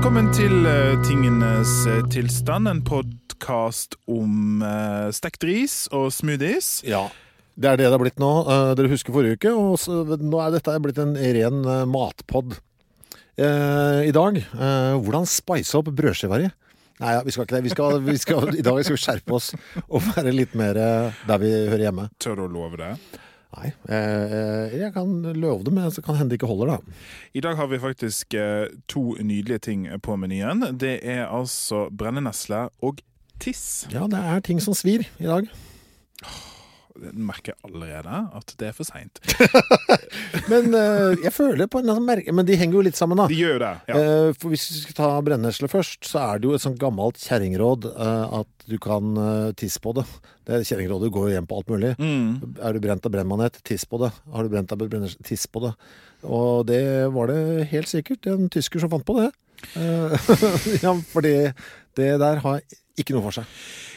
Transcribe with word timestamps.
Velkommen 0.00 0.30
til 0.32 0.64
eh, 0.64 0.94
Tingenes 1.04 1.68
eh, 1.84 1.98
tilstand, 2.08 2.70
en 2.70 2.78
podkast 2.80 3.98
om 4.08 4.62
uh, 4.64 5.12
stekt 5.12 5.44
ris 5.44 5.74
og 5.92 6.06
smoothies. 6.16 6.70
Ja, 6.88 7.02
det 7.52 7.68
er 7.68 7.76
det 7.76 7.84
det 7.84 7.92
har 7.92 8.00
blitt 8.00 8.16
nå. 8.16 8.30
Eh, 8.48 8.70
dere 8.80 8.88
husker 8.88 9.12
forrige 9.12 9.36
uke, 9.36 9.52
og 9.52 10.24
nå 10.24 10.40
er 10.40 10.54
dette 10.56 10.78
blitt 10.80 11.02
en 11.04 11.12
ren 11.20 11.60
matpod. 11.92 12.56
Eh, 13.36 14.08
I 14.08 14.16
dag, 14.16 14.40
eh, 14.40 14.96
hvordan 15.04 15.28
spice 15.28 15.76
opp 15.76 15.92
brødskiva? 15.92 16.40
Nei, 16.48 17.12
ja, 17.18 17.20
vi 17.20 17.36
skal 17.36 17.44
ikke 17.44 17.58
det. 17.58 17.64
Vi 17.68 17.76
skal, 17.76 18.00
vi 18.08 18.16
skal, 18.24 18.54
I 18.56 18.64
dag 18.64 18.80
skal 18.80 18.96
vi 18.96 19.04
skjerpe 19.04 19.36
oss 19.36 19.52
og 19.84 20.14
være 20.14 20.32
litt 20.32 20.56
mer 20.56 20.80
eh, 20.80 21.24
der 21.28 21.44
vi 21.44 21.52
hører 21.58 21.90
hjemme. 21.90 22.08
Tør 22.16 22.40
du 22.40 22.48
å 22.48 22.54
love 22.56 22.80
det? 22.80 22.94
Nei, 23.50 23.72
eh, 23.90 24.76
jeg 24.78 24.92
kan 24.94 25.10
love 25.34 25.64
det, 25.66 25.72
men 25.74 25.90
så 25.90 26.04
kan 26.06 26.14
hende 26.14 26.30
det 26.30 26.38
ikke 26.38 26.50
holder, 26.50 26.76
da. 26.76 26.98
I 27.34 27.42
dag 27.42 27.56
har 27.58 27.66
vi 27.72 27.80
faktisk 27.82 28.34
eh, 28.38 28.68
to 28.86 29.16
nydelige 29.18 29.64
ting 29.66 29.88
på 30.06 30.14
menyen. 30.16 30.62
Det 30.78 31.00
er 31.02 31.24
altså 31.26 31.88
brennenesle 31.90 32.68
og 32.78 33.02
tiss. 33.42 33.88
Ja, 33.90 34.06
det 34.10 34.22
er 34.22 34.46
ting 34.46 34.62
som 34.62 34.76
svir 34.78 35.02
i 35.18 35.26
dag. 35.26 35.50
Jeg 37.00 37.12
merker 37.14 37.54
allerede 37.66 38.16
at 38.36 38.54
det 38.60 38.70
er 38.70 38.74
for 38.76 38.88
seint. 38.88 39.20
Men 40.52 40.74
uh, 40.74 41.14
jeg 41.22 41.32
føler 41.32 41.68
på 41.70 41.80
en 41.82 41.90
merke 42.04 42.32
Men 42.34 42.48
de 42.48 42.56
henger 42.58 42.80
jo 42.80 42.84
litt 42.86 42.98
sammen, 42.98 43.20
da. 43.20 43.28
De 43.30 43.38
gjør 43.38 43.60
det. 43.62 43.70
ja. 43.90 44.00
Uh, 44.00 44.30
For 44.36 44.52
hvis 44.52 44.66
vi 44.72 44.82
skal 44.84 44.98
ta 44.98 45.10
brennesle 45.24 45.70
først, 45.70 46.02
så 46.08 46.22
er 46.24 46.40
det 46.40 46.50
jo 46.50 46.56
et 46.58 46.64
sånt 46.64 46.80
gammelt 46.80 47.20
kjerringråd 47.22 47.88
uh, 47.94 48.40
at 48.40 48.66
du 48.70 48.76
kan 48.82 49.16
tisse 49.58 49.80
på 49.82 49.94
det. 49.96 50.04
Det 50.46 50.60
Kjerringrådet 50.68 51.10
går 51.14 51.28
jo 51.28 51.34
hjem 51.34 51.48
på 51.50 51.58
alt 51.58 51.70
mulig. 51.72 51.92
Mm. 51.98 52.56
Er 52.62 52.74
du 52.74 52.82
brent 52.82 53.06
av 53.06 53.14
brennmanet, 53.14 53.58
tiss 53.66 53.86
på 53.88 53.98
det. 54.02 54.12
Har 54.30 54.46
du 54.46 54.52
brent 54.52 54.70
av 54.74 54.78
brennesle, 54.82 55.22
tiss 55.26 55.46
på 55.50 55.64
det. 55.64 55.72
Og 56.22 56.66
det 56.68 56.82
var 57.14 57.30
det 57.32 57.68
helt 57.72 57.90
sikkert 57.90 58.28
en 58.30 58.50
tysker 58.52 58.82
som 58.82 58.92
fant 58.92 59.06
på 59.06 59.18
det. 59.20 59.30
Ja, 60.84 60.94
fordi 61.12 61.34
det 61.98 62.12
der 62.22 62.40
har 62.44 62.62
ikke 63.02 63.16
noe 63.16 63.22
for 63.26 63.40
seg. 63.40 63.44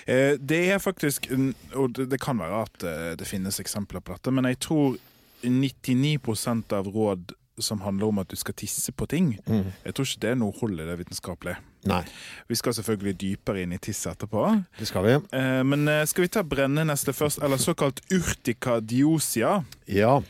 Eh, 0.08 0.36
Det 0.38 0.62
er 0.74 0.80
faktisk 0.84 1.30
Og 1.76 1.94
det 1.94 2.20
kan 2.20 2.38
være 2.40 2.64
at 2.66 2.84
eh, 2.84 3.16
det 3.20 3.28
finnes 3.28 3.60
eksempler 3.60 4.02
på 4.04 4.14
dette, 4.18 4.32
men 4.32 4.46
jeg 4.46 4.60
tror 4.60 4.98
99% 5.44 6.74
av 6.74 6.88
råd 6.88 7.34
som 7.62 7.82
handler 7.86 8.08
om 8.10 8.18
at 8.24 8.28
du 8.32 8.36
skal 8.36 8.56
tisse 8.58 8.92
på 8.98 9.06
ting, 9.08 9.38
Mm. 9.46 9.72
jeg 9.86 9.94
tror 9.94 10.06
ikke 10.08 10.20
det 10.22 10.30
er 10.32 10.36
noe 10.42 10.52
hold 10.60 10.80
i 10.80 10.86
det 10.88 10.98
vitenskapelig. 10.98 11.56
Nei, 11.86 12.04
Vi 12.50 12.56
skal 12.56 12.74
selvfølgelig 12.74 13.18
dypere 13.20 13.62
inn 13.62 13.74
i 13.74 13.78
tiss 13.78 14.06
etterpå. 14.08 14.66
det 14.80 14.88
skal 14.88 15.04
vi. 15.04 15.14
Eh, 15.38 15.64
Men 15.64 15.86
skal 16.08 16.24
vi 16.24 16.28
ta 16.30 16.42
brennenesle 16.44 17.14
først, 17.14 17.44
eller 17.44 17.58
såkalt 17.58 18.02
urtica 18.12 18.80
diosia? 18.82 19.64
Ja. 19.88 20.22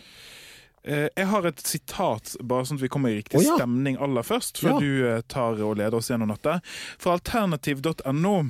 Jeg 0.86 1.28
har 1.28 1.46
et 1.48 1.62
sitat, 1.62 2.36
bare 2.44 2.66
sånn 2.66 2.76
at 2.76 2.82
vi 2.82 2.90
kommer 2.90 3.10
i 3.10 3.22
riktig 3.22 3.38
oh, 3.40 3.44
ja. 3.44 3.56
stemning 3.56 3.96
aller 4.02 4.22
først, 4.22 4.58
før 4.60 4.74
Ja. 4.74 4.80
du 4.80 5.22
tar 5.30 5.54
og 5.64 5.78
leder 5.78 5.96
oss 5.96 6.10
gjennom 6.10 6.28
dette. 6.28 6.62
Fra 7.00 7.14
alternativ.no, 7.14 8.50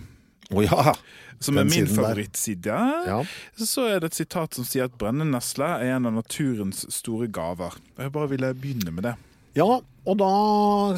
Å 0.53 0.65
ja. 0.65 0.95
som 1.43 1.59
er 1.59 1.67
min 1.67 1.89
favorittside, 1.89 2.77
ja. 3.09 3.19
så 3.57 3.87
er 3.89 4.01
det 4.01 4.11
et 4.11 4.21
sitat 4.21 4.57
som 4.57 4.67
sier 4.67 4.87
at 4.87 4.97
brennenesle 4.99 5.67
er 5.81 5.97
en 5.97 6.09
av 6.09 6.17
naturens 6.21 6.85
store 6.93 7.29
gaver. 7.33 7.75
Jeg 7.99 8.13
bare 8.15 8.31
ville 8.31 8.53
begynne 8.57 8.95
med 8.95 9.07
det. 9.09 9.15
Ja, 9.57 9.69
og 9.83 10.19
da 10.19 10.33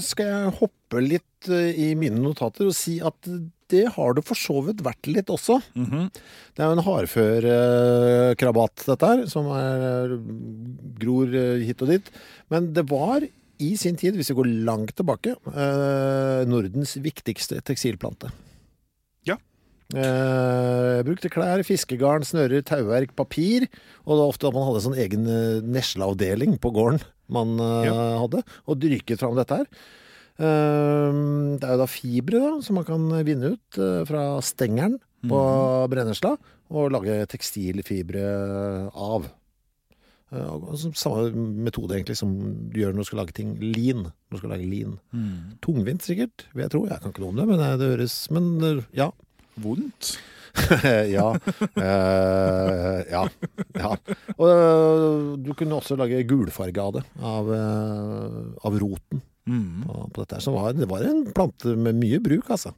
skal 0.04 0.32
jeg 0.32 0.56
hoppe 0.62 1.04
litt 1.04 1.50
eh, 1.52 1.76
i 1.88 1.90
mine 2.00 2.22
notater 2.24 2.70
og 2.70 2.78
si 2.78 2.98
at 3.04 3.28
det 3.74 3.88
har 3.96 4.14
det 4.16 4.24
for 4.28 4.38
så 4.38 4.60
vidt 4.68 4.84
vært 4.86 5.10
litt 5.10 5.32
også. 5.34 5.58
Mhm. 5.76 6.10
Det 6.56 6.64
er 6.64 6.70
jo 6.70 6.76
en 6.78 6.86
hardførkrabat, 6.86 8.86
dette 8.88 9.10
her, 9.10 9.24
som 9.32 9.50
er, 9.52 10.14
gror 11.02 11.34
eh, 11.36 11.66
hit 11.66 11.82
og 11.84 11.92
dit. 11.92 12.12
Men 12.54 12.70
det 12.78 12.86
var 12.92 13.26
i 13.26 13.72
sin 13.80 13.98
tid, 14.00 14.16
hvis 14.16 14.32
vi 14.32 14.38
går 14.40 14.54
langt 14.68 14.96
tilbake, 14.96 15.36
eh, 15.52 16.46
Nordens 16.48 16.96
viktigste 17.02 17.60
tekstilplante. 17.66 18.32
Ja. 19.94 20.02
Eh, 20.02 21.02
brukte 21.06 21.30
klær, 21.30 21.62
fiskegarn, 21.68 22.24
snører, 22.26 22.64
tauverk, 22.66 23.12
papir. 23.16 23.68
Og 24.06 24.16
det 24.16 24.22
var 24.24 24.32
ofte 24.32 24.48
at 24.50 24.56
man 24.58 24.66
hadde 24.70 24.82
sånn 24.88 24.98
egen 24.98 25.28
eh, 25.30 25.60
nesleavdeling 25.62 26.58
på 26.64 26.72
gården 26.74 27.04
man 27.36 27.54
eh, 27.62 27.92
hadde, 28.22 28.42
og 28.70 28.80
dyrket 28.82 29.22
fram 29.22 29.38
dette 29.38 29.62
her. 29.62 29.70
Eh, 30.42 31.22
det 31.62 31.64
er 31.68 31.76
jo 31.78 31.82
da 31.84 31.88
fibre 31.90 32.42
da, 32.42 32.52
som 32.66 32.80
man 32.80 32.88
kan 32.88 33.06
vinne 33.28 33.54
ut 33.56 33.80
eh, 33.82 34.02
fra 34.10 34.26
stengeren 34.46 34.98
på 35.26 35.40
brennesla, 35.90 36.36
og 36.70 36.92
lage 36.94 37.16
tekstilfibre 37.32 38.26
av. 38.94 39.26
Eh, 40.34 40.66
Samme 40.98 41.30
metode 41.66 41.96
egentlig 41.98 42.18
som 42.20 42.34
du 42.74 42.82
gjør 42.82 42.94
når 42.94 43.06
du 43.06 43.10
skal 43.10 43.22
lage 43.24 43.34
ting 43.38 43.56
lean. 43.62 44.04
Når 44.30 44.38
du 44.38 44.42
skal 44.42 44.54
lage 44.54 44.70
lean. 44.70 44.98
Tungvint 45.66 46.06
sikkert, 46.06 46.46
vil 46.54 46.66
jeg 46.66 46.74
tro. 46.74 46.84
Jeg 46.90 47.02
kan 47.02 47.14
ikke 47.14 47.24
noe 47.24 47.34
om 47.34 47.40
det, 47.40 47.48
men 47.50 47.62
det 47.82 47.90
høres 47.96 48.18
Men 48.34 48.84
ja. 48.94 49.10
Vondt. 49.64 50.16
ja. 51.16 51.28
Eh, 51.76 53.00
ja. 53.12 53.24
Ja. 53.76 53.92
Og 54.38 54.50
øh, 54.50 55.38
du 55.44 55.52
kunne 55.58 55.76
også 55.82 55.98
lage 56.00 56.24
gulfarge 56.28 56.80
av 56.82 56.94
det. 56.98 57.04
Av, 57.22 57.50
øh, 57.52 58.44
av 58.66 58.80
roten 58.84 59.24
Mm. 59.46 59.84
på, 59.86 59.94
på 60.10 60.24
dette. 60.24 60.40
her. 60.40 60.42
Så 60.42 60.52
var, 60.56 60.72
det 60.74 60.88
var 60.90 61.04
en 61.06 61.20
plante 61.30 61.76
med 61.78 62.00
mye 62.02 62.18
bruk, 62.18 62.48
altså. 62.50 62.72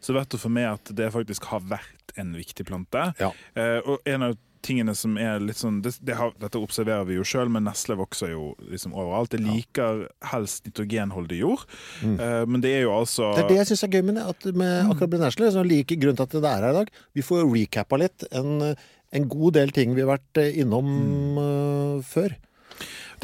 Så 0.00 0.14
verdt 0.16 0.32
å 0.32 0.38
få 0.40 0.48
med 0.48 0.64
at 0.70 0.88
det 0.96 1.10
faktisk 1.12 1.44
har 1.50 1.60
vært 1.68 2.14
en 2.16 2.30
viktig 2.32 2.64
plante. 2.64 3.02
Ja. 3.20 3.28
Eh, 3.52 3.76
og 3.84 4.00
en 4.08 4.24
av 4.30 4.38
tingene 4.64 4.94
som 4.98 5.18
er 5.20 5.42
litt 5.44 5.60
sånn 5.60 5.80
det, 5.84 5.94
det 6.04 6.16
har, 6.18 6.34
Dette 6.40 6.60
observerer 6.60 7.06
vi 7.08 7.18
jo 7.18 7.26
sjøl, 7.26 7.52
men 7.52 7.66
nesle 7.68 7.96
vokser 8.00 8.34
jo 8.34 8.52
liksom 8.70 8.96
overalt. 8.96 9.32
Det 9.34 9.42
liker 9.44 10.06
helst 10.32 10.66
nitrogenholdig 10.68 11.40
jord. 11.40 11.66
Eh, 12.04 12.42
men 12.48 12.64
det 12.64 12.74
er 12.78 12.86
jo 12.86 12.96
altså 12.98 13.24
Mm. 13.24 13.36
Det 13.38 13.42
er 13.44 13.48
det 13.48 13.56
jeg 13.62 13.68
syns 13.70 13.84
er 13.84 13.94
gøy 13.94 14.02
med. 14.04 14.18
At 14.24 14.44
med 14.54 14.90
akkurat 14.90 15.10
brennesle, 15.14 15.48
så 15.52 15.62
like 15.64 15.96
grunnen 15.96 16.18
til 16.18 16.26
at 16.26 16.34
det 16.34 16.50
er 16.50 16.64
her 16.64 16.70
i 16.70 16.76
dag, 16.80 16.90
vi 17.14 17.24
får 17.24 17.46
recappa 17.48 17.98
litt 18.00 18.26
en, 18.32 18.74
en 19.14 19.28
god 19.30 19.56
del 19.56 19.72
ting 19.74 19.94
vi 19.96 20.04
har 20.04 20.12
vært 20.14 20.42
innom 20.44 20.74
innom 20.74 21.38
uh, 21.38 22.02
før. 22.04 22.34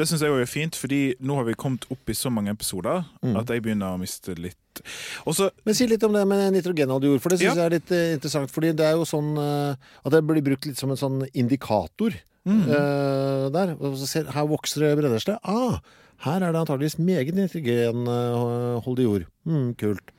Det 0.00 0.06
syns 0.08 0.23
jeg 0.25 0.32
òg 0.32 0.41
er 0.41 0.49
fint, 0.49 0.76
fordi 0.81 1.00
nå 1.20 1.35
har 1.37 1.44
vi 1.44 1.52
kommet 1.61 1.85
opp 1.93 2.08
i 2.08 2.17
så 2.17 2.31
mange 2.32 2.55
episoder 2.55 3.05
Mm. 3.20 3.37
at 3.37 3.50
jeg 3.52 3.62
begynner 3.67 3.93
å 3.93 4.00
miste 4.00 4.32
litt 4.41 4.56
også, 5.29 5.50
Men 5.67 5.75
si 5.76 5.87
litt 5.91 6.02
om 6.06 6.12
det 6.14 6.23
med 6.31 6.55
nitrogenholdig 6.55 7.11
jord, 7.11 7.20
for 7.20 7.29
det 7.35 7.41
syns 7.41 7.52
Ja. 7.52 7.55
jeg 7.55 7.67
er 7.67 7.75
litt 7.76 7.91
eh, 7.93 8.14
interessant. 8.17 8.50
fordi 8.50 8.70
det 8.75 8.87
er 8.87 8.93
jo 8.97 9.05
sånn 9.05 9.37
eh, 9.37 9.75
at 10.06 10.12
det 10.14 10.23
blir 10.25 10.41
brukt 10.47 10.64
litt 10.64 10.79
som 10.81 10.91
en 10.91 10.97
sånn 10.97 11.29
indikator 11.35 12.14
eh, 12.47 13.50
der. 13.52 13.75
Ser, 14.06 14.25
her 14.32 14.47
vokser 14.49 14.81
det 14.87 14.94
brennesle. 15.02 15.37
Ah, 15.44 15.81
her 16.25 16.41
er 16.43 16.52
det 16.52 16.61
antageligvis 16.64 16.97
meget 16.99 17.35
nitrogenholdig 17.37 19.05
jord. 19.05 19.26
Mm, 19.47 19.75
kult. 19.76 20.11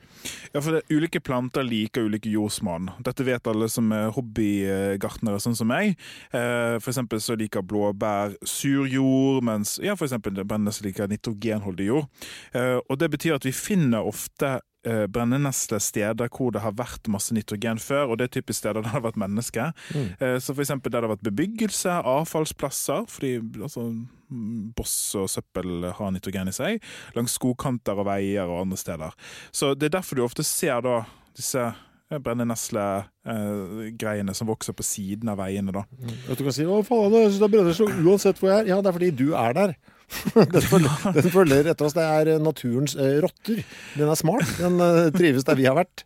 Ja, 0.52 0.60
for 0.60 0.76
det, 0.76 0.82
Ulike 0.92 1.20
planter 1.20 1.64
liker 1.66 2.06
ulike 2.06 2.30
jordsmonn. 2.32 2.90
Dette 3.04 3.24
vet 3.26 3.46
alle 3.50 3.68
som 3.72 3.92
er 3.94 4.10
hobbygartnere, 4.16 5.40
sånn 5.42 5.56
som 5.58 5.70
meg. 5.70 5.96
Eh, 6.32 6.76
for 6.82 6.92
så 7.22 7.36
liker 7.38 7.64
blåbær 7.66 8.36
sur 8.46 8.86
jord, 8.90 9.42
mens 9.46 9.78
ja, 9.82 9.96
for 9.96 10.10
brennesle 10.48 10.88
liker 10.90 11.10
nitrogenholdig 11.10 11.88
jord. 11.88 12.28
Eh, 12.52 12.78
og 12.82 12.98
Det 13.02 13.10
betyr 13.10 13.38
at 13.38 13.46
vi 13.48 13.54
finner 13.56 14.06
ofte 14.06 14.60
eh, 14.86 15.06
brennenesle 15.10 15.78
steder 15.82 16.28
hvor 16.32 16.50
det 16.54 16.62
har 16.64 16.74
vært 16.78 17.10
masse 17.12 17.34
nitrogen 17.34 17.78
før, 17.82 18.04
og 18.12 18.18
det 18.18 18.24
er 18.28 18.34
typisk 18.38 18.58
steder 18.62 18.78
der 18.80 18.86
det 18.88 18.96
har 18.96 19.06
vært 19.06 19.20
mennesker. 19.20 19.66
Eh, 19.94 20.38
så 20.42 20.50
eksempel 20.56 20.88
der 20.92 21.00
det 21.00 21.08
har 21.08 21.16
vært 21.16 21.30
bebyggelse, 21.30 21.92
avfallsplasser, 22.14 23.00
fordi 23.10 23.32
altså, 23.60 23.80
mm, 24.30 24.72
boss 24.78 24.96
og 25.18 25.26
søppel 25.30 25.68
har 25.98 26.08
nitrogen 26.14 26.50
i 26.50 26.56
seg, 26.56 26.72
langs 27.16 27.32
skogkanter 27.38 27.94
og 27.98 28.08
veier 28.10 28.44
og 28.46 28.62
andre 28.66 28.78
steder. 28.80 29.10
Så 29.52 29.64
det 29.78 29.84
er 29.90 29.96
derfor 29.98 30.14
du 30.18 30.22
ofte 30.26 30.44
ser 30.46 30.78
da 30.84 30.96
disse 31.36 31.62
eh, 31.62 32.18
brenneneslegreiene 32.18 34.34
som 34.36 34.48
vokser 34.50 34.72
på 34.76 34.82
siden 34.86 35.28
av 35.32 35.38
veiene. 35.40 35.72
da. 35.72 35.82
At 36.28 36.38
du 36.38 36.44
kan 36.44 36.52
si 36.52 36.64
'Å, 36.64 36.82
faen, 36.84 37.12
jeg 37.12 37.30
synes 37.32 37.40
det 37.40 37.50
brenner 37.50 37.72
så 37.76 37.86
uansett 37.88 38.38
hvor 38.38 38.48
jeg 38.50 38.58
er'. 38.64 38.68
Ja, 38.68 38.80
det 38.80 38.88
er 38.88 38.98
fordi 38.98 39.10
du 39.10 39.34
er 39.34 39.52
der. 39.56 39.74
Den 40.54 40.64
følger, 40.64 41.12
den 41.16 41.32
følger 41.32 41.68
etter 41.72 41.86
oss. 41.88 41.96
Det 41.96 42.04
er 42.04 42.30
naturens 42.42 42.94
eh, 43.00 43.18
rotter. 43.24 43.62
Den 43.96 44.10
er 44.12 44.18
smart. 44.18 44.48
Den 44.60 44.78
eh, 44.84 45.10
trives 45.14 45.46
der 45.48 45.58
vi 45.58 45.66
har 45.68 45.76
vært. 45.78 46.04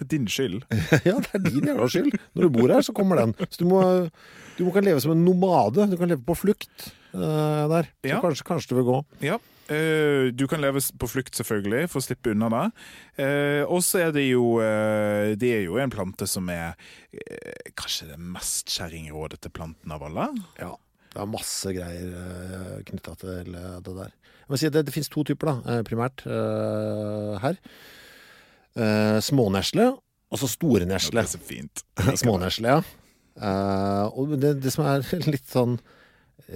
Det 0.00 0.08
din 0.14 0.28
skyld. 0.30 0.62
Ja, 1.08 1.18
det 1.18 1.34
er 1.34 1.44
din 1.44 1.68
jævla 1.70 1.88
skyld. 1.90 2.14
Når 2.34 2.46
du 2.48 2.54
bor 2.54 2.72
her, 2.72 2.84
så 2.86 2.94
kommer 2.96 3.20
den. 3.20 3.34
Så 3.48 3.62
du 3.62 3.68
må, 3.70 3.82
du 4.58 4.64
må 4.66 4.74
kan 4.74 4.86
leve 4.86 5.02
som 5.04 5.14
en 5.14 5.24
nomade. 5.26 5.88
Du 5.90 5.98
kan 6.00 6.10
leve 6.10 6.24
på 6.26 6.36
flukt 6.38 6.90
eh, 7.12 7.64
der. 7.74 7.90
Så 8.02 8.12
Ja. 8.14 8.20
kanskje, 8.24 8.48
kanskje 8.48 8.72
du 8.74 8.80
vil 8.80 8.90
gå. 8.92 8.98
Ja. 9.32 9.38
Uh, 9.68 10.30
du 10.32 10.46
kan 10.48 10.62
leve 10.64 10.80
på 10.96 11.06
flukt, 11.12 11.36
selvfølgelig, 11.36 11.90
for 11.92 12.00
å 12.00 12.04
slippe 12.06 12.32
unna 12.32 12.48
det. 12.54 12.62
Uh, 13.20 13.64
og 13.68 13.82
så 13.84 14.00
er 14.06 14.14
det 14.16 14.22
jo 14.24 14.54
uh, 14.62 15.34
Det 15.36 15.50
er 15.58 15.66
jo 15.66 15.76
en 15.76 15.92
plante 15.92 16.24
som 16.24 16.48
er 16.48 16.70
eh, 17.12 17.68
kanskje 17.76 18.08
den 18.14 18.30
mest 18.32 18.72
kjerringrådete 18.72 19.52
planten 19.52 19.92
av 19.92 20.06
alle. 20.08 20.30
Ja. 20.56 20.70
Det 21.18 21.24
er 21.24 21.30
masse 21.32 21.74
greier 21.74 22.10
uh, 22.14 22.74
knytta 22.86 23.14
til 23.18 23.56
eh, 23.58 23.78
det 23.82 23.94
der. 23.96 24.12
Si 24.54 24.70
Det, 24.70 24.84
det 24.86 24.94
finnes 24.94 25.10
to 25.10 25.24
typer, 25.26 25.50
da, 25.50 25.74
eh, 25.74 25.80
primært 25.84 26.22
eh, 26.30 27.34
her. 27.42 27.58
Smånesle 29.26 29.88
og 30.28 30.40
så 30.40 30.48
er 31.24 31.30
så 31.30 31.40
fint. 31.40 31.84
Smånesle, 32.20 32.78
ja. 32.78 32.80
Eh, 33.38 34.18
og 34.18 34.34
det, 34.40 34.58
det 34.62 34.72
som 34.74 34.86
er 34.88 35.04
litt 35.32 35.48
sånn 35.48 35.78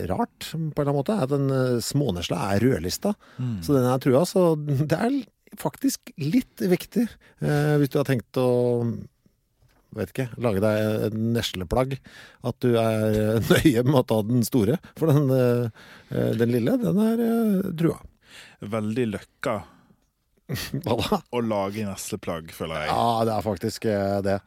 rart, 0.09 0.49
på 0.53 0.57
en 0.57 0.71
eller 0.73 0.89
annen 0.89 0.99
måte, 0.99 1.17
er 1.17 1.27
at 1.27 1.33
den 1.33 1.49
eh, 1.53 1.79
smånesla 1.85 2.41
er 2.53 2.65
rødlista. 2.65 3.15
Så 3.65 3.77
den 3.77 3.89
er 3.89 4.03
trua. 4.03 4.25
Så 4.29 4.53
det 4.93 4.99
er 4.99 5.23
faktisk 5.61 6.15
litt 6.21 6.63
viktig 6.65 7.05
eh, 7.05 7.75
hvis 7.81 7.93
du 7.93 7.99
har 8.01 8.09
tenkt 8.09 8.39
å 8.41 8.49
vet 9.97 10.13
ikke, 10.15 10.29
lage 10.43 10.63
deg 10.65 11.07
et 11.09 11.19
nesleplagg. 11.37 11.99
At 12.49 12.59
du 12.65 12.73
er 12.81 13.05
eh, 13.11 13.51
nøye 13.53 13.85
med 13.89 14.01
å 14.01 14.07
ta 14.09 14.23
den 14.29 14.47
store. 14.47 14.79
For 14.99 15.13
den, 15.13 15.29
eh, 15.37 16.33
den 16.41 16.55
lille, 16.55 16.79
den 16.81 17.05
er 17.05 17.23
drua 17.71 17.77
trua. 17.83 18.01
Veldig 18.73 19.05
løkka 19.11 19.55
Hva 20.85 20.97
da? 21.01 21.19
å 21.33 21.41
lage 21.45 21.87
nesleplagg, 21.87 22.53
føler 22.55 22.85
jeg. 22.85 22.93
Ja, 22.93 23.25
det 23.29 23.35
er 23.37 23.45
faktisk 23.47 23.87
eh, 23.89 24.19
det. 24.25 24.39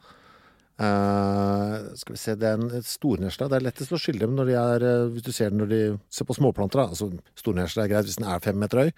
Eh, 0.76 1.76
skal 1.96 2.16
vi 2.16 2.20
se, 2.20 2.34
det 2.36 2.50
er 2.50 2.60
en 2.60 2.84
stornesle. 2.84 3.48
Det 3.48 3.56
er 3.56 3.64
lettest 3.64 3.94
å 3.96 4.00
skille 4.02 4.26
dem 4.26 4.34
når 4.36 4.50
de 4.50 4.56
er 4.60 4.84
eh, 4.84 5.04
Hvis 5.14 5.24
du 5.24 5.30
ser 5.32 5.54
den 5.54 5.62
når 5.64 5.70
de 5.72 5.80
ser 6.12 6.28
på 6.28 6.36
småplanter. 6.36 6.82
Da. 6.82 6.88
Altså, 6.92 7.08
stornesle 7.40 7.86
er 7.86 7.92
greit 7.94 8.10
hvis 8.10 8.20
den 8.20 8.28
er 8.28 8.44
fem 8.44 8.60
meter 8.60 8.84
høy, 8.84 8.92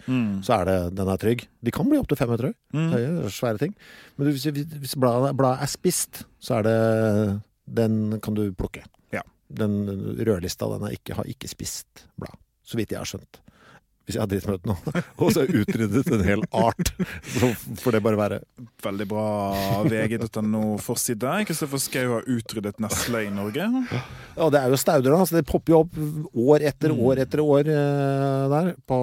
så 0.46 0.58
er 0.58 0.70
det, 0.70 0.78
den 0.98 1.12
er 1.14 1.22
trygg. 1.22 1.46
De 1.62 1.74
kan 1.76 1.90
bli 1.90 2.00
opptil 2.02 2.18
fem 2.18 2.34
meter 2.34 2.50
høy. 2.50 2.56
Høye, 2.96 3.32
svære 3.34 3.62
ting. 3.62 3.76
Men 4.18 4.32
hvis, 4.32 4.48
hvis 4.50 4.98
bladet, 4.98 5.36
bladet 5.38 5.68
er 5.68 5.72
spist, 5.72 6.24
så 6.42 6.60
er 6.60 6.68
det 6.68 6.78
Den 7.78 8.20
kan 8.24 8.34
du 8.38 8.48
plukke. 8.58 8.86
Ja. 9.14 9.22
Den 9.54 9.84
rødlista 10.18 10.70
den 10.74 10.88
er 10.88 10.98
ikke, 10.98 11.18
har 11.20 11.30
ikke 11.30 11.50
spist 11.52 12.08
blad. 12.18 12.34
Så 12.68 12.80
vidt 12.80 12.92
jeg 12.96 13.00
har 13.00 13.08
skjønt. 13.08 13.42
Hvis 14.08 14.16
jeg 14.16 14.24
har 14.24 14.30
dritt 14.32 14.46
meg 14.48 14.62
ut 14.62 14.68
nå. 14.70 14.76
Og 15.20 15.34
så 15.36 15.42
har 15.42 15.50
jeg 15.50 15.66
utryddet 15.66 16.10
en 16.16 16.22
hel 16.24 16.44
art. 16.56 16.92
Så 17.28 17.50
får 17.82 17.98
det 17.98 18.00
bare 18.06 18.20
være. 18.22 18.38
Veldig 18.86 19.08
bra 19.12 19.24
VG.no-forside. 19.84 21.34
Kristoffer 21.50 21.82
Schou 21.84 22.14
har 22.14 22.30
utryddet 22.32 22.80
nesle 22.80 23.26
i 23.28 23.34
Norge. 23.36 23.68
Ja, 24.38 24.48
det 24.54 24.62
er 24.62 24.72
jo 24.72 24.80
stauder, 24.80 25.12
da. 25.12 25.26
Så 25.28 25.36
det 25.36 25.44
popper 25.50 25.76
jo 25.76 25.82
opp 25.84 26.00
år 26.40 26.64
etter 26.72 26.96
år 26.96 27.20
etter 27.26 27.44
år 27.44 27.68
eh, 27.74 28.46
der 28.56 28.72
på, 28.88 29.00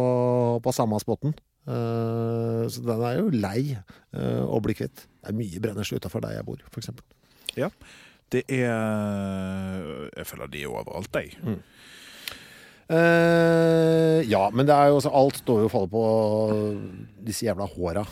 på 0.65 0.73
samme 0.73 0.97
spotten. 1.05 1.37
Eh, 1.69 2.65
så 2.73 2.87
den 2.89 3.05
er 3.05 3.21
jo 3.21 3.29
lei 3.45 3.61
eh, 3.77 4.41
å 4.41 4.57
bli 4.65 4.79
kvitt. 4.81 5.05
Det 5.21 5.35
er 5.35 5.37
mye 5.37 5.63
brennesle 5.69 6.01
utafor 6.01 6.25
der 6.25 6.39
jeg 6.39 6.49
bor, 6.49 6.65
f.eks. 6.73 6.91
Ja. 7.61 7.69
Det 8.33 8.47
er 8.51 10.09
Jeg 10.17 10.27
føler 10.27 10.49
de 10.51 10.65
er 10.65 10.73
overalt, 10.73 11.21
jeg. 11.21 11.37
Eh, 12.93 14.21
ja, 14.29 14.43
men 14.53 14.67
det 14.69 14.75
er 14.77 14.91
jo 14.93 14.99
også, 15.01 15.13
alt 15.17 15.39
står 15.41 15.63
jo 15.65 15.69
og 15.69 15.73
faller 15.73 15.93
på 15.95 16.03
disse 17.25 17.47
jævla 17.47 17.67
håra. 17.75 18.03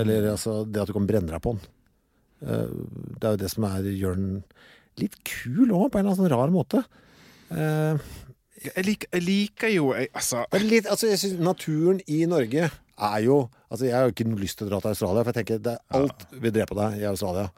Eller 0.00 0.30
altså 0.32 0.60
det 0.64 0.82
at 0.84 0.90
du 0.90 0.94
kan 0.96 1.08
brenne 1.08 1.32
deg 1.32 1.42
på 1.44 1.56
den. 1.56 1.64
Uh, 2.44 2.68
det 3.20 3.24
er 3.24 3.34
jo 3.36 3.40
det 3.40 3.48
som 3.52 3.64
er, 3.64 3.86
gjør 3.96 4.18
den 4.18 4.32
litt 5.00 5.14
kul 5.24 5.70
òg, 5.72 5.86
på 5.90 5.98
en 5.98 6.04
eller 6.04 6.12
annen 6.12 6.18
sånn 6.20 6.32
rar 6.32 6.52
måte. 6.52 6.82
Uh, 7.50 7.96
Jeg 8.64 8.84
liker, 8.86 9.08
jeg 9.12 9.24
liker 9.26 9.70
jo 9.74 9.90
jeg, 9.92 10.08
Altså 10.16 10.44
litt, 10.62 10.86
altså 10.88 11.10
jeg 11.10 11.18
synes 11.20 11.40
Naturen 11.44 11.98
i 12.08 12.22
Norge 12.24 12.70
er 12.70 13.16
jo 13.20 13.36
Altså 13.68 13.84
Jeg 13.84 13.92
har 13.94 14.06
jo 14.08 14.14
ikke 14.14 14.24
lyst 14.40 14.56
til 14.58 14.66
å 14.66 14.70
dra 14.72 14.78
til 14.80 14.94
Australia, 14.94 15.24
for 15.26 15.32
jeg 15.34 15.38
tenker 15.42 15.60
det 15.66 15.74
er 15.76 15.98
alt 15.98 16.24
vil 16.32 16.54
drepe 16.54 16.76
deg 16.78 16.96
i 17.02 17.06
Australia. 17.10 17.50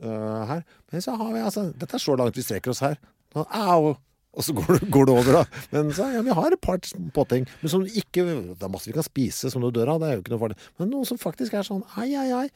eh, 0.00 0.42
her. 0.52 0.62
Men 0.92 1.04
så 1.04 1.16
har 1.20 1.32
vi 1.34 1.42
altså 1.44 1.66
Dette 1.76 1.98
er 1.98 2.04
så 2.06 2.16
langt 2.16 2.38
vi 2.40 2.44
strekker 2.46 2.72
oss 2.72 2.80
her. 2.86 2.96
Au! 3.36 3.96
Og 4.36 4.44
så 4.44 4.52
går 4.56 4.76
det, 4.76 4.88
går 4.92 5.08
det 5.08 5.14
over, 5.16 5.38
da. 5.38 5.60
Men 5.72 5.92
så, 5.96 6.10
ja, 6.12 6.22
vi 6.24 6.34
har 6.36 6.52
et 6.52 6.60
par 6.60 6.80
påting. 7.16 7.46
Men 7.62 7.72
som 7.72 7.86
ikke 7.86 8.24
Det 8.26 8.66
er 8.66 8.72
masse 8.72 8.90
vi 8.90 8.96
kan 8.96 9.06
spise 9.06 9.50
som 9.52 9.64
du 9.64 9.70
dør 9.72 9.94
av, 9.94 10.02
det 10.02 10.10
er 10.10 10.18
jo 10.18 10.24
ikke 10.24 10.34
noe 10.34 10.42
farlig. 10.42 10.58
Men 10.80 10.92
noen 10.92 11.08
som 11.08 11.20
faktisk 11.20 11.56
er 11.56 11.64
sånn 11.66 11.84
ai, 11.96 12.10
ai, 12.12 12.28
ai. 12.44 12.48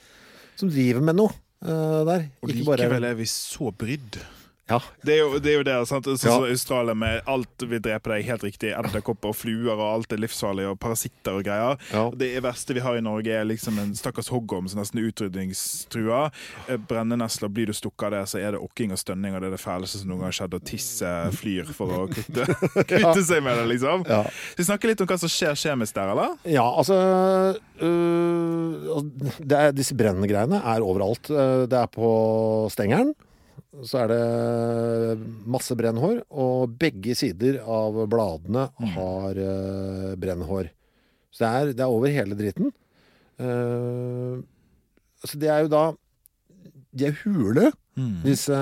Som 0.61 0.73
driver 0.73 1.05
med 1.09 1.17
noe 1.23 1.33
uh, 1.33 2.03
der. 2.09 2.29
Og 2.45 2.53
Ikke 2.53 2.69
bare 2.69 2.85
likevel 2.85 3.09
er 3.09 3.17
vi 3.17 3.29
så 3.33 3.73
brydd. 3.73 4.21
Ja. 4.71 4.79
Det 5.05 5.17
er 5.17 5.21
jo 5.25 5.39
det, 5.43 5.51
er 5.53 5.59
jo 5.59 5.65
der, 5.67 5.85
sant? 5.91 6.07
Så, 6.07 6.29
Ja. 6.31 6.39
Australia 6.51 6.95
med 6.95 7.23
alt 7.27 7.65
vil 7.67 7.81
drepe 7.83 8.13
deg, 8.15 8.25
helt 8.29 8.45
riktig. 8.47 8.71
Edderkopper 8.77 9.33
og 9.33 9.37
fluer 9.37 9.73
og 9.75 9.83
alt 9.89 10.13
er 10.15 10.21
livsfarlig, 10.23 10.69
og 10.71 10.79
parasitter 10.81 11.37
og 11.41 11.45
greier. 11.47 11.77
Ja. 11.93 12.05
Det 12.15 12.31
verste 12.45 12.75
vi 12.77 12.81
har 12.85 12.97
i 12.97 13.03
Norge, 13.05 13.33
er 13.35 13.45
liksom 13.49 13.79
en 13.83 13.95
stakkars 13.99 14.29
hoggorm 14.31 14.69
som 14.71 14.81
nesten 14.81 15.01
er 15.03 15.09
utrydningstrua. 15.11 16.31
Eh, 16.69 16.77
Brennenesler, 16.91 17.51
blir 17.51 17.67
du 17.67 17.75
stukket 17.77 18.07
av 18.09 18.15
det, 18.15 18.23
så 18.31 18.39
er 18.41 18.55
det 18.57 18.61
okking 18.63 18.93
og 18.95 19.01
stønning, 19.03 19.35
og 19.35 19.43
det 19.43 19.51
er 19.51 19.57
det 19.57 19.63
fæleste 19.65 20.01
som 20.03 20.09
noen 20.13 20.23
gang 20.23 20.31
har 20.31 20.39
skjedd, 20.39 20.55
og 20.61 20.65
tisse 20.71 21.15
flyr 21.41 21.73
for 21.75 21.97
å 21.97 22.07
kutte, 22.15 22.47
kutte 22.87 23.25
seg 23.27 23.43
med 23.47 23.59
det, 23.61 23.67
liksom. 23.75 24.07
Ja. 24.09 24.23
Vi 24.57 24.67
snakker 24.69 24.93
litt 24.93 25.01
om 25.03 25.11
hva 25.11 25.19
som 25.21 25.33
skjer 25.33 25.59
kjemisk 25.59 25.95
der, 25.99 26.13
eller? 26.15 26.37
Ja, 26.49 26.67
altså 26.71 26.97
øh, 27.83 29.03
det 29.41 29.57
er, 29.59 29.73
Disse 29.77 29.97
brennende 29.99 30.29
greiene 30.31 30.61
er 30.63 30.85
overalt. 30.85 31.31
Øh, 31.33 31.67
Det 31.71 31.79
er 31.79 31.91
på 31.93 32.69
stengeren. 32.73 33.15
Så 33.87 34.01
er 34.03 34.09
det 34.11 35.27
masse 35.47 35.77
brennhår, 35.79 36.25
og 36.35 36.73
begge 36.81 37.15
sider 37.19 37.61
av 37.63 37.95
bladene 38.11 38.65
har 38.97 39.39
uh, 39.39 40.17
brennhår. 40.19 40.73
Så 41.31 41.45
det 41.45 41.51
er, 41.51 41.71
det 41.79 41.85
er 41.85 41.93
over 41.95 42.11
hele 42.11 42.39
dritten. 42.39 42.73
Uh, 43.39 44.43
så 45.23 45.39
det 45.41 45.49
er 45.53 45.63
jo 45.65 45.71
da 45.73 45.85
De 46.93 47.07
er 47.09 47.17
hule, 47.23 47.71
disse 48.27 48.57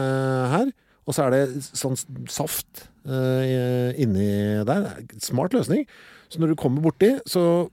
her. 0.52 0.68
Og 1.08 1.16
så 1.16 1.24
er 1.24 1.32
det 1.32 1.64
sånn 1.64 1.96
saft 2.28 2.84
uh, 3.08 3.96
inni 3.96 4.28
der. 4.68 4.90
Smart 5.24 5.56
løsning. 5.56 5.86
Så 6.28 6.42
når 6.42 6.52
du 6.52 6.60
kommer 6.60 6.84
borti, 6.84 7.14
så 7.24 7.64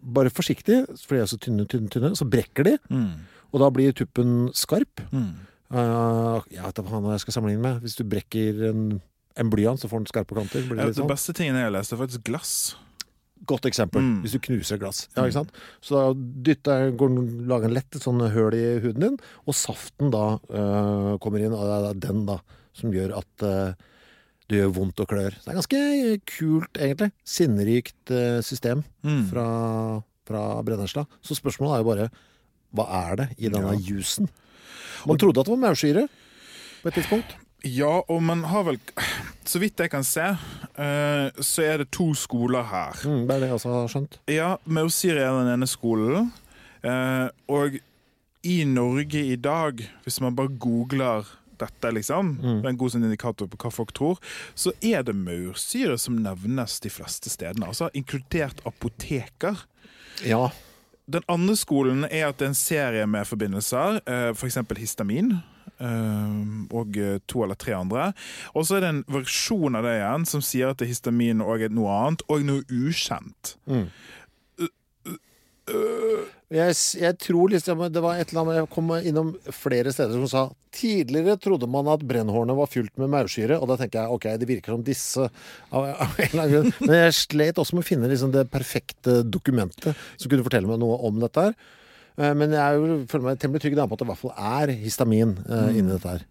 bare 0.00 0.30
forsiktig, 0.30 0.84
for 1.02 1.18
de 1.18 1.24
er 1.24 1.28
så 1.28 1.38
tynne, 1.42 1.66
tynne, 1.66 1.90
tynne, 1.90 2.14
så 2.16 2.28
brekker 2.30 2.68
de. 2.68 2.76
Og 3.50 3.58
da 3.64 3.74
blir 3.74 3.90
tuppen 3.98 4.52
skarp. 4.54 5.02
Uh, 5.70 6.40
jeg 6.50 6.64
vet 6.64 6.74
da 6.80 6.82
faen 6.86 7.04
hva 7.06 7.14
jeg 7.14 7.22
skal 7.24 7.36
sammenligne 7.38 7.62
med. 7.62 7.80
Hvis 7.84 7.96
du 7.98 8.04
brekker 8.10 8.62
en, 8.70 8.84
en 9.38 9.50
blyant, 9.52 9.78
så 9.80 9.90
får 9.90 10.02
den 10.04 10.10
skarpe 10.10 10.34
kanter. 10.38 10.64
Blir 10.66 10.80
det 10.80 10.86
litt 10.90 10.96
det 10.96 11.02
sånn? 11.04 11.10
beste 11.10 11.34
tingen 11.36 11.58
jeg 11.60 11.68
har 11.68 11.74
lest, 11.76 11.92
er 11.94 12.00
faktisk 12.00 12.24
glass. 12.26 12.54
Godt 13.48 13.64
eksempel. 13.70 14.02
Mm. 14.04 14.16
Hvis 14.24 14.34
du 14.36 14.40
knuser 14.44 14.80
glass. 14.82 15.04
Ja, 15.16 15.24
ikke 15.24 15.38
sant? 15.38 15.52
Så 15.80 15.94
da 15.96 16.02
dytter, 16.50 16.90
går 17.00 17.14
lager 17.48 17.70
en 17.70 17.76
lett 17.78 17.96
et 17.96 18.04
sånn 18.04 18.20
høl 18.34 18.56
i 18.58 18.64
huden 18.82 19.06
din, 19.06 19.20
og 19.46 19.56
saften 19.56 20.10
da 20.12 20.24
uh, 20.50 21.14
kommer 21.22 21.40
inn, 21.46 21.54
og 21.56 21.62
det 21.64 21.78
er 21.94 22.02
den 22.08 22.26
da 22.28 22.40
som 22.76 22.92
gjør 22.94 23.14
at 23.22 23.46
uh, 23.46 23.86
det 24.50 24.58
gjør 24.60 24.74
vondt 24.74 25.00
og 25.02 25.08
klør. 25.12 25.34
Så 25.38 25.46
det 25.46 25.52
er 25.54 25.60
ganske 25.60 25.80
kult, 26.34 26.78
egentlig. 26.82 27.12
Sinnerikt 27.22 28.10
øh, 28.10 28.40
system 28.42 28.80
Mm. 29.06 29.20
fra, 29.30 29.44
fra 30.26 30.40
brennesla. 30.66 31.04
Så 31.22 31.36
spørsmålet 31.38 31.76
er 31.76 31.84
jo 31.84 31.86
bare 31.86 32.08
hva 32.74 32.86
er 32.98 33.14
det 33.20 33.26
i 33.38 33.46
denne 33.48 33.76
Ja. 33.76 33.78
jusen? 33.78 34.26
Man 35.06 35.18
trodde 35.20 35.40
at 35.40 35.46
det 35.46 35.54
var 35.54 35.62
maursyre 35.68 36.08
på 36.82 36.88
et 36.88 36.94
tidspunkt. 37.00 37.36
Ja, 37.64 38.00
og 38.08 38.22
man 38.24 38.42
har 38.48 38.62
vel 38.64 38.78
Så 39.44 39.58
vidt 39.60 39.76
jeg 39.82 39.90
kan 39.92 40.04
se, 40.06 40.22
eh, 40.80 41.26
så 41.44 41.62
er 41.66 41.82
det 41.82 41.90
to 41.92 42.14
skoler 42.16 42.62
her. 42.64 42.96
Mm, 43.04 43.26
det 43.28 43.34
er 43.34 43.40
det 43.42 43.48
jeg 43.50 43.56
også 43.58 43.72
har 43.74 43.88
skjønt. 43.92 44.16
Ja, 44.32 44.54
Maursyre 44.64 45.20
er 45.26 45.36
den 45.42 45.52
ene 45.58 45.66
skolen. 45.68 46.30
eh, 46.82 47.28
og 47.48 47.76
i 48.42 48.64
Norge 48.64 49.20
i 49.20 49.36
dag, 49.36 49.82
hvis 50.04 50.20
man 50.24 50.34
bare 50.34 50.48
googler 50.48 51.26
dette, 51.60 51.90
liksom, 51.92 52.38
det 52.40 52.64
er 52.64 52.70
en 52.70 52.78
god 52.80 52.94
sånn 52.94 53.04
indikator 53.04 53.46
på 53.52 53.58
hva 53.60 53.68
folk 53.70 53.90
tror, 53.92 54.16
så 54.56 54.72
er 54.80 55.02
det 55.04 55.12
maursyre 55.14 55.98
som 56.00 56.16
nevnes 56.16 56.78
de 56.80 56.88
fleste 56.88 57.28
stedene. 57.28 57.66
Altså 57.68 57.90
inkludert 57.92 58.62
apoteker. 58.64 59.66
Ja. 60.24 60.46
Den 61.10 61.24
andre 61.28 61.56
skolen 61.58 62.04
er 62.06 62.28
at 62.28 62.38
det 62.38 62.46
er 62.46 62.52
en 62.52 62.58
serie 62.58 63.06
med 63.10 63.26
forbindelser, 63.26 64.00
f.eks. 64.36 64.58
For 64.68 64.78
histamin. 64.78 65.32
eh, 65.80 66.36
Og 66.76 66.96
eh, 67.00 67.18
to 67.26 67.42
eller 67.42 67.54
tre 67.58 67.74
andre. 67.74 68.12
Og 68.54 68.66
så 68.68 68.76
er 68.76 68.84
det 68.84 68.90
en 68.94 69.04
versjon 69.08 69.74
av 69.78 69.82
det 69.88 69.96
igjen 69.98 70.26
som 70.28 70.44
sier 70.44 70.70
at 70.70 70.78
det 70.78 70.86
er 70.86 70.92
histamin 70.94 71.40
og 71.42 71.64
noe 71.74 71.96
annet, 72.04 72.22
og 72.28 72.44
noe 72.46 72.62
ukjent. 72.70 73.56
Jeg, 76.50 76.74
jeg 76.98 77.14
tror 77.22 77.52
liksom 77.52 77.82
det 77.94 78.00
var 78.02 78.18
et 78.18 78.32
eller 78.32 78.40
annet 78.42 78.56
Jeg 78.58 78.68
kom 78.74 78.88
innom 79.06 79.28
flere 79.54 79.92
steder 79.94 80.16
som 80.18 80.26
sa 80.32 80.40
tidligere 80.74 81.36
trodde 81.38 81.68
man 81.70 81.86
at 81.92 82.02
brennhårene 82.06 82.54
var 82.58 82.66
fylt 82.70 82.90
med 82.98 83.10
maursyre, 83.12 83.56
og 83.58 83.68
da 83.70 83.76
tenker 83.78 84.00
jeg 84.02 84.16
ok, 84.16 84.26
det 84.38 84.48
virker 84.50 84.74
som 84.74 84.82
disse. 84.86 85.28
Men 85.70 86.94
jeg 86.96 87.14
slet 87.18 87.58
også 87.62 87.74
med 87.78 87.84
å 87.84 87.88
finne 87.88 88.10
liksom 88.10 88.32
det 88.34 88.44
perfekte 88.50 89.20
dokumentet 89.26 89.94
som 90.18 90.30
kunne 90.30 90.46
fortelle 90.46 90.70
meg 90.70 90.78
noe 90.82 90.98
om 91.06 91.18
dette 91.22 91.46
her. 91.48 91.56
Eh, 92.18 92.34
Men 92.38 92.54
jeg 92.54 92.62
er 92.62 92.78
jo, 92.78 93.00
føler 93.10 93.28
meg 93.30 93.40
temmelig 93.42 93.62
trygg 93.64 93.78
på 93.78 93.86
at 93.86 94.02
det 94.02 94.06
i 94.06 94.10
hvert 94.12 94.22
fall 94.22 94.36
er 94.62 94.74
histamin 94.82 95.36
eh, 95.46 95.70
inni 95.78 95.90
dette 95.94 96.14
her. 96.16 96.26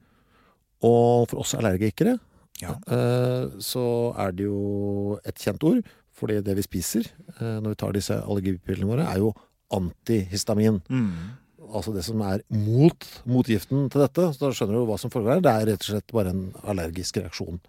Og 0.87 1.27
for 1.31 1.43
oss 1.43 1.55
allergikere 1.59 2.17
Ja. 2.63 2.75
eh, 2.91 3.51
så 3.63 3.85
er 4.19 4.31
det 4.35 4.47
jo 4.47 5.19
et 5.27 5.35
kjent 5.39 5.63
ord, 5.67 5.83
fordi 6.19 6.41
det 6.43 6.55
vi 6.59 6.63
spiser 6.67 7.07
eh, 7.39 7.59
når 7.63 7.73
vi 7.75 7.79
tar 7.83 7.95
disse 7.95 8.15
allergipillene 8.23 8.87
våre, 8.91 9.07
er 9.07 9.19
jo 9.23 9.33
antihistamin. 9.75 10.81
Mm. 10.89 11.35
Altså 11.69 11.93
det 11.93 12.03
som 12.07 12.21
er 12.25 12.41
mot 12.53 13.05
motgiften 13.29 13.89
til 13.93 14.03
dette. 14.03 14.29
Så 14.33 14.41
da 14.41 14.51
skjønner 14.55 14.79
du 14.79 14.87
hva 14.89 14.97
som 15.01 15.11
foregår 15.13 15.37
her. 15.37 15.45
Det 15.45 15.53
er 15.53 15.69
rett 15.73 15.85
og 15.85 15.91
slett 15.91 16.15
bare 16.15 16.33
en 16.33 16.47
allergisk 16.63 17.19
reaksjon. 17.21 17.61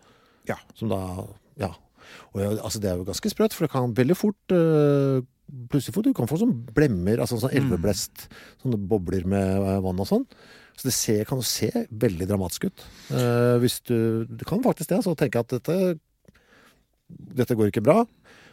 Ja. 0.48 0.58
Som 0.78 0.92
da 0.92 1.02
Ja. 1.60 1.74
Og 2.34 2.40
jeg, 2.42 2.56
altså 2.58 2.80
det 2.82 2.88
er 2.90 2.96
jo 2.98 3.04
ganske 3.06 3.30
sprøtt, 3.30 3.54
for 3.54 3.66
det 3.66 3.70
kan 3.70 3.92
veldig 3.94 4.16
fort 4.18 4.54
øh, 4.54 5.20
Plutselig 5.70 5.94
får 5.94 6.04
du 6.06 6.12
kan 6.14 6.28
få 6.30 6.38
sånn 6.38 6.52
blemmer, 6.74 7.18
altså 7.22 7.40
sånn 7.42 7.54
elveblest. 7.58 8.28
Sånne 8.62 8.78
bobler 8.90 9.24
med 9.26 9.56
øh, 9.58 9.80
vann 9.82 10.02
og 10.02 10.06
sånn. 10.06 10.26
Så 10.78 10.86
det 10.86 10.94
ser, 10.94 11.24
kan 11.28 11.40
jo 11.40 11.46
se 11.46 11.70
veldig 11.90 12.28
dramatisk 12.30 12.68
ut. 12.70 12.84
Eh, 13.10 13.56
hvis 13.62 13.80
du 13.84 14.24
Du 14.30 14.44
kan 14.46 14.62
faktisk 14.62 14.88
det, 14.92 15.00
altså. 15.00 15.16
Tenke 15.18 15.42
at 15.42 15.50
dette 15.50 15.98
Dette 17.10 17.56
går 17.58 17.72
ikke 17.72 17.82
bra. 17.82 18.04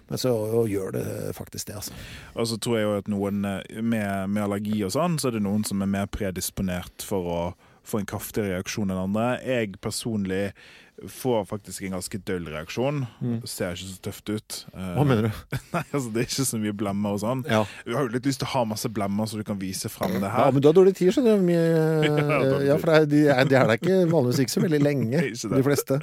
Men 0.08 0.22
så 0.22 0.34
gjør 0.70 0.94
det 0.96 1.06
faktisk 1.36 1.68
det, 1.70 1.78
altså. 1.82 1.96
Og 2.36 2.48
så 2.48 2.58
tror 2.64 2.78
jeg 2.78 2.88
jo 2.88 2.98
at 3.02 3.10
noen 3.12 3.48
eh, 3.48 3.82
med, 3.82 4.32
med 4.32 4.46
allergi 4.46 4.80
og 4.88 4.94
sånn, 4.96 5.18
så 5.20 5.30
er 5.30 5.38
det 5.38 5.46
noen 5.46 5.66
som 5.68 5.84
er 5.84 5.92
mer 5.92 6.08
predisponert 6.12 7.06
for 7.06 7.32
å 7.32 7.42
få 7.88 8.02
en 8.02 8.10
kraftig 8.10 8.48
reaksjon 8.50 8.92
enn 8.92 9.06
andre. 9.08 9.28
Jeg 9.44 9.78
personlig 9.84 10.52
får 11.06 11.46
faktisk 11.46 11.84
en 11.86 11.92
ganske 11.98 12.20
døll 12.26 12.48
reaksjon. 12.50 13.04
Ser 13.46 13.76
ikke 13.76 13.90
så 13.90 14.00
tøft 14.08 14.32
ut. 14.32 14.58
Eh, 14.74 14.88
Hva 14.96 15.04
mener 15.06 15.28
du? 15.28 15.58
Nei, 15.76 15.84
altså 15.92 16.10
Det 16.14 16.24
er 16.24 16.28
ikke 16.30 16.46
så 16.50 16.60
mye 16.62 16.74
blemmer 16.78 17.18
og 17.18 17.22
sånn. 17.22 17.44
Ja. 17.50 17.62
Du 17.86 17.94
har 17.94 18.08
jo 18.08 18.14
litt 18.16 18.26
lyst 18.26 18.42
til 18.42 18.50
å 18.50 18.54
ha 18.56 18.64
masse 18.72 18.90
blemmer, 18.94 19.30
så 19.30 19.40
du 19.40 19.46
kan 19.48 19.60
vise 19.62 19.92
frem 19.94 20.18
det 20.18 20.32
her. 20.34 20.48
Ja, 20.48 20.56
men 20.56 20.64
du 20.64 20.70
har 20.72 20.78
dårlig 20.78 20.96
tid, 20.98 21.14
skjønner 21.14 21.38
du. 21.38 21.46
Mye, 21.48 21.68
dårlig 22.54 22.72
ja, 22.72 22.80
for 22.82 22.92
det 22.94 22.98
er, 22.98 23.10
de, 23.14 23.22
er, 23.28 23.44
er 23.44 23.52
der 23.54 23.76
ikke 23.78 24.00
vanligvis 24.16 24.42
ikke 24.46 24.56
så 24.56 24.66
veldig 24.66 24.82
lenge, 24.84 25.24
de 25.38 25.64
fleste. 25.70 26.00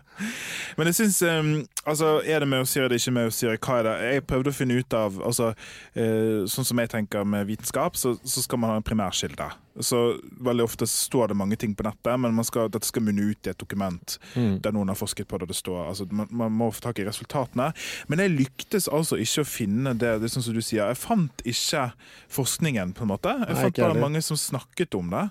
Men 0.78 0.90
jeg 0.92 1.00
syns 1.00 1.20
um, 1.26 1.52
Altså, 1.84 2.14
er 2.24 2.40
det 2.40 2.48
maursyre, 2.48 2.86
er 2.86 2.94
det 2.94 3.00
ikke 3.02 3.12
maursyre? 3.18 3.58
Hva 3.60 3.80
er 3.80 3.88
det? 3.88 3.96
Jeg 4.14 4.26
prøvde 4.30 4.54
å 4.54 4.56
finne 4.56 4.78
ut 4.80 4.96
av 4.96 5.18
altså, 5.26 5.50
uh, 5.98 6.38
Sånn 6.48 6.70
som 6.70 6.80
jeg 6.80 6.92
tenker 6.94 7.26
med 7.28 7.50
vitenskap, 7.50 7.98
så, 8.00 8.14
så 8.24 8.44
skal 8.44 8.62
man 8.62 8.72
ha 8.72 8.78
en 8.80 8.86
primærkilde. 8.86 9.50
Så 9.80 10.20
Veldig 10.44 10.64
ofte 10.64 10.86
står 10.86 11.28
det 11.32 11.36
mange 11.36 11.56
ting 11.58 11.74
på 11.74 11.82
nettet, 11.82 12.14
men 12.20 12.34
man 12.36 12.44
skal, 12.46 12.68
dette 12.70 12.86
skal 12.86 13.02
munne 13.02 13.24
ut 13.32 13.46
i 13.46 13.50
et 13.50 13.58
dokument 13.58 14.18
der 14.34 14.72
noen 14.72 14.88
har 14.92 14.94
forsket 14.98 15.26
på 15.28 15.38
det. 15.40 15.48
det 15.50 15.56
står, 15.56 15.88
altså 15.88 16.06
man, 16.10 16.28
man 16.30 16.52
må 16.52 16.68
få 16.70 16.80
tak 16.80 16.98
i 17.02 17.06
resultatene. 17.08 17.72
Men 18.08 18.18
jeg 18.22 18.34
lyktes 18.36 18.86
altså 18.88 19.16
ikke 19.18 19.42
å 19.42 19.48
finne 19.48 19.94
det. 19.98 20.18
det 20.20 20.28
er 20.28 20.34
sånn 20.34 20.46
som 20.46 20.54
du 20.54 20.62
sier, 20.62 20.86
Jeg 20.86 20.96
fant 21.00 21.42
ikke 21.44 21.88
forskningen, 22.30 22.92
på 22.94 23.02
en 23.02 23.12
måte. 23.14 23.34
Jeg 23.34 23.50
Nei, 23.54 23.62
fant 23.64 23.76
bare 23.80 23.88
heller. 23.94 24.00
mange 24.06 24.22
som 24.22 24.36
snakket 24.38 24.94
om 24.94 25.10
det. 25.10 25.24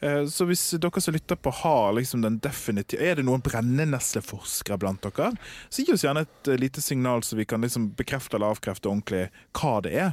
Eh, 0.00 0.24
Så 0.30 0.46
hvis 0.46 0.66
dere 0.78 1.00
som 1.02 1.14
lytter 1.14 1.36
på 1.36 1.50
har 1.62 1.92
liksom 1.96 2.22
den 2.22 2.36
definitive 2.38 3.00
Er 3.02 3.16
det 3.18 3.24
noen 3.26 3.42
brennenesleforskere 3.42 4.78
blant 4.78 5.02
dere? 5.02 5.32
Så 5.70 5.82
gi 5.84 5.92
oss 5.94 6.04
gjerne 6.04 6.26
et 6.26 6.48
eh, 6.52 6.58
lite 6.60 6.82
signal, 6.84 7.22
så 7.22 7.36
vi 7.36 7.44
kan 7.48 7.60
liksom 7.64 7.90
bekrefte 7.98 8.36
eller 8.38 8.52
avkrefte 8.54 8.88
ordentlig 8.90 9.28
hva 9.58 9.78
det 9.82 9.94
er. 9.98 10.12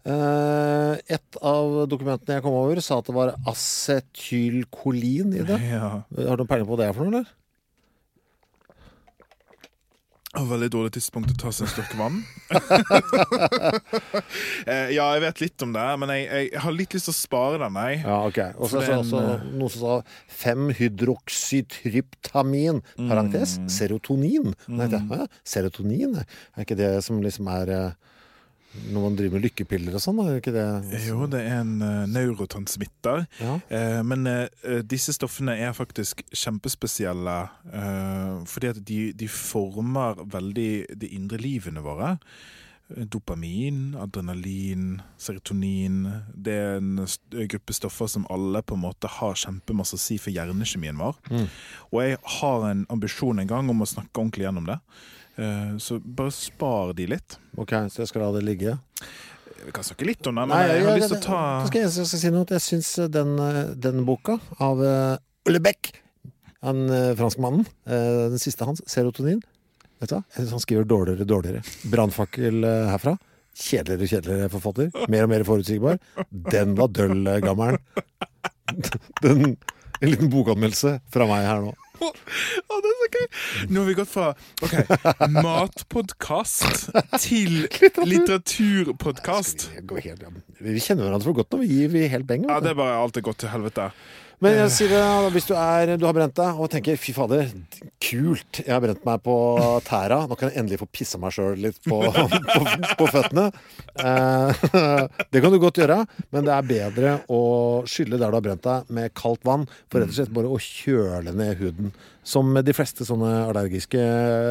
Eh, 0.00 0.94
et 1.12 1.36
av 1.44 1.82
dokumentene 1.90 2.38
jeg 2.38 2.44
kom 2.46 2.56
over, 2.56 2.80
sa 2.84 2.94
at 3.00 3.06
det 3.10 3.16
var 3.16 3.34
acetylkolin 3.50 5.30
i 5.36 5.42
det. 5.44 5.58
Ja. 5.72 5.88
Har 6.16 6.36
du 6.40 6.44
peiling 6.48 6.68
på 6.68 6.72
hva 6.74 6.80
det 6.80 6.88
er 6.88 6.96
for 6.96 7.04
noe, 7.04 7.12
eller? 7.20 7.28
Veldig 10.30 10.70
dårlig 10.70 10.92
tidspunkt 10.94 11.32
å 11.32 11.34
ta 11.42 11.50
seg 11.50 11.66
en 11.66 11.72
stokk 11.74 11.92
vann. 11.98 12.16
Eh, 14.70 14.90
ja, 14.92 15.06
jeg 15.16 15.22
vet 15.24 15.38
litt 15.40 15.62
om 15.64 15.70
det, 15.72 15.84
men 15.98 16.10
jeg, 16.12 16.24
jeg 16.28 16.60
har 16.62 16.72
litt 16.76 16.92
lyst 16.94 17.06
til 17.08 17.14
å 17.14 17.16
spare 17.16 17.56
den. 17.62 17.76
Jeg. 17.80 18.00
Ja, 18.04 18.18
ok. 18.28 18.38
Og 18.60 18.68
så 18.70 18.76
er 18.78 18.84
det 18.90 18.98
også 19.00 19.20
eh, 19.24 19.40
noe 19.56 19.70
som 19.72 19.80
sa 19.80 19.94
5-hydroksytryptamin, 20.42 22.76
parentes, 23.08 23.50
serotonin. 23.72 24.52
Nei, 24.68 24.86
det, 24.92 25.00
ja, 25.08 25.24
serotonin? 25.48 26.12
Er 26.20 26.60
ikke 26.66 26.76
det 26.78 26.92
som 27.06 27.16
liksom 27.24 27.44
er 27.56 27.66
når 28.70 29.02
man 29.02 29.16
driver 29.18 29.38
med 29.38 29.44
lykkepiller 29.48 29.96
og 29.98 30.02
sånn? 30.02 30.20
Er 30.22 30.38
ikke 30.38 30.54
det 30.54 31.00
Jo, 31.08 31.24
det 31.30 31.42
er 31.42 31.58
en 31.64 31.72
uh, 31.82 32.06
neurotransmitter. 32.10 33.24
Ja. 33.42 33.56
Uh, 33.66 34.00
men 34.06 34.30
uh, 34.30 34.46
disse 34.86 35.14
stoffene 35.16 35.56
er 35.58 35.74
faktisk 35.76 36.22
kjempespesielle 36.30 37.38
fordi 38.50 38.70
at 38.70 38.78
de, 38.86 38.98
de 39.16 39.26
former 39.30 40.18
veldig 40.30 40.70
de 41.00 41.08
indre 41.16 41.38
livene 41.40 41.82
våre. 41.84 42.14
Dopamin, 42.90 43.94
adrenalin, 44.00 44.98
serotonin. 45.20 46.02
Det 46.34 46.56
er 46.56 46.80
en 46.80 47.04
gruppe 47.52 47.76
stoffer 47.76 48.10
som 48.10 48.26
alle 48.32 48.62
på 48.66 48.74
en 48.74 48.82
måte 48.82 49.10
har 49.20 49.38
kjempemasse 49.38 49.98
å 49.98 50.02
si 50.02 50.18
for 50.18 50.34
hjernekjemien 50.34 50.98
vår. 50.98 51.20
Og 51.92 52.02
jeg 52.02 52.18
har 52.40 52.66
en 52.72 52.84
ambisjon 52.90 53.42
en 53.42 53.50
gang 53.50 53.70
om 53.70 53.84
å 53.84 53.90
snakke 53.92 54.18
ordentlig 54.18 54.48
gjennom 54.48 54.66
det. 54.72 54.80
Eh, 55.40 55.76
Så 55.80 55.98
bare 56.04 56.32
spar 56.36 56.92
de 56.96 57.06
litt. 57.14 57.38
Ok, 57.56 57.72
så 57.88 58.02
jeg 58.04 58.10
skal 58.12 58.26
la 58.26 58.32
det 58.38 58.44
ligge. 58.44 58.76
Vi 59.64 59.72
kan 59.76 59.84
snakke 59.84 60.06
litt 60.08 60.26
om 60.28 60.36
det, 60.40 60.46
men 60.48 60.68
jeg 60.68 60.84
har 60.84 60.98
lyst 60.98 61.12
til 61.12 61.18
å 61.18 61.24
ta 61.24 61.40
skal 61.68 61.82
jeg, 61.82 61.90
skal 61.96 62.20
si 62.22 62.30
noe. 62.32 62.46
Jeg 62.48 62.64
syns 62.64 62.92
den, 63.12 63.34
eh, 63.44 63.74
den 63.76 64.04
boka 64.08 64.38
av 64.58 64.80
Ole 65.48 65.60
Beck, 65.60 65.94
han 66.62 66.86
franskmannen, 67.16 67.64
eh, 67.86 68.28
den 68.34 68.38
siste 68.40 68.64
hans, 68.68 68.80
'Serotonin' 68.84 69.42
Vet 70.00 70.08
du 70.08 70.14
hva? 70.16 70.22
Jeg 70.36 70.48
Han 70.48 70.62
skriver 70.62 70.86
dårligere 70.88 71.26
og 71.26 71.28
dårligere. 71.28 71.62
'Brannfakkel' 71.92 72.64
eh, 72.64 72.86
herfra. 72.94 73.18
Kjedeligere 73.60 74.06
og 74.06 74.12
kjedeligere 74.14 74.50
forfatter. 74.54 75.08
Mer 75.12 75.26
og 75.26 75.32
mer 75.34 75.44
forutsigbar. 75.44 75.98
Den 76.50 76.74
var 76.78 76.88
døll, 76.88 77.26
eh, 77.28 77.40
gammelen. 77.44 77.78
Den, 79.22 79.56
en 80.02 80.12
liten 80.12 80.32
bokanmeldelse 80.32 80.98
fra 81.12 81.28
meg 81.30 81.46
her 81.48 81.64
nå. 81.64 81.76
Å, 82.00 82.10
det 82.80 82.90
er 82.90 82.94
så 82.96 83.08
gøy! 83.12 83.26
Nå 83.68 83.82
har 83.82 83.88
vi 83.90 83.94
gått 83.98 84.08
fra 84.08 84.30
ok, 84.64 84.76
matpodkast 85.34 86.86
til 87.20 87.66
litteraturpodkast. 88.08 89.66
Vi, 89.76 90.72
vi 90.72 90.80
kjenner 90.80 91.04
hverandre 91.04 91.26
for 91.26 91.36
godt 91.42 91.52
nå. 91.52 91.60
Vi 91.66 91.82
gir 91.82 91.92
vi 91.92 92.06
helt 92.08 92.28
beng. 92.28 92.48
Ja, 92.48 92.62
det 92.64 92.72
er 92.72 92.80
bare 92.80 92.96
alt 93.02 93.20
er 93.20 93.26
gått 93.26 93.42
til 93.44 93.52
helvete. 93.52 93.90
Men 94.40 94.56
jeg 94.62 94.72
sier 94.72 94.94
det, 94.94 95.32
hvis 95.34 95.50
du, 95.50 95.52
er, 95.60 95.98
du 96.00 96.06
har 96.08 96.16
brent 96.16 96.36
deg 96.38 96.56
og 96.56 96.70
tenker 96.72 96.96
'fy 96.96 97.12
fader, 97.12 97.50
kult, 98.00 98.62
jeg 98.64 98.72
har 98.72 98.80
brent 98.82 99.02
meg 99.04 99.20
på 99.26 99.34
tæra', 99.86 100.22
nå 100.28 100.36
kan 100.38 100.48
jeg 100.50 100.58
endelig 100.62 100.78
få 100.80 100.88
pissa 100.90 101.18
meg 101.20 101.34
sjøl 101.36 101.58
litt 101.60 101.80
på, 101.84 101.98
på, 102.54 102.62
på 103.00 103.08
føttene. 103.12 103.48
Eh, 104.00 104.62
det 105.32 105.42
kan 105.44 105.52
du 105.52 105.58
godt 105.60 105.80
gjøre, 105.82 105.98
men 106.32 106.46
det 106.46 106.54
er 106.54 106.70
bedre 106.70 107.16
å 107.28 107.40
skylle 107.88 108.16
der 108.20 108.32
du 108.32 108.38
har 108.38 108.46
brent 108.46 108.64
deg, 108.64 108.88
med 108.90 109.12
kaldt 109.18 109.44
vann. 109.44 109.66
For 109.92 110.00
rett 110.00 110.12
og 110.14 110.16
slett 110.16 110.32
bare 110.36 110.48
å 110.50 110.60
kjøle 110.60 111.34
ned 111.36 111.58
huden. 111.60 111.92
Som 112.30 112.50
med 112.52 112.66
de 112.68 112.74
fleste 112.76 113.04
sånne 113.08 113.30
allergiske 113.48 114.00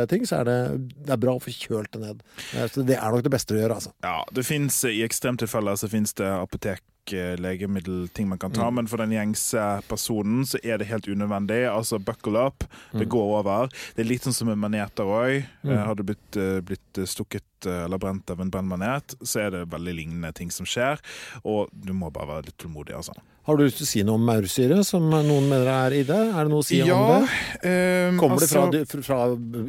ting, 0.09 0.23
så 0.27 0.39
er 0.41 0.47
det, 0.49 0.59
det 1.05 1.13
er 1.15 1.21
bra 1.21 1.35
å 1.37 1.41
få 1.43 1.53
kjølt 1.53 1.91
det 1.95 2.01
ned. 2.05 2.23
Eh, 2.57 2.67
Så 2.69 2.85
det 2.85 2.97
er 2.97 3.11
nok 3.13 3.25
det 3.25 3.33
beste 3.33 3.55
å 3.55 3.59
gjøre, 3.61 3.77
altså. 3.81 3.93
Ja, 4.05 4.21
det 4.35 4.45
finnes, 4.47 4.77
I 4.89 5.01
ekstremtilfeller 5.05 5.77
så 5.79 5.89
finnes 5.91 6.13
det 6.17 6.27
apotek, 6.29 6.81
eh, 7.13 7.35
legemiddel, 7.41 8.07
ting 8.13 8.27
man 8.29 8.37
kan 8.41 8.51
ta, 8.53 8.67
men 8.73 8.89
for 8.89 8.97
den 9.01 9.13
gjengse 9.15 9.61
personen 9.89 10.43
så 10.49 10.59
er 10.65 10.77
det 10.81 10.89
helt 10.89 11.07
unødvendig. 11.09 11.61
Altså 11.69 12.01
buckle 12.01 12.41
up, 12.49 12.65
det 12.93 13.07
går 13.09 13.38
over. 13.39 13.71
Det 13.95 14.03
er 14.03 14.09
litt 14.09 14.25
sånn 14.27 14.35
som 14.35 14.49
med 14.51 14.59
maneter 14.61 15.07
òg. 15.09 15.47
Har 15.87 15.95
du 15.95 16.03
blitt, 16.07 16.37
eh, 16.37 16.59
blitt 16.65 17.01
stukket 17.09 17.43
eh, 17.43 17.48
eller 17.67 17.97
brent 17.97 18.29
av 18.29 18.39
en 18.41 18.51
brennmanet, 18.53 19.15
så 19.23 19.41
er 19.47 19.51
det 19.51 19.65
veldig 19.71 19.95
lignende 19.97 20.31
ting 20.37 20.51
som 20.51 20.65
skjer. 20.69 21.01
Og 21.43 21.67
du 21.73 21.91
må 21.93 22.11
bare 22.13 22.27
være 22.35 22.45
litt 22.51 22.57
tålmodig, 22.61 22.95
altså. 22.95 23.17
Har 23.49 23.57
du 23.57 23.63
lyst 23.63 23.79
til 23.79 23.85
å 23.87 23.89
si 23.89 24.01
noe 24.05 24.19
om 24.19 24.25
maursyre, 24.27 24.75
som 24.85 25.07
noen 25.09 25.47
mener 25.49 25.65
er 25.73 25.93
i 25.97 26.03
det? 26.05 26.17
Er 26.37 26.45
det 26.45 26.51
noe 26.51 26.61
å 26.61 26.65
si 26.67 26.77
om 26.85 26.89
det? 27.09 27.29
eh, 27.65 28.11
Kommer 28.19 28.43
det 28.43 28.49
fra, 28.51 28.65
altså, 28.67 29.01
fra 29.01 29.17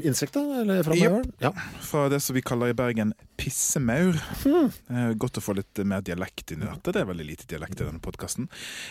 insekter, 0.04 0.50
eller 0.60 0.82
fra 0.84 0.98
mauren? 0.98 1.30
Ja. 1.40 1.52
fra 1.80 2.02
det 2.12 2.18
som 2.20 2.36
vi 2.36 2.42
kaller 2.44 2.74
i 2.74 2.76
Bergen 2.76 3.14
pissemaur. 3.40 4.18
Eh, 4.44 5.12
godt 5.16 5.40
å 5.40 5.44
få 5.44 5.54
litt 5.56 5.80
mer 5.88 6.02
dialekt 6.04 6.52
inn 6.52 6.60
i 6.60 6.68
dette. 6.68 6.92
Det 6.92 7.00
er 7.00 7.08
veldig 7.08 7.24
lite 7.24 7.48
dialekt 7.48 7.80
i 7.80 7.86
denne 7.86 8.02
podkasten. 8.04 8.50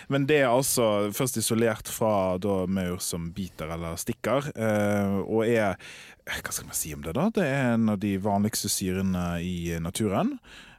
Men 0.09 0.25
det 0.25 0.41
er 0.41 0.49
altså 0.49 1.11
først 1.13 1.37
isolert 1.37 1.91
fra 1.91 2.37
da 2.41 2.63
maur 2.65 2.97
som 3.03 3.29
biter 3.35 3.69
eller 3.75 3.99
stikker, 4.01 4.49
eh, 4.57 5.19
og 5.21 5.45
er 5.45 5.77
Hva 6.29 6.53
skal 6.53 6.69
man 6.69 6.77
si 6.77 6.93
om 6.95 7.01
det, 7.05 7.15
da? 7.17 7.29
Det 7.33 7.45
er 7.45 7.73
en 7.75 7.89
av 7.93 7.99
de 8.01 8.15
vanligste 8.21 8.69
syrene 8.71 9.39
i 9.43 9.73
naturen. 9.81 10.35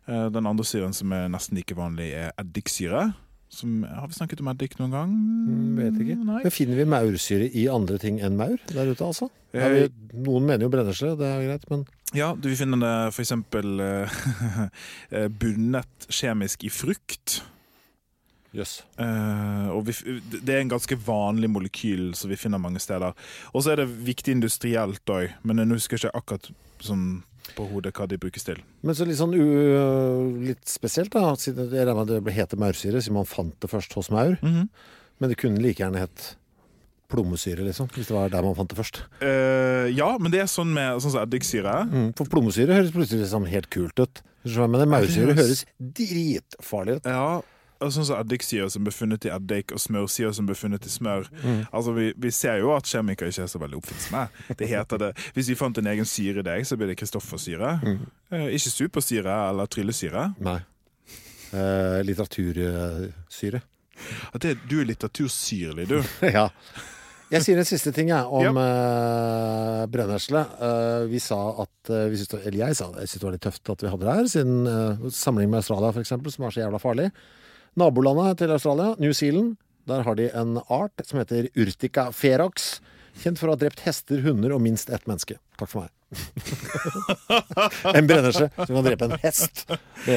Eh, 0.06 0.28
den 0.32 0.46
andre 0.48 0.66
syren 0.66 0.94
som 0.96 1.12
er 1.14 1.28
nesten 1.32 1.58
like 1.58 1.76
vanlig, 1.78 2.12
er 2.16 2.32
eddiksyre. 2.40 3.10
Som, 3.50 3.80
har 3.82 4.06
vi 4.06 4.14
snakket 4.14 4.40
om 4.44 4.48
eddik 4.52 4.76
noen 4.78 4.92
gang? 4.94 5.10
Mm, 5.10 5.70
Vet 5.80 5.96
ikke. 6.04 6.16
Nei. 6.22 6.42
Men 6.44 6.54
finner 6.54 6.78
vi 6.78 6.86
maursyre 6.86 7.48
i 7.50 7.64
andre 7.72 7.98
ting 7.98 8.20
enn 8.22 8.38
maur 8.38 8.60
der 8.70 8.92
ute, 8.92 9.02
altså? 9.02 9.26
Eh, 9.50 9.72
vi, 9.74 9.86
noen 10.22 10.46
mener 10.46 10.68
jo 10.68 10.70
brennesle, 10.70 11.16
det 11.18 11.26
er 11.26 11.46
greit, 11.48 11.66
men 11.72 11.82
Ja, 12.14 12.30
du 12.38 12.46
finner 12.54 12.78
det 12.78 13.72
eh, 15.10 15.26
bundet 15.42 16.06
kjemisk 16.10 16.66
i 16.66 16.70
frukt. 16.70 17.40
Jøss. 18.56 18.80
Uh, 18.98 19.70
og 19.76 19.84
vi, 19.88 19.94
det 20.32 20.54
er 20.54 20.64
en 20.64 20.72
ganske 20.72 20.98
vanlig 21.06 21.50
molekyl 21.52 22.10
som 22.18 22.32
vi 22.32 22.38
finner 22.40 22.62
mange 22.62 22.82
steder. 22.82 23.16
Og 23.54 23.64
så 23.64 23.74
er 23.74 23.82
det 23.82 23.90
viktig 24.06 24.34
industrielt 24.36 25.12
òg, 25.12 25.36
men 25.46 25.62
jeg 25.62 25.72
husker 25.74 26.00
ikke 26.00 26.16
akkurat 26.22 26.50
sånn 26.80 27.08
på 27.56 27.64
hodet 27.70 27.92
hva 27.96 28.06
de 28.06 28.18
brukes 28.20 28.44
til. 28.46 28.60
Men 28.86 28.96
så 28.96 29.06
litt 29.08 29.18
sånn 29.18 29.34
u, 29.34 29.44
litt 30.44 30.66
spesielt, 30.70 31.12
da. 31.14 31.32
Siden 31.40 31.70
jeg 31.70 31.86
regner 31.88 31.98
med 31.98 32.12
det 32.28 32.36
heter 32.36 32.60
maursyre, 32.60 33.00
siden 33.02 33.18
man 33.18 33.28
fant 33.28 33.56
det 33.62 33.70
først 33.70 33.96
hos 33.98 34.10
maur. 34.14 34.36
Men 34.40 35.32
det 35.32 35.38
kunne 35.40 35.62
like 35.62 35.82
gjerne 35.82 36.04
hett 36.04 36.34
plommesyre, 37.10 37.64
liksom. 37.66 37.88
Hvis 37.94 38.10
det 38.10 38.14
var 38.14 38.30
der 38.32 38.44
man 38.46 38.54
fant 38.58 38.70
det 38.70 38.78
først. 38.78 39.02
Uh, 39.18 39.90
ja, 39.90 40.12
men 40.22 40.32
det 40.32 40.44
er 40.44 40.50
sånn 40.50 40.70
med 40.74 41.00
sånn 41.02 41.16
som 41.16 41.24
eddiksyre. 41.24 41.76
Mm, 41.90 42.10
for 42.18 42.30
plommesyre 42.30 42.76
høres 42.76 42.94
plutselig 42.94 43.24
liksom 43.24 43.48
helt 43.50 43.70
kult 43.72 44.02
ut. 44.02 44.22
Men 44.46 44.86
maursyre 44.88 45.34
høres 45.36 45.66
dritfarlig 45.76 47.00
ut. 47.00 47.08
Ja, 47.10 47.40
sånn 47.80 48.06
som 48.06 48.18
eddiksyre 48.20 48.68
som 48.70 48.84
er 48.84 48.90
befunnet 48.90 49.24
i 49.24 49.32
eddik, 49.32 49.72
og 49.72 49.80
smørsyre 49.80 50.32
som 50.36 50.46
er 50.46 50.52
befunnet 50.52 50.86
i 50.86 50.92
smør. 50.92 51.30
Altså, 51.70 51.94
vi, 51.96 52.10
vi 52.20 52.32
ser 52.34 52.60
jo 52.60 52.74
at 52.76 52.88
kjemikere 52.90 53.32
ikke 53.32 53.46
er 53.46 53.52
så 53.52 53.62
veldig 53.62 53.80
oppfinnsomme. 53.80 54.26
Det 54.60 54.68
heter 54.68 55.00
det. 55.00 55.10
Hvis 55.36 55.48
vi 55.52 55.58
fant 55.58 55.80
en 55.80 55.90
egen 55.94 56.08
syre 56.08 56.44
i 56.44 56.48
deg, 56.50 56.68
så 56.68 56.76
blir 56.76 56.92
det 56.92 56.98
Kristoffersyre. 57.00 57.72
Eh, 58.34 58.46
ikke 58.58 58.74
supersyre 58.76 59.40
eller 59.48 59.70
tryllesyre. 59.70 60.28
Nei. 60.44 60.60
Eh, 61.50 61.98
litteratursyre. 62.06 63.64
At 64.32 64.44
det, 64.44 64.56
du 64.70 64.80
er 64.80 64.88
litteratursyrlig, 64.92 65.88
du. 65.90 65.98
ja. 66.36 66.48
Jeg 67.30 67.46
sier 67.46 67.60
en 67.62 67.66
siste 67.68 67.92
ting 67.94 68.08
jeg, 68.10 68.26
om 68.26 68.56
eh, 68.58 69.82
brennesle. 69.90 70.40
Uh, 70.58 71.04
vi 71.10 71.20
sa 71.22 71.38
at 71.62 71.92
uh, 71.92 72.08
vi 72.10 72.18
synes 72.18 72.40
Eller 72.40 72.64
jeg 72.64 72.78
sa 72.78 72.88
det, 72.90 73.04
jeg 73.04 73.12
synes 73.12 73.20
det 73.20 73.28
var 73.28 73.36
litt 73.36 73.44
tøft 73.46 73.70
at 73.70 73.84
vi 73.84 73.92
hadde 73.92 74.08
det 74.08 74.16
her, 74.18 74.30
siden 74.32 74.56
uh, 74.66 75.04
sammenlignet 75.14 75.52
med 75.52 75.60
Australia 75.60 75.92
f.eks., 75.94 76.10
som 76.10 76.48
er 76.48 76.56
så 76.56 76.64
jævla 76.64 76.80
farlig. 76.82 77.06
Nabolandet 77.78 78.40
til 78.40 78.50
Australia, 78.50 78.96
New 78.98 79.12
Zealand, 79.14 79.54
der 79.86 80.02
har 80.02 80.18
de 80.18 80.30
en 80.34 80.58
art 80.68 81.02
som 81.06 81.20
heter 81.20 81.48
Urtica 81.54 82.10
ferox. 82.10 82.80
Kjent 83.22 83.38
for 83.38 83.50
å 83.50 83.54
ha 83.54 83.60
drept 83.60 83.84
hester, 83.86 84.22
hunder 84.24 84.54
og 84.56 84.62
minst 84.64 84.90
ett 84.90 85.06
menneske. 85.10 85.38
Takk 85.58 85.70
for 85.70 85.84
meg. 85.84 85.99
en 87.94 88.06
brennesle 88.06 88.48
som 88.56 88.66
kan 88.74 88.84
drepe 88.86 89.06
en 89.06 89.14
hest. 89.22 89.62
Det, 90.04 90.16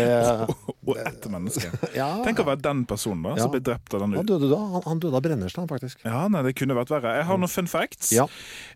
Og 0.87 0.97
ett 0.97 1.25
menneske. 1.31 1.69
ja, 1.99 2.07
Tenk 2.25 2.41
å 2.41 2.45
være 2.47 2.61
den 2.65 2.83
personen 2.89 3.23
da, 3.27 3.35
Ja. 3.37 3.43
som 3.45 3.53
ble 3.53 3.61
drept 3.63 3.93
av 3.93 4.03
den 4.03 4.15
han 4.17 4.27
døde 4.29 4.49
da. 4.51 4.59
Han, 4.75 4.83
han 4.87 5.03
døde 5.03 5.19
av 5.19 5.25
brennesle, 5.25 5.65
faktisk. 5.69 6.01
Ja, 6.07 6.25
nei, 6.31 6.41
det 6.47 6.55
kunne 6.59 6.77
vært 6.77 6.91
verre. 6.93 7.13
Jeg 7.19 7.27
har 7.29 7.41
noen 7.41 7.51
fun 7.51 7.69
facts. 7.71 8.11
Ja. 8.15 8.25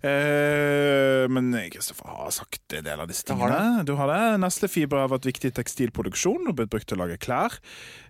Eh, 0.05 1.25
men 1.33 1.51
Kristoffer 1.73 2.11
har 2.11 2.31
sagt 2.35 2.77
en 2.77 2.85
del 2.87 3.03
av 3.03 3.09
disse 3.11 3.25
tingene. 3.27 3.57
har. 3.79 3.83
Du 3.87 3.95
har 3.99 4.11
det. 4.13 4.21
Neslefiber 4.43 5.03
har 5.05 5.11
vært 5.15 5.27
viktig 5.29 5.51
i 5.51 5.57
tekstilproduksjon 5.57 6.47
og 6.51 6.57
blitt 6.59 6.71
brukt 6.73 6.87
til 6.89 6.99
å 6.99 7.05
lage 7.05 7.19
klær. 7.23 7.57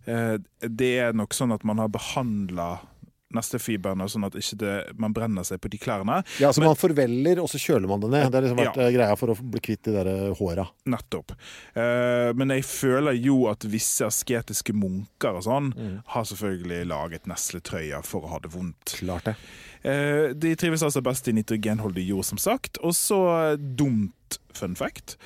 Eh, 0.08 0.38
det 0.68 0.94
er 1.08 1.18
nok 1.18 1.36
sånn 1.38 1.54
at 1.56 1.64
man 1.68 1.80
har 1.84 1.90
behandla 1.94 2.70
nestefibrene 3.36 4.06
sånn 4.08 4.24
at 4.28 4.36
ikke 4.40 4.58
det, 4.62 4.74
man 4.98 5.12
brenner 5.14 5.44
seg 5.44 5.60
på 5.60 5.70
de 5.70 5.78
klærne. 5.78 6.22
Ja, 6.40 6.52
så 6.56 6.64
man 6.64 6.78
forveller, 6.80 7.42
og 7.44 7.50
så 7.52 7.60
kjøler 7.60 7.88
man 7.92 8.00
det 8.00 8.10
ned. 8.14 8.28
Det 8.32 8.40
har 8.40 8.46
liksom 8.46 8.62
vært 8.62 8.78
Ja. 8.78 8.86
eh, 8.88 8.94
greia 8.96 9.18
for 9.20 9.34
å 9.34 9.36
bli 9.42 9.60
kvitt 9.60 9.82
de 9.84 9.92
der 9.92 10.08
eh, 10.08 10.34
håra. 10.40 10.68
Nettopp. 10.88 11.32
Eh, 11.76 12.32
men 12.40 12.50
jeg 12.56 12.64
føler 12.64 13.18
jo 13.20 13.48
at 13.52 13.60
visse 13.68 14.06
asketiske 14.08 14.74
munker 14.74 15.36
og 15.36 15.44
sånn 15.44 15.74
Mm. 15.76 16.02
har 16.06 16.24
selvfølgelig 16.24 16.88
laget 16.88 17.28
nesletrøyer 17.28 18.04
for 18.06 18.22
å 18.22 18.30
ha 18.30 18.40
det 18.40 18.52
vondt. 18.52 18.96
Klart 19.02 19.26
det. 19.26 19.36
Eh, 19.84 20.34
de 20.34 20.56
trives 20.56 20.82
altså 20.84 21.02
best 21.04 21.28
i 21.28 21.32
nitrogenholdig 21.34 22.08
jord, 22.08 22.26
som 22.26 22.38
sagt. 22.38 22.78
Og 22.84 22.92
så 22.94 23.58
dumt 23.58 24.38
fun 24.54 24.76
fact. 24.76 25.18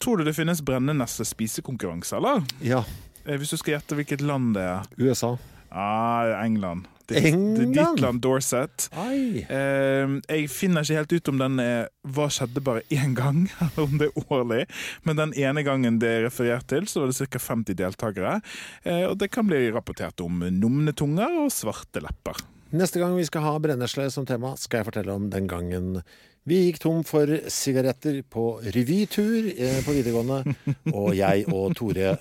Tror 0.00 0.16
du 0.18 0.24
det 0.24 0.34
finnes 0.34 0.60
brennende 0.64 1.04
spisekonkurranse, 1.06 2.16
eller? 2.16 2.42
Ja. 2.62 2.82
Eh, 3.26 3.36
hvis 3.36 3.50
du 3.50 3.56
skal 3.60 3.74
gjette 3.78 3.94
hvilket 3.96 4.20
land 4.24 4.54
det 4.56 4.62
er? 4.62 4.82
USA. 4.98 5.36
Ah, 5.70 6.42
England. 6.44 6.86
Det, 7.10 7.20
er 7.20 7.34
ditt 7.58 8.00
land, 8.00 8.22
Dorset. 8.24 8.86
Ai. 8.96 9.44
Eh, 9.44 10.14
jeg 10.24 10.48
finner 10.52 10.84
ikke 10.84 11.02
helt 11.02 11.12
ut 11.12 11.30
om 11.34 11.42
den 11.42 11.60
er 11.60 11.90
Hva 12.16 12.30
skjedde 12.32 12.62
bare 12.64 12.84
én 12.94 13.12
gang, 13.16 13.44
eller 13.64 13.84
om 13.84 13.98
det 14.00 14.08
er 14.08 14.32
årlig. 14.32 14.62
Men 15.04 15.20
den 15.20 15.36
ene 15.36 15.64
gangen 15.66 16.00
det 16.00 16.10
er 16.10 16.26
referert 16.28 16.68
til, 16.72 16.88
så 16.88 17.04
var 17.04 17.12
det 17.12 17.28
ca. 17.28 17.42
50 17.50 17.78
deltakere. 17.80 18.38
Eh, 18.82 19.04
og 19.08 19.18
det 19.20 19.30
kan 19.34 19.48
bli 19.48 19.66
rapportert 19.74 20.24
om 20.24 20.46
numne 20.48 20.96
tunger 20.96 21.42
og 21.44 21.52
svarte 21.52 22.02
lepper. 22.04 22.40
Neste 22.74 22.98
gang 22.98 23.14
vi 23.14 23.26
skal 23.28 23.44
ha 23.44 23.58
brennesle 23.62 24.08
som 24.10 24.26
tema, 24.26 24.56
skal 24.58 24.80
jeg 24.80 24.88
fortelle 24.88 25.14
om 25.14 25.28
den 25.30 25.46
gangen 25.50 26.00
vi 26.44 26.58
gikk 26.66 26.80
tom 26.82 27.04
for 27.08 27.30
sigaretter 27.48 28.18
på 28.28 28.58
revytur 28.74 29.46
eh, 29.54 29.78
på 29.84 29.94
videregående, 29.96 30.56
og 30.98 31.14
jeg 31.16 31.46
og 31.48 31.72
Tore 31.78 32.16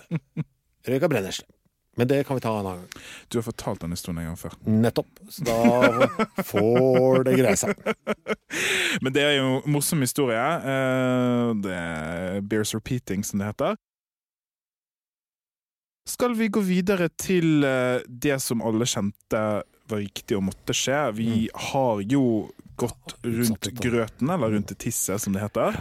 røyka 0.88 1.10
brennesle. 1.12 1.48
Men 1.96 2.08
det 2.10 2.24
kan 2.26 2.36
vi 2.36 2.42
ta 2.42 2.50
en 2.60 2.66
annen 2.66 2.80
gang. 2.82 3.04
Du 3.30 3.38
har 3.38 3.44
fortalt 3.46 3.82
den 3.84 3.92
historien 3.94 4.18
en 4.24 4.32
gang 4.32 4.38
før. 4.40 4.56
Nettopp. 4.66 5.20
Så 5.30 5.44
da 5.46 6.08
får 6.48 7.24
det 7.28 7.36
greie 7.38 7.60
seg. 7.60 7.78
Men 9.06 9.14
det 9.14 9.22
er 9.28 9.36
jo 9.38 9.50
en 9.60 9.72
morsom 9.76 10.02
historie. 10.02 10.42
Eh, 10.42 11.52
Det 11.62 11.76
er 11.78 12.42
Bears 12.50 12.74
Repeating, 12.74 13.22
som 13.26 13.40
det 13.44 13.52
heter. 13.52 13.78
Skal 16.10 16.34
vi 16.36 16.50
gå 16.52 16.60
videre 16.66 17.08
til 17.16 17.64
eh, 17.64 18.02
det 18.10 18.40
som 18.44 18.62
alle 18.66 18.86
kjente 18.90 19.44
var 19.94 20.04
riktig 20.04 20.38
og 20.40 20.46
måtte 20.50 20.76
skje? 20.78 21.00
Vi 21.18 21.48
har 21.70 22.04
jo 22.10 22.26
gått 22.82 23.14
rundt 23.22 23.68
grøten, 23.78 24.32
eller 24.34 24.50
rundt 24.56 24.72
tisset, 24.82 25.22
som 25.22 25.36
det 25.36 25.44
heter, 25.44 25.76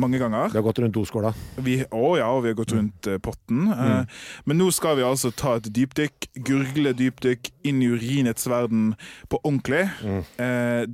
mange 0.00 0.16
ganger. 0.18 0.48
Vi 0.48 0.56
har 0.56 0.64
gått 0.64 0.78
rundt 0.80 0.94
doskåla. 0.96 1.34
Å 1.60 2.04
ja, 2.16 2.30
og 2.32 2.40
vi 2.46 2.48
har 2.48 2.56
gått 2.56 2.72
rundt 2.72 3.08
eh, 3.12 3.18
potten. 3.20 3.66
Mm. 3.68 4.06
Men 4.48 4.58
nå 4.62 4.70
skal 4.72 4.96
vi 4.96 5.04
altså 5.04 5.28
ta 5.36 5.58
et 5.58 5.68
dypdykk, 5.76 6.30
gurgle 6.48 6.94
dypdykk 6.96 7.50
inn 7.68 7.82
i 7.84 7.90
urinets 7.92 8.48
verden 8.48 8.94
på 9.28 9.42
ordentlig. 9.42 9.84
Mm. 10.00 10.22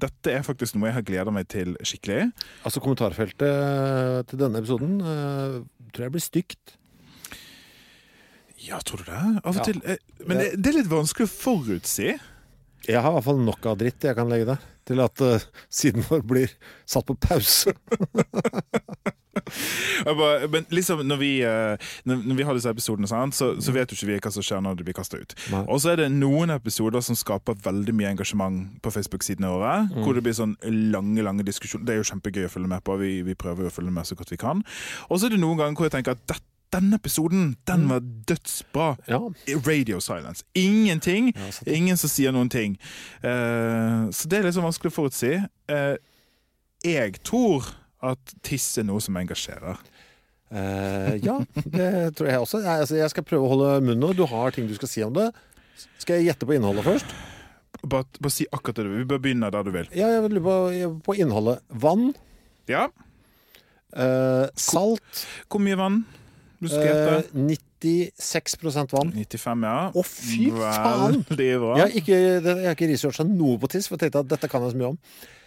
dette 0.02 0.34
er 0.34 0.42
faktisk 0.42 0.74
noe 0.76 0.90
jeg 0.90 0.98
har 0.98 1.06
gleda 1.06 1.30
meg 1.38 1.46
til 1.54 1.76
skikkelig. 1.86 2.26
Altså, 2.66 2.82
kommentarfeltet 2.82 4.26
til 4.32 4.42
denne 4.42 4.58
episoden 4.64 4.98
eh, 4.98 5.60
tror 5.94 6.08
jeg 6.08 6.16
blir 6.18 6.26
stygt. 6.26 6.74
Ja, 8.66 8.80
tror 8.82 9.04
du 9.04 9.10
det? 9.12 9.22
Av 9.44 9.52
og 9.52 9.54
Ja. 9.60 9.62
til. 9.62 9.80
eh, 9.84 9.96
Men 10.26 10.38
det, 10.38 10.56
det 10.62 10.72
er 10.74 10.78
litt 10.82 10.90
vanskelig 10.90 11.28
å 11.28 11.36
forutsi. 11.38 12.16
Jeg 12.86 13.02
har 13.02 13.10
i 13.10 13.18
hvert 13.18 13.26
fall 13.26 13.42
nok 13.42 13.66
av 13.66 13.78
dritt 13.80 14.06
jeg 14.06 14.16
kan 14.16 14.30
legge 14.30 14.52
der, 14.52 14.66
til 14.86 15.02
at 15.02 15.22
uh, 15.24 15.46
siden 15.72 16.06
vår 16.06 16.22
blir 16.26 16.52
satt 16.86 17.08
på 17.08 17.18
pause. 17.18 17.74
Men 20.50 20.64
liksom 20.74 21.02
når 21.06 21.18
vi, 21.20 21.30
eh, 21.44 21.90
når, 22.04 22.36
vi 22.38 22.46
har 22.46 22.56
disse 22.56 22.72
episodene, 22.72 23.08
så, 23.08 23.50
så 23.60 23.74
vet 23.74 23.92
jo 23.92 23.98
ikke 23.98 24.08
vi 24.08 24.18
hva 24.24 24.32
som 24.32 24.44
skjer 24.44 24.62
når 24.64 24.78
de 24.78 24.86
blir 24.86 24.96
kasta 24.96 25.20
ut. 25.20 25.36
Og 25.66 25.80
så 25.82 25.92
er 25.92 26.02
det 26.02 26.08
noen 26.14 26.54
episoder 26.54 27.04
som 27.04 27.18
skaper 27.18 27.58
veldig 27.66 27.94
mye 27.96 28.14
engasjement 28.14 28.78
på 28.82 28.92
Facebook-sidene 28.94 29.52
våre. 29.52 29.76
Hvor 30.00 30.16
det 30.16 30.24
blir 30.26 30.36
sånn 30.36 30.56
lange 30.92 31.24
lange 31.26 31.46
diskusjoner. 31.46 31.86
Det 31.86 31.96
er 31.96 32.02
jo 32.02 32.10
kjempegøy 32.10 32.48
å 32.48 32.52
følge 32.52 32.72
med 32.72 32.84
på. 32.86 32.98
Vi, 33.02 33.14
vi 33.26 33.38
prøver 33.38 33.68
å 33.68 33.74
følge 33.74 33.94
med 33.94 34.08
så 34.08 34.18
godt 34.18 34.34
vi 34.34 34.40
kan. 34.40 34.64
Og 35.10 35.20
så 35.20 35.28
er 35.28 35.36
det 35.36 35.42
noen 35.42 35.60
ganger 35.60 35.78
hvor 35.78 35.90
jeg 35.90 35.98
tenker 35.98 36.16
at 36.16 36.26
dette 36.26 36.44
denne 36.74 36.98
episoden 36.98 37.54
den 37.68 37.86
var 37.90 38.04
dødsbra. 38.28 38.88
Ja. 39.06 39.20
Radio 39.66 40.00
silence. 40.00 40.44
Ingenting. 40.54 41.32
Ja. 41.36 41.50
Ingen 41.76 41.96
som 42.00 42.10
sier 42.10 42.34
noen 42.34 42.50
ting. 42.52 42.76
Uh, 43.22 44.10
så 44.14 44.30
det 44.30 44.42
er 44.42 44.52
sånn 44.54 44.66
vanskelig 44.66 44.92
å 44.92 44.96
forutsi. 44.96 45.36
Uh, 45.70 45.94
jeg 46.84 47.20
tror 47.26 47.68
at 48.04 48.34
tiss 48.46 48.66
er 48.80 48.86
noe 48.88 49.02
som 49.02 49.16
engasjerer. 49.18 49.78
Uh, 50.46 51.16
ja, 51.22 51.40
det 51.74 51.88
tror 52.18 52.30
jeg 52.30 52.42
også. 52.42 52.60
Jeg, 52.62 52.84
altså, 52.84 52.98
jeg 53.00 53.14
skal 53.14 53.26
prøve 53.26 53.48
å 53.48 53.54
holde 53.54 53.70
munn 53.86 54.02
nå. 54.02 54.12
Du 54.14 54.26
har 54.30 54.54
ting 54.54 54.68
du 54.68 54.76
skal 54.78 54.90
si 54.90 55.06
om 55.06 55.14
det. 55.16 55.30
Skal 56.02 56.20
jeg 56.20 56.30
gjette 56.30 56.48
på 56.48 56.56
innholdet 56.56 56.86
først? 56.86 57.16
Bare, 57.86 58.06
bare 58.18 58.32
si 58.32 58.46
akkurat 58.50 58.78
det 58.78 58.86
du 58.86 58.92
vil. 58.92 59.02
Vi 59.02 59.10
bør 59.10 59.24
begynne 59.24 59.50
der 59.52 59.66
du 59.66 59.72
vil. 59.74 59.90
Ja, 59.94 60.10
jeg 60.14 60.30
lurer 60.32 60.46
på, 60.46 60.92
på 61.10 61.16
innholdet. 61.20 61.64
Vann. 61.70 62.08
Ja. 62.70 62.86
Uh, 63.96 64.46
salt. 64.58 65.26
Hvor 65.50 65.62
mye 65.62 65.78
vann? 65.78 66.00
Du 66.60 66.68
skrev 66.70 66.94
det. 66.96 67.16
Eh, 67.36 67.62
96 67.86 68.92
vann. 68.94 69.10
95, 69.12 69.64
ja. 69.68 69.74
Å, 69.92 70.02
fy 70.08 70.46
faen! 70.54 71.18
Jeg 71.36 71.58
har 71.60 71.92
ikke, 72.00 72.16
jeg 72.16 72.42
har 72.64 72.72
ikke 72.72 72.88
researcha 72.90 73.26
noe 73.28 73.58
på 73.62 73.68
tiss, 73.74 73.86
for 73.90 73.96
jeg 74.00 74.06
tenkte 74.06 74.22
at 74.24 74.30
dette 74.32 74.48
kan 74.50 74.64
jeg 74.64 74.72
så 74.72 74.80
mye 74.80 74.92
om. 74.94 74.98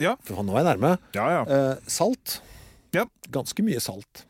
Ja. 0.03 0.13
For 0.27 0.45
nå 0.45 0.53
er 0.55 0.61
jeg 0.63 0.69
nærme. 0.69 0.91
Ja, 1.17 1.25
ja. 1.39 1.41
Eh, 1.49 1.89
salt. 1.89 2.39
Ja. 2.95 3.07
Ganske 3.33 3.65
mye 3.65 3.81
salt. 3.83 4.23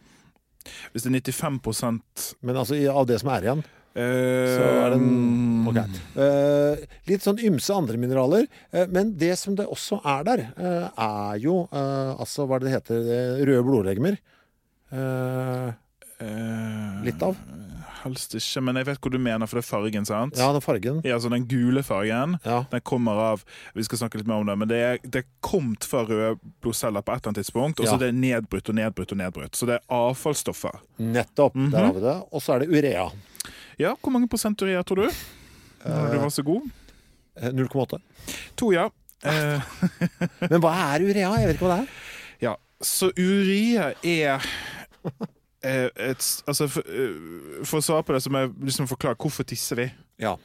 Hvis 0.94 1.06
det 1.06 1.10
er 1.15 1.22
95% 1.24 2.26
Men 2.46 2.58
altså 2.62 2.76
av 2.92 3.06
det 3.10 3.15
som 3.22 3.30
er 3.34 3.46
igjen. 3.48 3.62
eh, 3.98 4.50
Så 4.54 4.65
er 4.68 4.89
det 4.94 4.98
en, 5.00 5.68
ok. 5.72 5.80
mm. 5.80 5.96
Eh, 6.26 6.84
litt 7.10 7.24
sånn 7.26 7.39
ymse 7.48 7.74
andre 7.74 7.98
mineraler. 7.98 8.46
Uh, 8.76 8.84
men 8.94 9.15
det 9.18 9.32
som 9.39 9.56
det 9.58 9.65
også 9.72 9.98
er 10.06 10.28
der, 10.28 10.44
uh, 10.60 10.89
er 10.94 11.39
jo 11.42 11.63
eh, 11.72 12.12
altså 12.20 12.46
hva 12.48 12.60
det 12.62 12.74
heter, 12.76 13.00
eh, 13.15 13.42
røde 13.50 13.63
blodlegemer. 13.65 14.20
Eh, 16.19 16.27
eh, 16.27 17.03
litt 17.05 17.21
av. 17.23 17.38
Helst 17.99 18.32
ikke, 18.38 18.62
men 18.63 18.77
jeg 18.79 18.86
vet 18.88 18.99
hvor 19.03 19.12
du 19.12 19.17
mener, 19.19 19.47
for 19.49 19.60
det 19.60 19.65
er 19.65 19.67
fargen, 19.67 20.05
sant? 20.08 20.38
ja, 20.39 20.49
er 20.55 20.63
fargen. 20.63 21.01
Ja, 21.03 21.17
så 21.19 21.29
Den 21.29 21.45
gule 21.47 21.82
fargen 21.84 22.38
Ja. 22.45 22.62
den 22.71 22.79
kommer 22.82 23.12
av 23.19 23.43
Vi 23.75 23.84
skal 23.84 23.97
snakke 23.97 24.15
litt 24.21 24.27
mer 24.27 24.36
om 24.39 24.45
det, 24.47 24.55
men 24.58 24.67
det 24.69 24.77
er, 24.77 24.97
det 25.03 25.15
er 25.25 25.27
kommet 25.41 25.84
fra 25.84 26.05
røde 26.08 26.39
blodceller 26.62 27.01
på 27.03 27.12
et 27.12 27.19
eller 27.19 27.34
annet 27.34 27.43
tidspunkt. 27.43 27.79
Og 27.79 27.88
så 27.88 27.91
Ja. 27.91 27.97
det 27.97 28.08
er 28.08 28.12
nedbrutt 28.13 28.69
og 28.69 28.75
nedbrutt 28.75 29.12
og 29.12 29.17
nedbrutt. 29.17 29.51
Så 29.55 29.65
det 29.67 29.75
er 29.82 29.84
avfallsstoffer. 29.89 30.79
Nettopp. 30.99 31.55
Mhm. 31.55 31.71
Der 31.71 31.86
har 31.86 31.93
vi 31.93 31.99
det. 31.99 32.23
Og 32.32 32.41
så 32.41 32.53
er 32.55 32.60
det 32.60 32.69
urea. 32.69 33.10
Ja, 33.77 33.95
Hvor 34.01 34.12
mange 34.12 34.27
prosent 34.29 34.62
urea, 34.62 34.82
tror 34.84 34.95
du? 34.95 35.10
Når 35.86 36.12
du 36.13 36.17
var 36.19 36.29
så 36.29 36.43
god? 36.43 36.69
Eh, 37.36 37.51
0,8. 37.51 37.99
To, 38.58 38.71
ja. 38.71 38.89
Eh, 39.23 39.62
Men 40.49 40.62
hva 40.62 40.95
er 40.95 41.03
urea? 41.03 41.36
Jeg 41.39 41.47
vet 41.47 41.55
ikke 41.58 41.67
hva 41.67 41.75
det 41.79 41.84
er. 41.84 41.88
ja. 42.41 42.55
Så 42.82 43.12
urea 43.17 43.93
er 44.03 44.39
eh, 44.39 45.27
et, 45.63 46.43
altså, 46.48 46.67
for, 46.72 46.88
eh, 46.88 47.63
for 47.67 47.82
å 47.82 47.84
svare 47.84 48.04
på 48.08 48.15
det, 48.15 48.24
så 48.24 48.32
må 48.32 48.45
jeg 48.45 48.56
liksom 48.72 48.88
forklare 48.88 49.19
hvorfor 49.19 49.43
tisser 49.43 49.76
vi. 49.76 49.91
Ja. 50.22 50.36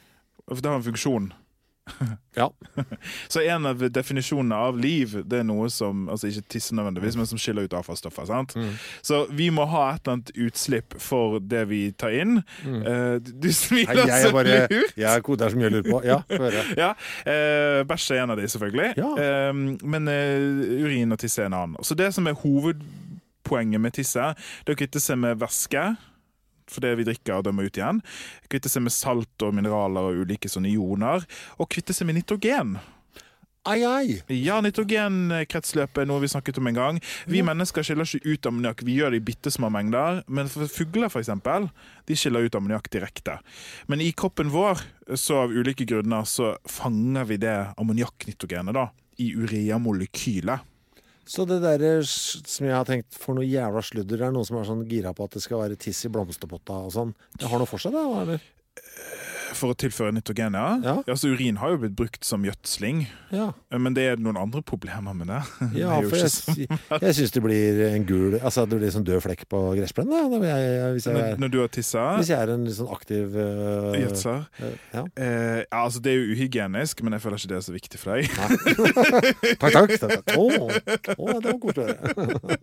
For 0.47 0.61
det 0.61 0.71
har 0.71 0.79
en 0.81 0.87
funksjon. 0.89 1.33
Ja. 2.35 2.53
Så 3.27 3.41
en 3.41 3.65
av 3.65 3.91
definisjonene 3.91 4.55
av 4.55 4.77
liv 4.79 5.11
Det 5.29 5.37
er 5.39 5.43
noe 5.45 5.67
som 5.69 6.07
altså 6.09 6.27
ikke 6.27 6.55
tisser 6.55 6.75
nødvendigvis, 6.75 7.15
men 7.19 7.27
som 7.29 7.39
skiller 7.39 7.67
ut 7.67 7.75
avfallsstoffer. 7.77 8.25
sant? 8.25 8.55
Mm. 8.57 8.71
Så 9.05 9.19
vi 9.29 9.51
må 9.53 9.67
ha 9.69 9.83
et 9.93 10.01
eller 10.01 10.17
annet 10.17 10.31
utslipp 10.47 10.97
for 10.99 11.37
det 11.39 11.61
vi 11.69 11.81
tar 11.93 12.15
inn. 12.17 12.39
Eh, 12.65 13.19
du 13.21 13.31
du 13.31 13.47
Nei, 13.47 13.53
smiler 13.53 14.01
jeg 14.01 14.15
er 14.17 14.25
så 14.25 14.33
bare 14.33 14.57
lurt! 14.65 14.97
Jeg 14.97 15.09
er 15.11 15.23
koder 15.25 15.53
som 15.53 15.61
jeg 15.61 15.75
lurer 15.75 15.87
på. 15.87 16.01
Ja, 16.07 16.19
få 16.29 16.41
høre. 16.47 16.65
Ja, 16.83 16.91
Uh, 17.25 17.83
Bæsj 17.87 18.11
er 18.15 18.23
en 18.23 18.33
av 18.33 18.37
de, 18.39 18.47
selvfølgelig. 18.49 18.93
Ja. 18.97 19.07
Uh, 19.51 19.77
men 19.85 20.07
eh, 20.11 20.83
urin 20.83 21.13
og 21.13 21.19
tiss 21.21 21.37
er 21.39 21.47
en 21.49 21.55
annen. 21.57 21.77
Så 21.85 21.95
det 21.97 22.11
som 22.13 22.27
er 22.27 22.35
hovedpoenget 23.45 23.81
med 23.81 23.93
tisse, 23.93 24.33
det 24.65 24.73
er 24.73 24.75
å 24.75 24.81
kvitte 24.81 24.99
seg 24.99 25.19
med 25.21 25.39
væske. 25.39 25.95
For 26.65 26.81
det 26.81 26.95
vi 26.97 27.05
drikker, 27.05 27.37
og 27.37 27.45
dømmer 27.45 27.67
ut 27.67 27.77
igjen. 27.77 28.01
Kvitte 28.49 28.69
seg 28.69 28.81
med 28.81 28.91
salt 28.91 29.43
og 29.45 29.53
mineraler 29.53 30.01
og 30.09 30.25
ulike 30.25 30.49
sånne 30.49 30.71
ioner. 30.71 31.21
Og 31.59 31.69
kvitte 31.69 31.93
seg 31.93 32.07
med 32.09 32.17
nitrogen. 32.17 32.79
Ai, 33.69 33.83
ai. 33.85 34.17
Ja, 34.33 34.57
nitrogenkretsløpet 34.61 36.01
er 36.01 36.09
noe 36.09 36.23
vi 36.23 36.29
snakket 36.29 36.57
om 36.57 36.69
en 36.69 36.77
gang. 36.77 36.99
Vi 37.29 37.45
mennesker 37.45 37.85
skiller 37.85 38.09
ikke 38.09 38.33
ut 38.33 38.49
ammoniakk. 38.49 38.81
Vi 38.85 38.97
gjør 38.97 39.13
det 39.13 39.21
i 39.21 39.25
bitte 39.29 39.53
små 39.53 39.69
mengder. 39.73 40.23
Men 40.25 40.49
fugler, 40.49 41.09
for 41.13 41.21
eksempel, 41.21 41.69
de 42.09 42.17
skiller 42.17 42.45
ut 42.45 42.57
ammoniakk 42.57 42.89
direkte. 42.93 43.37
Men 43.85 44.01
i 44.01 44.11
kroppen 44.17 44.49
vår, 44.53 44.81
så 45.13 45.43
av 45.45 45.53
ulike 45.53 45.85
grunner, 45.85 46.25
så 46.25 46.55
fanger 46.65 47.29
vi 47.29 47.41
det 47.45 47.57
ammoniakknitrogenet 47.77 48.85
i 49.21 49.35
ureamolekylet. 49.37 50.65
Så 51.25 51.45
det 51.49 51.61
der 51.63 51.81
eh, 51.81 52.03
som 52.05 52.67
jeg 52.67 52.75
har 52.75 52.85
tenkt 52.87 53.15
for 53.17 53.37
noe 53.37 53.47
jævla 53.47 53.81
sludder, 53.85 54.19
det 54.19 54.27
er 54.27 54.35
noen 54.35 54.45
som 54.47 54.59
er 54.59 54.67
sånn 54.67 54.83
gira 54.89 55.13
på 55.17 55.25
at 55.25 55.37
det 55.37 55.41
skal 55.45 55.63
være 55.63 55.79
tiss 55.81 56.03
i 56.05 56.11
blomsterpotta 56.13 56.83
og 56.85 56.93
sånn. 56.93 57.15
Det 57.33 57.49
har 57.49 57.61
noe 57.61 57.69
for 57.69 57.81
seg, 57.81 57.95
det? 57.95 58.03
eller? 58.21 58.45
For 59.55 59.71
å 59.73 59.77
tilføre 59.79 60.11
nitrogen, 60.15 60.53
ja. 60.57 60.75
Ja. 61.07 61.15
så 61.15 61.29
Urin 61.31 61.57
har 61.61 61.71
jo 61.73 61.77
blitt 61.85 61.95
brukt 61.97 62.23
som 62.27 62.43
gjødsling, 62.45 63.05
Ja. 63.31 63.49
men 63.71 63.93
det 63.95 64.03
er 64.11 64.17
noen 64.21 64.37
andre 64.39 64.61
problemer 64.61 65.15
med 65.15 65.27
det. 65.31 65.41
Ja, 65.81 65.95
Det 66.01 66.09
for 66.11 66.17
jeg, 66.19 66.31
sy- 66.31 66.67
jeg 67.05 67.15
syns 67.17 67.31
det 67.35 67.43
blir 67.43 67.79
en 67.89 68.05
gul 68.07 68.35
Altså 68.41 68.65
det 68.69 68.77
blir 68.81 68.91
sånn 68.93 69.05
død 69.07 69.23
flekk 69.25 69.45
på 69.51 69.61
gressplenen. 69.77 70.29
når 70.35 71.39
Når, 71.39 71.49
du 71.53 71.59
har 71.61 71.71
tissa, 71.73 72.05
hvis 72.19 72.29
jeg 72.33 72.39
er 72.39 72.51
en 72.53 72.65
litt 72.67 72.77
sånn 72.77 72.91
aktiv 72.93 73.35
uh, 73.35 73.95
gjødsler 73.95 74.45
Ja. 74.93 75.03
Uh, 75.15 75.61
ja, 75.63 75.81
altså 75.85 76.01
Det 76.03 76.11
er 76.13 76.19
jo 76.19 76.35
uhygienisk, 76.35 77.01
men 77.05 77.15
jeg 77.17 77.23
føler 77.25 77.39
ikke 77.41 77.51
det 77.53 77.57
er 77.59 77.65
så 77.65 77.75
viktig 77.75 77.99
for 78.01 78.15
deg. 78.15 78.29
Takk, 79.61 79.73
takk. 79.73 79.93
takk. 80.01 80.35
Å, 80.35 80.45
å, 81.15 81.39
det 81.39 81.51
var 81.51 81.59
koselig. 81.61 81.95
å 81.95 82.25
høre. 82.25 82.57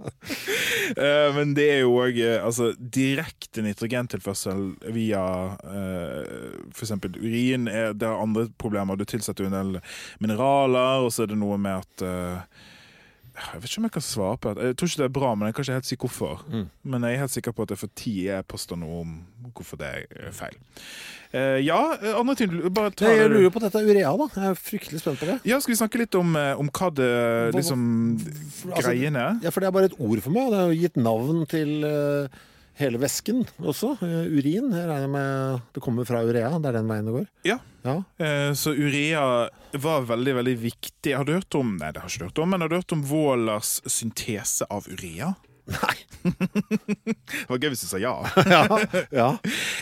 Eh, 0.92 1.28
men 1.36 1.52
det 1.56 1.66
er 1.76 1.80
jo 1.84 1.94
òg 2.02 2.18
altså, 2.42 2.70
direkte 2.78 3.62
nitrogentilførsel 3.64 4.62
via 4.94 5.22
uh, 5.56 6.52
f.eks. 6.82 7.16
urin. 7.22 7.70
Er, 7.70 7.94
det 7.96 8.08
er 8.08 8.20
andre 8.20 8.48
problemer. 8.60 8.98
Du 8.98 9.06
tilsetter 9.08 9.46
jo 9.46 9.52
en 9.52 9.58
del 9.58 9.80
mineraler, 10.22 11.06
og 11.06 11.12
så 11.14 11.24
er 11.24 11.32
det 11.32 11.40
noe 11.40 11.58
med 11.62 11.80
at 11.80 12.04
uh, 12.06 12.68
jeg 13.32 13.62
vet 13.62 13.70
ikke 13.70 13.80
om 13.80 13.86
jeg 13.88 13.94
kan 13.94 14.04
svare 14.04 14.36
på 14.36 14.50
det. 14.52 14.66
Jeg 14.66 14.76
tror 14.76 14.90
ikke 14.90 15.00
det 15.00 15.08
er 15.08 15.16
bra, 15.16 15.32
men 15.34 15.48
jeg 15.48 15.54
kan 15.56 15.64
ikke 15.64 15.76
helt 15.78 15.88
si 15.88 15.96
hvorfor. 16.02 16.42
Mm. 16.52 16.66
Men 16.92 17.06
jeg 17.06 17.14
er 17.14 17.22
helt 17.22 17.32
sikker 17.32 17.54
på 17.56 17.64
at 17.64 17.72
er 17.72 17.80
for 17.80 17.92
ti 17.96 18.12
jeg 18.26 18.44
påstår 18.50 18.80
noe 18.82 19.00
om 19.06 19.14
hvorfor 19.56 19.80
det 19.80 19.88
er 20.04 20.34
feil. 20.36 20.58
Uh, 21.32 21.56
ja, 21.64 21.78
eh, 21.96 22.12
andre 22.12 22.34
ting 22.36 22.50
Bare 22.76 22.90
ta 22.92 23.08
Jeg, 23.08 23.22
jeg 23.22 23.30
lurer 23.32 23.52
på 23.54 23.62
dette 23.62 23.80
urea, 23.80 24.10
da. 24.20 24.26
Jeg 24.36 24.50
er 24.50 24.58
fryktelig 24.60 25.00
spent 25.00 25.22
på 25.22 25.30
det. 25.30 25.38
Ja, 25.48 25.56
skal 25.64 25.72
vi 25.72 25.78
snakke 25.80 26.00
litt 26.02 26.18
om, 26.18 26.36
om 26.36 26.68
hva 26.68 26.90
det 26.92 27.08
Hva- 27.08 27.56
liksom 27.56 27.86
altså, 28.20 28.90
Greiene 28.90 29.22
er? 29.30 29.38
Ja, 29.46 29.52
for 29.54 29.64
det 29.64 29.70
er 29.70 29.76
bare 29.78 29.88
et 29.88 29.96
ord 29.96 30.20
for 30.20 30.34
meg. 30.36 30.52
Det 30.52 30.60
har 30.60 30.68
jo 30.68 30.80
gitt 30.82 31.00
navn 31.00 31.46
til 31.48 31.88
eh, 31.88 32.42
hele 32.80 32.98
væsken 33.02 33.42
også. 33.60 33.88
Eh, 34.02 34.24
urin. 34.32 34.70
Jeg 34.72 34.88
regner 34.88 35.08
med 35.12 35.60
det 35.74 35.80
kommer 35.84 36.04
fra 36.08 36.22
urea. 36.24 36.50
Det 36.58 36.68
er 36.70 36.72
den 36.80 36.88
veien 36.90 37.06
det 37.08 37.12
går. 37.18 37.26
Ja. 37.48 37.58
Ja. 37.84 37.96
Eh, 38.22 38.52
Så 38.54 38.70
urea 38.78 39.24
var 39.82 40.00
veldig 40.08 40.34
veldig 40.40 40.56
viktig. 40.62 41.12
Har 41.16 41.24
du 41.26 41.32
hørt 41.34 41.54
om 41.58 41.68
Nei, 41.80 41.90
det 41.92 42.00
har 42.02 42.08
jeg 42.08 42.14
ikke 42.20 42.28
hørt 42.30 42.38
om, 42.44 42.48
men 42.54 42.60
har 42.62 42.68
du 42.70 42.76
hørt 42.78 42.92
om 42.94 43.02
Wåhlers 43.08 43.70
syntese 43.90 44.64
av 44.70 44.82
urea? 44.88 45.28
Nei. 45.72 45.96
Det 47.42 47.48
var 47.48 47.58
gøy 47.62 47.68
hvis 47.70 47.82
du 47.84 47.88
sa 47.90 47.98
ja. 48.02 48.12
ja. 48.50 48.62
ja. 49.14 49.28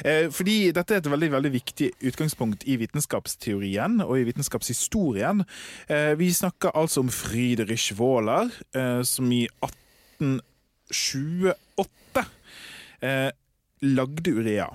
Eh, 0.05 0.27
Fordi 0.33 0.73
dette 0.77 0.95
er 0.95 0.99
et 1.01 1.09
veldig 1.13 1.31
veldig 1.33 1.53
viktig 1.55 1.89
utgangspunkt 2.11 2.61
i 2.69 2.77
vitenskapsteorien 2.81 4.01
og 4.05 4.13
i 4.19 4.25
vitenskapshistorien. 4.29 5.41
Vi 6.21 6.29
snakker 6.37 6.71
altså 6.77 7.01
om 7.05 7.09
Friedrich 7.13 7.93
Wåhler, 7.99 8.49
som 9.09 9.33
i 9.33 9.47
1828 9.65 11.89
eh, 13.01 13.31
lagde 13.81 14.33
urea. 14.37 14.71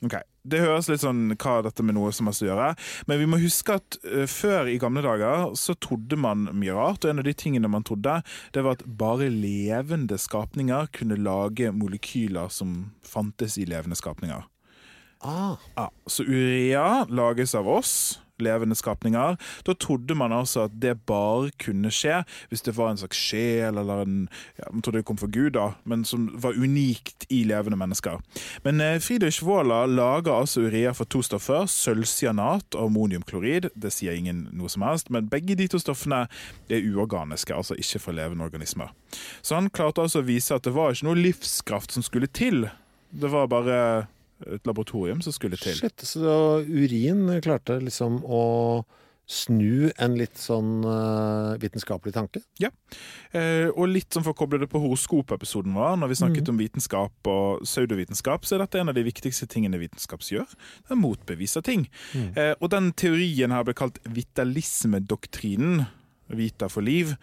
Okay. 0.00 0.24
Det 0.48 0.62
høres 0.62 0.88
litt 0.88 1.02
sånn 1.02 1.34
hva 1.34 1.58
dette 1.66 1.84
med 1.84 1.98
noe 1.98 2.12
som 2.16 2.30
helst 2.30 2.40
å 2.46 2.48
gjøre, 2.48 2.70
men 3.10 3.18
vi 3.20 3.26
må 3.28 3.40
huske 3.42 3.76
at 3.76 3.98
uh, 4.06 4.24
før 4.30 4.70
i 4.72 4.78
gamle 4.80 5.02
dager 5.04 5.50
så 5.60 5.74
trodde 5.76 6.16
man 6.16 6.46
mye 6.56 6.76
rart, 6.76 7.04
og 7.04 7.12
en 7.12 7.20
av 7.20 7.28
de 7.28 7.34
tingene 7.36 7.68
man 7.68 7.84
trodde, 7.84 8.22
det 8.56 8.64
var 8.64 8.78
at 8.78 8.86
bare 9.00 9.28
levende 9.28 10.16
skapninger 10.16 10.88
kunne 10.96 11.20
lage 11.20 11.68
molekyler 11.76 12.48
som 12.48 12.94
fantes 13.04 13.58
i 13.60 13.68
levende 13.68 13.98
skapninger. 14.00 14.48
Ah. 15.20 15.60
Ja, 15.76 15.90
så 16.08 16.24
urea 16.24 17.04
lages 17.12 17.52
av 17.58 17.68
oss, 17.68 17.92
levende 18.44 18.76
skapninger. 18.78 19.36
Da 19.66 19.74
trodde 19.74 20.14
man 20.18 20.32
altså 20.32 20.66
at 20.68 20.76
det 20.82 20.96
bare 21.08 21.50
kunne 21.62 21.92
skje 21.94 22.22
hvis 22.50 22.64
det 22.66 22.76
var 22.76 22.92
en 22.92 23.00
slags 23.00 23.18
sjel, 23.18 23.78
eller 23.78 24.04
en 24.04 24.28
ja, 24.58 24.68
Man 24.72 24.82
trodde 24.82 25.00
det 25.00 25.08
kom 25.08 25.18
fra 25.18 25.30
Gud, 25.30 25.52
da, 25.56 25.72
men 25.84 26.04
som 26.04 26.28
var 26.34 26.58
unikt 26.58 27.26
i 27.30 27.42
levende 27.44 27.78
mennesker. 27.80 28.20
Men 28.64 28.80
eh, 28.80 28.98
Friedrich 29.00 29.42
Wohler 29.42 29.86
lager 29.86 30.32
altså 30.32 30.64
urea 30.66 30.92
for 30.96 31.04
to 31.04 31.22
stoffer, 31.22 31.66
sølvcyanat 31.66 32.74
og 32.74 32.90
ammoniumklorid. 32.90 33.70
Det 33.74 33.92
sier 33.94 34.16
ingen 34.16 34.46
noe 34.52 34.70
som 34.72 34.84
helst, 34.86 35.10
men 35.10 35.28
begge 35.30 35.56
de 35.58 35.68
to 35.70 35.80
stoffene 35.82 36.26
er 36.70 36.86
uorganiske, 36.92 37.54
altså 37.54 37.76
ikke 37.78 38.02
fra 38.04 38.16
levende 38.16 38.46
organismer. 38.46 38.94
Så 39.42 39.58
han 39.58 39.70
klarte 39.70 40.04
altså 40.04 40.22
å 40.22 40.28
vise 40.28 40.54
at 40.54 40.66
det 40.66 40.74
var 40.76 40.94
ikke 40.94 41.08
noe 41.08 41.20
livskraft 41.20 41.94
som 41.96 42.06
skulle 42.06 42.30
til. 42.30 42.68
Det 43.10 43.30
var 43.32 43.50
bare 43.50 43.80
et 44.46 44.66
laboratorium 44.68 45.20
som 45.24 45.34
skulle 45.34 45.58
til. 45.60 45.76
Shit, 45.78 46.06
så 46.06 46.60
urin 46.64 47.28
klarte 47.44 47.80
liksom 47.82 48.22
å 48.24 48.42
snu 49.30 49.90
en 50.02 50.16
litt 50.18 50.38
sånn 50.40 50.82
uh, 50.82 51.54
vitenskapelig 51.62 52.12
tanke? 52.16 52.42
Eh, 52.60 53.68
og 53.70 53.92
litt 53.92 54.10
sånn 54.10 54.24
for 54.26 54.34
å 54.34 54.38
koble 54.40 54.58
det 54.62 54.66
på 54.72 54.80
horoskopepisoden 54.82 55.76
vår, 55.76 56.00
når 56.00 56.10
vi 56.10 56.18
snakket 56.18 56.50
om 56.50 56.58
vitenskap 56.58 57.30
og 57.30 57.62
pseudovitenskap, 57.62 58.46
så 58.46 58.56
er 58.56 58.64
dette 58.64 58.80
en 58.82 58.90
av 58.90 58.98
de 58.98 59.04
viktigste 59.06 59.46
tingene 59.50 59.78
vitenskap 59.80 60.26
gjør. 60.26 60.50
Det 60.82 60.96
er 60.96 61.00
motbeviser 61.00 61.64
ting. 61.66 61.86
Eh, 62.34 62.56
og 62.58 62.72
den 62.74 62.90
teorien 62.98 63.54
her 63.54 63.64
ble 63.66 63.76
kalt 63.78 64.02
vitalismedoktrinen. 64.10 65.86
Vita 66.30 66.68
for 66.70 66.86
liv. 66.86 67.16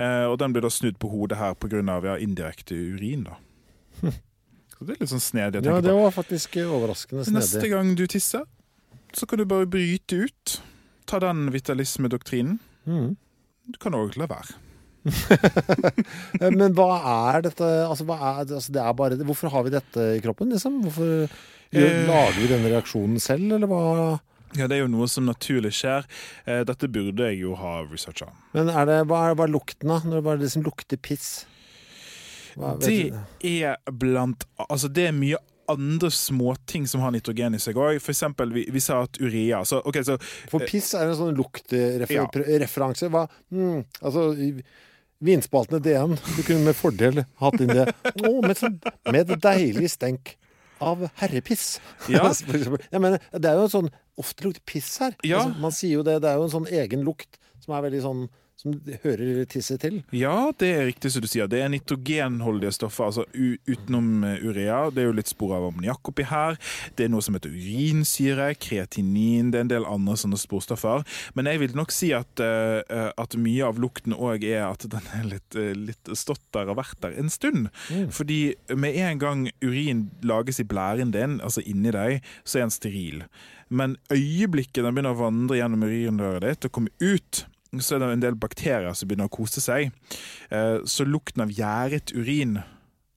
Eh, 0.00 0.24
og 0.28 0.38
den 0.40 0.54
ble 0.54 0.62
da 0.64 0.70
snudd 0.72 0.96
på 1.00 1.10
hodet 1.12 1.40
her 1.40 1.56
pga. 1.56 1.82
Ja, 2.04 2.20
indirekte 2.20 2.76
urin, 2.76 3.26
da. 3.28 3.40
Så 4.84 4.90
det 4.90 4.98
er 4.98 5.00
litt 5.00 5.12
sånn 5.14 5.22
snedig 5.24 5.60
å 5.62 5.64
Ja, 5.64 5.80
det 5.80 5.92
var 5.96 6.10
faktisk 6.12 6.58
overraskende 6.60 7.22
snedig. 7.24 7.38
Neste 7.40 7.68
gang 7.72 7.94
du 7.96 8.02
tisser, 8.10 8.42
så 9.16 9.24
kan 9.26 9.40
du 9.40 9.46
bare 9.48 9.64
bryte 9.70 10.18
ut. 10.26 10.58
Ta 11.08 11.20
den 11.24 11.46
vitalismedoktrinen. 11.54 12.58
Mm. 12.84 13.14
Du 13.72 13.78
kan 13.80 13.96
òg 13.96 14.18
la 14.20 14.28
være. 14.28 14.58
Eh, 16.40 16.50
Men 16.50 16.74
hva 16.76 16.98
er 17.32 17.44
dette 17.46 17.64
altså, 17.64 18.04
hva 18.08 18.16
er, 18.18 18.44
altså, 18.44 18.72
det 18.72 18.80
er 18.82 18.94
bare, 18.96 19.16
Hvorfor 19.24 19.52
har 19.52 19.64
vi 19.66 19.72
dette 19.72 20.06
i 20.18 20.20
kroppen, 20.24 20.52
liksom? 20.52 20.82
Hvorfor 20.84 21.28
Eh. 21.74 22.04
lager 22.06 22.36
vi 22.38 22.46
denne 22.52 22.70
reaksjonen 22.70 23.18
selv, 23.20 23.52
eller 23.56 23.66
hva? 23.66 24.20
Ja, 24.54 24.68
Det 24.68 24.76
er 24.76 24.82
jo 24.84 24.92
noe 24.92 25.08
som 25.08 25.24
naturlig 25.26 25.72
skjer. 25.74 26.04
Eh, 26.46 26.62
Dette 26.64 26.86
burde 26.92 27.24
jeg 27.32 27.40
jo 27.40 27.54
ha 27.58 27.80
researcha. 27.88 28.28
Men 28.52 28.68
er 28.68 28.84
det, 28.86 28.98
hva 29.08 29.24
er, 29.24 29.34
det 29.34 29.40
bare 29.40 29.50
lukten, 29.50 29.88
da? 29.88 29.98
Når 30.04 30.20
det 30.20 30.24
bare 30.28 30.38
liksom 30.44 30.62
lukter 30.62 30.96
piss? 31.00 31.46
Det 32.54 32.96
er 33.42 33.76
blant 33.90 34.46
Altså, 34.68 34.88
det 34.88 35.08
er 35.08 35.16
mye 35.16 35.40
andre 35.70 36.10
småting 36.12 36.86
som 36.88 37.00
har 37.00 37.12
nitrogen 37.14 37.56
i 37.56 37.60
seg 37.62 37.78
òg. 37.80 37.96
Eksempel, 37.96 38.52
vi, 38.52 38.66
vi 38.72 38.82
sa 38.84 39.02
at 39.06 39.16
urea 39.20 39.62
så, 39.64 39.80
okay, 39.88 40.04
så 40.04 40.18
For 40.50 40.64
piss 40.68 40.92
er 40.98 41.08
en 41.08 41.18
sånn 41.18 41.38
luktreferanse. 41.38 43.08
Ja. 43.08 43.26
mm, 43.54 43.84
Altså 44.04 44.26
Vinspaltene 45.24 45.80
DN. 45.80 46.18
Du 46.36 46.42
kunne 46.44 46.66
med 46.66 46.76
fordel 46.76 47.22
hatt 47.40 47.60
inn 47.62 47.72
det. 47.72 47.88
Oh, 48.24 48.40
med, 48.44 48.56
sånn, 48.58 48.76
med 49.12 49.30
deilig 49.40 49.94
stenk 49.94 50.34
av 50.84 51.06
herrepiss. 51.20 51.78
Ja. 52.12 52.26
Mener, 52.92 53.22
det 53.32 53.50
er 53.50 53.60
jo 53.60 53.68
en 53.68 53.76
sånn 53.78 53.92
Ofte 54.20 54.44
lukter 54.46 54.62
piss 54.68 54.92
her. 55.02 55.16
Ja. 55.26 55.40
Altså, 55.40 55.60
man 55.62 55.72
sier 55.74 55.96
jo 55.96 56.04
det. 56.06 56.20
Det 56.22 56.28
er 56.30 56.38
jo 56.38 56.44
en 56.46 56.52
sånn 56.52 56.68
egen 56.70 57.00
lukt 57.06 57.40
som 57.64 57.72
er 57.74 57.82
veldig 57.88 58.02
sånn 58.04 58.20
Som 58.64 58.78
hører 59.02 59.44
tisset 59.44 59.82
til. 59.82 59.98
Ja, 60.16 60.48
det 60.56 60.70
er 60.72 60.86
riktig 60.88 61.10
som 61.12 61.20
du 61.20 61.28
sier. 61.28 61.48
Det 61.52 61.58
er 61.60 61.68
nitrogenholdige 61.68 62.72
stoffer 62.72 63.10
altså 63.10 63.26
utenom 63.36 64.24
eh, 64.24 64.40
urea. 64.40 64.86
Det 64.88 65.02
er 65.02 65.10
jo 65.10 65.16
litt 65.18 65.28
spor 65.28 65.52
av 65.58 65.66
ammoniakk 65.68 66.08
oppi 66.08 66.24
her. 66.30 66.56
Det 66.96 67.04
er 67.04 67.12
noe 67.12 67.20
som 67.24 67.36
heter 67.36 67.52
urinsyre, 67.52 68.48
kreatinin, 68.56 69.50
det 69.52 69.60
er 69.60 69.66
en 69.66 69.74
del 69.74 69.88
andre 69.88 70.16
sånne 70.16 70.40
sporstoffer. 70.40 71.04
Men 71.36 71.52
jeg 71.52 71.60
vil 71.60 71.76
nok 71.76 71.92
si 71.92 72.14
at, 72.16 72.40
uh, 72.40 73.12
at 73.20 73.36
mye 73.36 73.68
av 73.68 73.80
lukten 73.84 74.16
òg 74.16 74.48
er 74.48 74.64
at 74.70 74.88
den 74.88 75.12
er 75.12 75.28
litt, 75.34 75.60
litt 75.76 76.14
stått 76.16 76.46
der 76.56 76.72
og 76.72 76.80
vært 76.80 77.02
der 77.04 77.20
en 77.20 77.28
stund. 77.32 77.68
Fordi 78.16 78.54
med 78.72 78.96
en 78.96 79.20
gang 79.20 79.48
urin 79.60 80.06
lages 80.24 80.62
i 80.64 80.68
blæren 80.68 81.12
din, 81.12 81.36
altså 81.44 81.60
inni 81.68 81.92
deg, 81.92 82.24
så 82.48 82.62
er 82.62 82.66
den 82.66 82.78
steril. 82.80 83.26
Men 83.68 83.98
øyeblikket 84.12 84.84
den 84.84 84.94
begynner 84.94 85.16
å 85.16 85.24
vandre 85.26 85.58
gjennom 85.58 85.84
urinrøret 85.84 86.46
ditt 86.46 86.68
og 86.68 86.78
komme 86.78 86.94
ut, 87.02 87.44
så 87.80 87.96
er 87.96 87.98
det 88.04 88.12
en 88.12 88.20
del 88.20 88.34
bakterier 88.36 88.94
som 88.94 89.08
begynner 89.08 89.28
å 89.30 89.36
kose 89.36 89.60
seg. 89.60 89.90
Eh, 90.50 90.78
Så 90.84 91.04
lukten 91.06 91.42
av 91.42 91.48
gjæret 91.50 92.12
urin 92.14 92.62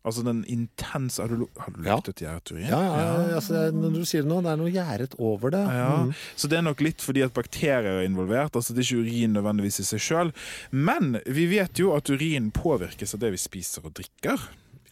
Altså 0.07 0.23
den 0.23 0.45
intense 0.47 1.19
Har 1.19 1.27
du, 1.27 1.49
har 1.59 1.73
du 1.75 1.83
Ja. 1.83 1.97
luktet 1.97 2.21
gjæret 2.23 2.51
urin? 2.53 2.69
Ja, 2.69 2.79
ja, 2.79 3.35
altså, 3.35 3.49
det 3.49 3.61
er- 3.67 3.71
når 3.75 3.93
du 3.93 4.05
sier 4.05 4.21
det 4.23 4.29
nå, 4.31 4.41
det 4.41 4.51
er 4.53 4.55
noe 4.55 4.71
gjæret 4.71 5.15
over 5.19 5.49
det. 5.51 5.59
Ja, 5.67 5.97
Mm. 6.05 6.13
Så 6.37 6.47
det 6.47 6.57
er 6.57 6.61
nok 6.61 6.79
litt 6.79 6.99
fordi 7.01 7.23
at 7.25 7.33
bakterier 7.33 7.99
er 7.99 8.07
involvert. 8.07 8.51
altså 8.55 8.73
Det 8.73 8.85
er 8.89 8.95
ikke 8.95 9.03
urin 9.03 9.33
nødvendigvis 9.33 9.79
i 9.81 9.83
seg 9.83 9.99
sjøl. 9.99 10.33
Men 10.71 11.19
vi 11.25 11.45
vet 11.47 11.73
jo 11.77 11.91
at 11.93 12.09
urin 12.09 12.51
påvirkes 12.51 13.13
av 13.15 13.19
det 13.19 13.31
vi 13.31 13.37
spiser 13.37 13.83
og 13.83 13.93
drikker. 13.95 14.39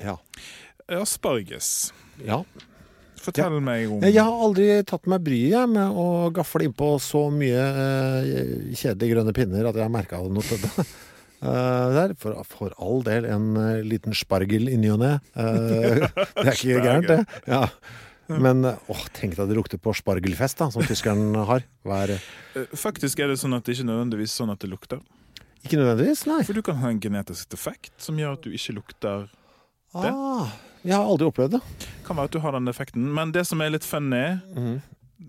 Ja. 0.02 0.18
Asparges. 0.90 1.92
ja. 2.24 2.44
Fortell 3.26 3.58
meg 3.64 3.90
om 3.90 4.06
Jeg 4.06 4.22
har 4.22 4.46
aldri 4.46 4.70
tatt 4.88 5.10
meg 5.10 5.24
bryet 5.26 5.72
med 5.72 5.98
å 5.98 6.30
gafle 6.36 6.68
innpå 6.68 6.96
så 7.02 7.26
mye 7.34 7.66
eh, 7.66 8.30
kjedelige 8.76 9.16
grønne 9.16 9.34
pinner 9.36 9.70
at 9.70 9.78
jeg 9.78 9.86
har 9.86 9.94
merka 9.94 10.22
noe 10.22 10.46
til 10.46 10.62
det. 10.64 10.88
Uh, 11.46 11.92
der. 11.94 12.14
For, 12.18 12.38
for 12.48 12.74
all 12.82 13.04
del 13.06 13.28
en 13.30 13.52
uh, 13.60 13.84
liten 13.86 14.16
spargel 14.18 14.70
i 14.72 14.78
ny 14.82 14.90
og 14.96 15.02
ne. 15.04 15.12
Uh, 15.36 16.08
det 16.42 16.46
er 16.46 16.52
ikke 16.54 16.80
gærent, 16.82 17.12
det. 17.12 17.42
Ja. 17.52 17.68
Men 18.32 18.66
åh, 18.66 19.04
tenk 19.14 19.36
deg 19.38 19.52
det 19.52 19.58
lukter 19.58 19.78
på 19.78 19.94
spargelfest, 19.94 20.58
da, 20.58 20.72
som 20.74 20.86
tyskeren 20.88 21.36
har. 21.46 21.68
Hver, 21.86 22.16
Faktisk 22.74 23.22
er 23.22 23.30
det 23.30 23.38
sånn 23.38 23.54
at 23.54 23.68
det 23.68 23.76
ikke 23.76 23.90
nødvendigvis 23.92 24.34
sånn 24.40 24.50
at 24.56 24.64
det 24.64 24.72
lukter. 24.72 25.04
ikke 25.62 25.78
nødvendigvis, 25.78 26.24
nei. 26.32 26.40
For 26.48 26.58
du 26.58 26.64
kan 26.66 26.80
ha 26.82 26.90
en 26.90 27.04
genetisk 27.04 27.52
defekt 27.54 27.94
som 28.02 28.18
gjør 28.18 28.40
at 28.40 28.48
du 28.48 28.56
ikke 28.56 28.80
lukter 28.80 29.28
det. 29.30 30.10
Ah, 30.10 30.56
jeg 30.86 30.96
har 30.96 31.06
aldri 31.06 31.28
opplevd 31.28 31.58
det. 31.58 31.62
Kan 32.06 32.18
være 32.20 32.30
at 32.30 32.36
du 32.36 32.40
har 32.44 32.56
den 32.56 32.70
effekten. 32.72 33.08
Men 33.18 33.32
det 33.36 33.46
som 33.50 33.62
er 33.66 33.74
litt 33.76 33.88
funny 33.88 34.26
Mhm. 34.56 34.76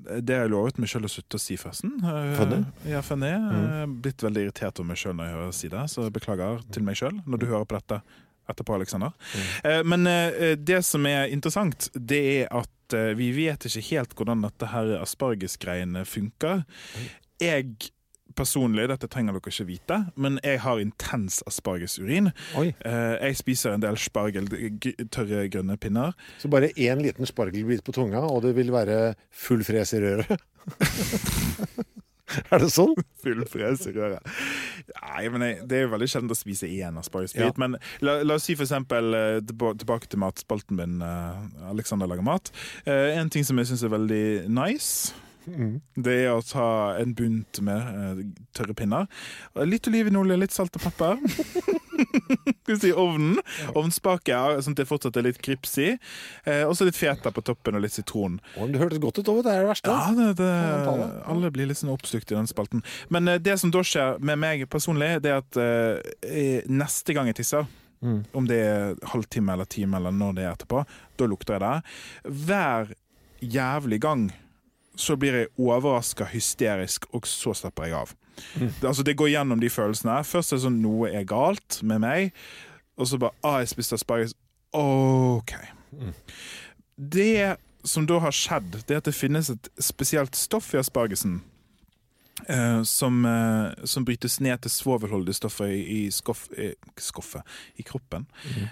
Det 0.07 0.35
har 0.35 0.45
jeg 0.47 0.51
lovet 0.51 0.79
meg 0.83 0.89
sjøl 0.91 1.07
å 1.07 1.11
slutte 1.11 1.39
å 1.39 1.41
si, 1.41 1.57
forresten. 1.59 1.93
Eh, 2.03 2.33
Funny? 2.39 2.59
Ja, 2.91 3.01
funny. 3.03 3.27
Er 3.31 3.87
blitt 3.91 4.23
veldig 4.23 4.43
irritert 4.45 4.79
over 4.79 4.89
meg 4.93 4.99
sjøl 5.01 5.15
når 5.19 5.27
jeg 5.29 5.35
hører 5.37 5.55
si 5.55 5.69
det, 5.73 5.83
så 5.91 6.07
beklager 6.15 6.61
til 6.75 6.83
meg 6.87 6.99
sjøl 6.99 7.17
når 7.27 7.39
du 7.43 7.47
hører 7.47 7.65
på 7.71 7.79
dette 7.79 7.99
etterpå, 8.51 8.75
Aleksander. 8.77 9.15
Mm. 9.65 9.87
Men 9.91 10.07
eh, 10.11 10.55
det 10.59 10.81
som 10.87 11.07
er 11.11 11.31
interessant, 11.35 11.89
det 11.95 12.21
er 12.45 12.53
at 12.55 12.95
eh, 12.99 13.15
vi 13.19 13.33
vet 13.35 13.67
ikke 13.67 13.83
helt 13.91 14.15
hvordan 14.19 14.43
dette 14.47 14.71
her 14.71 14.93
aspargesgreiene 15.01 16.05
funker. 16.07 16.63
Jeg 17.43 17.91
personlig, 18.37 18.87
dette 18.91 19.09
trenger 19.13 19.37
dere 19.37 19.53
ikke 19.53 19.67
vite, 19.69 19.99
men 20.21 20.39
jeg 20.45 20.61
har 20.65 20.81
intens 20.83 21.41
aspargesurin. 21.49 22.31
Oi. 22.61 22.69
Eh, 22.85 23.17
Jeg 23.27 23.39
spiser 23.41 23.75
en 23.75 23.85
del 23.85 23.97
spargel, 24.01 24.49
tørre 25.13 25.47
grønne 25.53 25.77
pinner. 25.81 26.13
Så 26.43 26.51
bare 26.53 26.73
én 26.77 27.01
liten 27.03 27.27
spargelbit 27.27 27.85
på 27.87 27.95
tunga, 27.97 28.21
og 28.29 28.43
det 28.47 28.55
vil 28.57 28.73
være 28.75 29.15
full 29.33 29.65
fres 29.65 29.95
i 29.97 30.03
røret. 30.05 30.37
er 32.53 32.63
det 32.63 32.69
sånn? 32.75 32.95
Full 33.23 33.45
fres 33.51 33.85
i 33.89 33.93
røret. 33.95 34.31
Nei, 35.01 35.27
men 35.33 35.45
jeg, 35.47 35.59
Det 35.69 35.79
er 35.79 35.85
jo 35.87 35.93
veldig 35.95 36.09
sjelden 36.11 36.35
å 36.35 36.39
spise 36.39 36.69
én 36.71 36.99
aspargesbit. 37.01 37.45
Ja. 37.45 37.53
Men 37.63 37.77
la, 38.05 38.19
la 38.27 38.39
oss 38.39 38.47
si 38.49 38.57
for 38.59 38.67
eksempel 38.67 39.17
eh, 39.17 39.39
tilbake 39.47 40.11
til 40.13 40.23
matspalten 40.23 40.79
min, 40.81 40.99
eh, 41.05 41.71
Alexander 41.73 42.11
lager 42.11 42.27
mat. 42.27 42.53
En 42.87 43.31
ting 43.33 43.47
som 43.47 43.59
jeg 43.61 43.71
syns 43.71 43.85
er 43.87 43.95
veldig 43.95 44.25
nice, 44.53 45.15
det 45.47 46.15
er 46.27 46.33
å 46.35 46.43
ta 46.43 46.69
en 47.01 47.13
bunt 47.17 47.61
med 47.65 47.79
eh, 48.03 48.23
tørre 48.57 48.75
pinner. 48.77 49.07
Litt 49.67 49.87
olivenolje, 49.91 50.37
litt 50.43 50.55
salt 50.55 50.75
og 50.79 50.83
pepper. 50.89 51.21
Skal 51.97 52.75
vi 52.75 52.79
si 52.83 52.91
ovnen. 52.93 53.39
Ovnsbake, 53.79 54.33
ja, 54.35 54.59
sånn 54.61 54.75
at 54.77 54.83
det 54.83 54.89
fortsatt 54.91 55.17
er 55.21 55.25
litt 55.29 55.39
krips 55.45 55.77
i. 55.81 55.93
Eh, 56.45 56.65
og 56.67 56.75
så 56.77 56.89
litt 56.89 56.99
feta 56.99 57.31
på 57.33 57.45
toppen 57.47 57.79
og 57.79 57.85
litt 57.87 57.95
sitron. 57.95 58.41
Oh, 58.59 58.67
det 58.69 58.81
hørtes 58.83 59.01
godt 59.03 59.21
ut 59.23 59.31
Over. 59.33 59.47
det 59.47 59.55
er 59.55 59.65
det 59.65 59.71
verste. 59.71 59.95
Ja, 59.95 60.13
det, 60.19 60.29
det? 60.43 61.09
alle 61.31 61.51
blir 61.55 61.71
litt 61.71 61.81
sånn 61.81 61.95
oppslukt 61.95 62.33
i 62.35 62.37
den 62.39 62.51
spalten. 62.51 62.83
Men 63.15 63.31
eh, 63.33 63.39
det 63.41 63.57
som 63.63 63.73
da 63.75 63.85
skjer 63.87 64.19
med 64.21 64.43
meg 64.43 64.67
personlig, 64.73 65.15
det 65.25 65.33
er 65.33 65.43
at 65.45 65.61
eh, 65.63 66.63
neste 66.69 67.17
gang 67.17 67.31
jeg 67.33 67.43
tisser, 67.45 67.69
Mm. 68.05 68.19
om 68.37 68.45
det 68.45 68.57
er 68.61 68.91
halvtime 69.09 69.55
eller 69.55 69.65
time 69.73 69.97
eller 69.97 70.13
når 70.13 70.35
det 70.37 70.43
er 70.45 70.51
etterpå, 70.53 70.83
da 71.17 71.27
lukter 71.33 71.55
jeg 71.57 71.63
det. 71.65 72.35
Hver 72.45 72.91
jævlig 73.41 73.99
gang 74.05 74.27
så 74.97 75.17
blir 75.21 75.41
jeg 75.41 75.53
overraska, 75.61 76.27
hysterisk, 76.31 77.07
og 77.15 77.29
så 77.29 77.55
slapper 77.57 77.89
jeg 77.89 77.99
av. 77.99 78.15
Mm. 78.57 78.71
Det, 78.81 78.87
altså, 78.89 79.05
det 79.07 79.17
går 79.17 79.33
gjennom 79.33 79.61
de 79.61 79.71
følelsene. 79.73 80.17
Først 80.25 80.53
er 80.53 80.59
det 80.59 80.67
sånn 80.67 80.81
noe 80.83 81.11
er 81.13 81.29
galt 81.29 81.81
med 81.87 82.03
meg, 82.05 82.37
og 82.97 83.09
så 83.11 83.21
bare 83.21 83.37
ah, 83.45 83.61
jeg 83.63 83.73
spiste 83.75 83.99
asparges. 83.99 84.35
OK. 84.77 85.55
Mm. 85.93 86.15
Det 86.97 87.57
som 87.87 88.07
da 88.09 88.19
har 88.25 88.35
skjedd, 88.35 88.81
det 88.89 88.97
er 88.97 89.03
at 89.03 89.09
det 89.09 89.17
finnes 89.17 89.51
et 89.53 89.69
spesielt 89.83 90.37
stoff 90.37 90.73
i 90.75 90.81
aspargesen. 90.81 91.39
Eh, 92.49 92.83
som, 92.83 93.25
eh, 93.27 93.85
som 93.85 94.05
brytes 94.05 94.39
ned 94.45 94.61
til 94.65 94.71
svovelholdige 94.71 95.35
stoffer 95.39 95.67
i, 95.73 95.81
i 96.07 96.11
skoff, 96.15 96.47
eh, 96.57 96.75
skoffet 97.01 97.43
i 97.81 97.83
kroppen. 97.87 98.27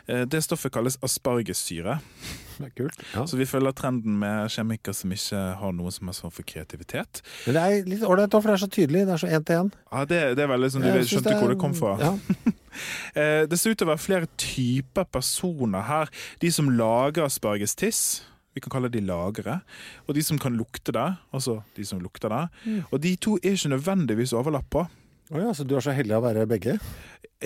Eh, 0.07 0.25
det 0.29 0.43
stoffet 0.45 0.73
kalles 0.75 0.99
aspargessyre. 1.03 1.99
Ja. 2.55 3.25
Så 3.27 3.35
vi 3.35 3.49
følger 3.51 3.73
trenden 3.75 4.15
med 4.21 4.47
kjemikere 4.55 4.95
som 4.95 5.11
ikke 5.11 5.39
har 5.59 5.73
noe 5.75 5.91
som 5.91 6.07
er 6.07 6.15
sånn 6.15 6.31
for 6.31 6.47
kreativitet. 6.47 7.19
Men 7.49 7.57
det 7.57 7.63
er 7.67 7.89
litt 7.91 8.05
ålreit, 8.07 8.31
for 8.31 8.47
det 8.47 8.55
er 8.55 8.63
så 8.63 8.69
tydelig. 8.71 9.01
Det 9.09 9.15
er 9.17 9.23
så 9.25 9.31
én 9.35 9.43
til 9.49 9.59
én. 9.59 9.71
Ja, 9.91 10.05
det, 10.07 10.21
det 10.39 10.45
er 10.45 10.53
veldig 10.53 10.69
sånn, 10.71 10.85
Du 10.87 11.01
skjønte 11.03 11.25
det 11.27 11.33
er- 11.35 11.41
hvor 11.43 11.51
det 11.51 11.59
kom 11.59 11.75
fra. 11.75 11.97
Ja. 11.99 12.53
Det 13.51 13.59
ser 13.59 13.71
ut 13.75 13.79
til 13.79 13.87
å 13.87 13.91
være 13.93 14.03
flere 14.03 14.29
typer 14.39 15.05
personer 15.11 15.83
her. 15.87 16.09
De 16.43 16.51
som 16.55 16.71
lager 16.79 17.27
aspargestiss. 17.27 18.23
Vi 18.55 18.63
kan 18.63 18.73
kalle 18.77 18.91
de 18.93 19.03
lagere. 19.05 19.61
Og 20.07 20.15
de 20.17 20.23
som 20.25 20.39
kan 20.41 20.55
lukte 20.57 20.95
det. 20.95 21.09
Altså 21.35 21.61
de 21.77 21.87
som 21.87 22.03
lukter 22.03 22.33
det. 22.33 22.45
Mm. 22.65 22.83
Og 22.91 23.01
de 23.03 23.17
to 23.17 23.39
er 23.43 23.57
ikke 23.59 23.75
nødvendigvis 23.75 24.35
overlappa. 24.37 24.87
Oh 25.33 25.41
ja, 25.41 25.55
så 25.57 25.65
du 25.65 25.75
er 25.77 25.85
så 25.85 25.95
heldig 25.97 26.19
å 26.19 26.25
være 26.25 26.45
begge? 26.49 26.77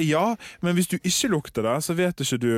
Ja, 0.02 0.34
men 0.64 0.74
hvis 0.76 0.90
du 0.90 0.98
ikke 0.98 1.30
lukter 1.30 1.66
det, 1.66 1.78
så 1.86 1.94
vet 1.98 2.20
ikke 2.20 2.40
du 2.42 2.52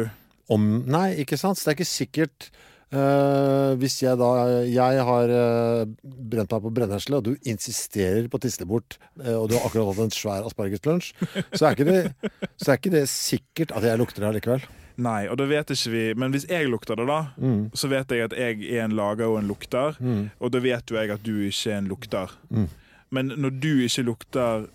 Om 0.51 0.67
Nei, 0.91 1.21
ikke 1.23 1.39
sant? 1.39 1.59
Så 1.59 1.69
det 1.69 1.73
er 1.73 1.79
ikke 1.79 1.89
sikkert 1.89 2.49
uh, 2.95 3.77
hvis 3.79 4.01
jeg 4.03 4.19
da 4.19 4.31
Jeg 4.67 5.05
har 5.07 5.35
uh, 5.35 5.85
brent 6.03 6.57
meg 6.57 6.65
på 6.65 6.73
brennesle, 6.81 7.21
og 7.21 7.29
du 7.29 7.49
insisterer 7.49 8.27
på 8.33 8.41
å 8.41 8.43
tisse 8.43 8.65
det 8.65 8.69
bort, 8.71 8.99
uh, 9.23 9.37
og 9.37 9.51
du 9.51 9.57
har 9.59 9.69
akkurat 9.69 9.93
hatt 9.93 10.05
en 10.09 10.17
svær 10.17 10.49
aspargeslunsj, 10.49 11.13
så, 11.53 11.71
så 11.71 11.71
er 11.71 12.81
ikke 12.81 12.97
det 12.97 13.07
sikkert 13.13 13.77
at 13.77 13.87
jeg 13.87 14.01
lukter 14.01 14.25
det 14.25 14.33
allikevel. 14.33 14.67
Nei, 15.01 15.23
og 15.33 15.39
da 15.41 15.47
vet 15.49 15.71
ikke 15.73 15.91
vi 15.95 16.03
Men 16.21 16.35
hvis 16.35 16.45
jeg 16.51 16.69
lukter 16.69 16.99
det, 17.01 17.07
da, 17.09 17.21
Mm. 17.41 17.71
så 17.75 17.89
vet 17.89 18.11
jeg 18.13 18.27
at 18.29 18.35
jeg 18.37 18.61
er 18.77 18.85
en 18.85 18.97
lager 18.99 19.27
og 19.31 19.39
en 19.41 19.49
lukter. 19.49 19.97
Mm. 20.01 20.31
Og 20.41 20.53
da 20.53 20.59
vet 20.61 20.91
jo 20.91 20.97
jeg 20.99 21.11
at 21.15 21.23
du 21.25 21.33
ikke 21.47 21.73
er 21.73 21.79
en 21.79 21.89
lukter. 21.89 22.31
Mm. 22.51 22.69
Men 23.11 23.33
når 23.37 23.61
du 23.61 23.71
ikke 23.87 24.05
lukter 24.07 24.67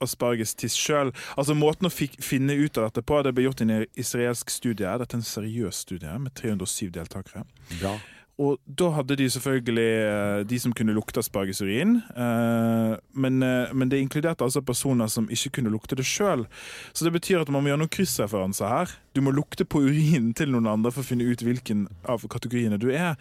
aspargestiss 0.00 0.76
sjøl 0.78 1.10
altså 1.36 1.54
Måten 1.58 1.88
å 1.88 1.90
finne 1.92 2.54
ut 2.54 2.78
av 2.78 2.88
dette 2.88 3.02
på, 3.02 3.18
det 3.26 3.32
ble 3.34 3.44
gjort 3.48 3.62
i 3.64 3.66
en 3.66 3.86
israelsk 3.98 4.50
studie. 4.50 4.86
Dette 4.98 5.16
er 5.16 5.18
en 5.18 5.26
seriøs 5.26 5.80
studie 5.84 6.18
med 6.22 6.34
307 6.38 6.90
deltakere. 6.94 7.44
Bra. 7.80 7.96
Og 8.38 8.60
da 8.62 8.92
hadde 8.94 9.16
de 9.18 9.26
selvfølgelig 9.34 9.84
eh, 9.98 10.40
de 10.46 10.58
som 10.62 10.72
kunne 10.76 10.94
lukte 10.94 11.18
aspargesurin. 11.18 11.96
Eh, 12.14 12.92
men, 13.18 13.42
eh, 13.42 13.72
men 13.74 13.90
det 13.90 13.98
inkluderte 13.98 14.46
altså 14.46 14.62
personer 14.62 15.10
som 15.10 15.26
ikke 15.26 15.56
kunne 15.58 15.72
lukte 15.74 15.98
det 15.98 16.06
sjøl. 16.06 16.46
Så 16.94 17.06
det 17.06 17.16
betyr 17.16 17.42
at 17.42 17.50
man 17.50 17.64
må 17.64 17.72
gjøre 17.72 17.82
noen 17.82 17.92
kryssreferanser 17.96 18.70
her. 18.70 18.94
Du 19.18 19.24
må 19.26 19.34
lukte 19.34 19.66
på 19.66 19.82
urinen 19.82 20.30
til 20.38 20.54
noen 20.54 20.70
andre 20.70 20.94
for 20.94 21.02
å 21.02 21.08
finne 21.10 21.26
ut 21.26 21.42
hvilken 21.42 21.88
av 22.06 22.22
kategoriene 22.30 22.78
du 22.78 22.92
er. 22.94 23.18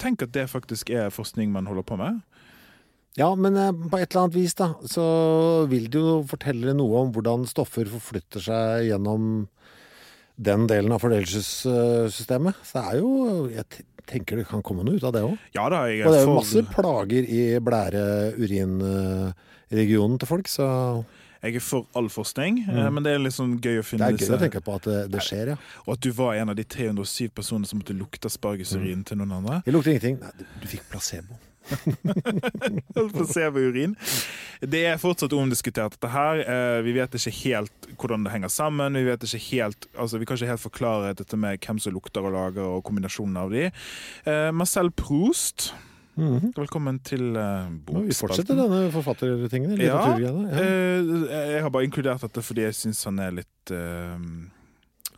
Tenk 0.00 0.24
at 0.24 0.32
det 0.34 0.48
faktisk 0.50 0.90
er 0.92 1.12
forskning 1.14 1.52
man 1.52 1.68
holder 1.68 1.84
på 1.86 2.00
med. 2.00 2.18
Ja, 3.18 3.28
men 3.36 3.54
på 3.90 4.00
et 4.00 4.08
eller 4.08 4.24
annet 4.24 4.38
vis 4.38 4.56
da, 4.56 4.72
så 4.88 5.04
vil 5.68 5.88
det 5.92 6.00
jo 6.00 6.20
fortelle 6.30 6.72
noe 6.76 7.04
om 7.04 7.12
hvordan 7.12 7.44
stoffer 7.48 7.88
forflytter 7.92 8.44
seg 8.44 8.88
gjennom 8.88 9.48
den 10.40 10.64
delen 10.70 10.94
av 10.94 11.02
fordelsessystemet. 11.02 12.54
Så 12.64 12.72
det 12.78 12.84
er 12.88 12.94
jo 13.02 13.10
Jeg 13.52 13.64
tenker 14.10 14.34
det 14.40 14.48
kan 14.48 14.62
komme 14.66 14.82
noe 14.86 14.96
ut 14.98 15.06
av 15.06 15.12
det 15.14 15.22
òg. 15.26 15.34
Ja 15.54 15.60
Og 15.66 15.70
det 15.72 15.78
er 15.86 15.90
jo 16.24 16.34
masse 16.34 16.60
plager 16.72 17.22
i 17.24 17.58
blære-urin-regionen 17.62 20.16
til 20.18 20.28
folk, 20.30 20.46
så 20.50 20.66
Jeg 21.40 21.56
er 21.56 21.60
for 21.64 21.86
all 21.96 22.08
forskning, 22.12 22.68
mm. 22.68 22.92
men 22.92 23.00
det 23.04 23.10
er 23.14 23.20
litt 23.24 23.32
sånn 23.32 23.60
gøy 23.64 23.80
å 23.80 23.84
finne 23.86 24.12
det 24.12 24.20
er 24.20 24.28
gøy 24.28 24.36
å 24.36 24.42
tenke 24.42 24.60
på 24.60 24.74
at 24.76 24.84
det, 24.84 25.08
det 25.14 25.20
skjer, 25.24 25.46
ja. 25.54 25.58
Og 25.86 25.92
at 25.94 26.02
du 26.04 26.10
var 26.12 26.36
en 26.36 26.52
av 26.52 26.56
de 26.58 26.64
307 26.68 27.32
personene 27.32 27.64
som 27.64 27.80
måtte 27.80 27.96
lukte 27.96 28.28
aspargesurin 28.28 29.00
til 29.08 29.16
noen 29.22 29.32
andre. 29.38 29.64
Jeg 29.64 29.72
lukter 29.72 29.90
ingenting. 29.94 30.20
Nei, 30.20 30.32
du, 30.36 30.44
du 30.60 30.66
fikk 30.68 30.84
placebo. 30.92 31.32
Placebourin. 32.94 33.96
Det 34.60 34.82
er 34.90 34.98
fortsatt 35.00 35.32
omdiskutert, 35.36 35.96
dette 35.96 36.10
her. 36.12 36.42
Eh, 36.44 36.80
Vi 36.86 36.94
vet 36.96 37.14
ikke 37.16 37.32
helt 37.44 37.90
hvordan 38.00 38.24
det 38.24 38.32
henger 38.34 38.52
sammen. 38.52 38.98
Vi 38.98 39.06
vet 39.06 39.24
ikke 39.26 39.42
helt, 39.50 39.86
altså 39.96 40.18
vi 40.20 40.28
kan 40.28 40.38
ikke 40.38 40.50
helt 40.52 40.64
forklare 40.64 41.14
dette 41.18 41.36
med 41.40 41.60
hvem 41.64 41.78
som 41.82 41.94
lukter 41.94 42.24
og 42.24 42.34
lager, 42.36 42.66
og 42.66 42.84
kombinasjonen 42.84 43.38
av 43.40 43.54
de. 43.54 43.68
Eh, 44.24 44.50
Marcel 44.56 44.90
Proust, 44.90 45.70
velkommen 46.56 46.98
til 47.06 47.30
uh, 47.32 47.70
Men 47.70 48.06
vi 48.10 48.14
fortsetter 48.16 48.58
denne 48.58 48.90
forfattertingen. 48.92 49.78
Ja. 49.80 50.02
Ja. 50.20 50.32
Uh, 50.34 51.24
jeg 51.30 51.62
har 51.64 51.72
bare 51.72 51.86
inkludert 51.88 52.20
dette 52.26 52.42
fordi 52.44 52.66
jeg 52.66 52.76
syns 52.76 53.04
han 53.08 53.20
er 53.24 53.38
litt 53.40 53.72
uh, 53.72 54.18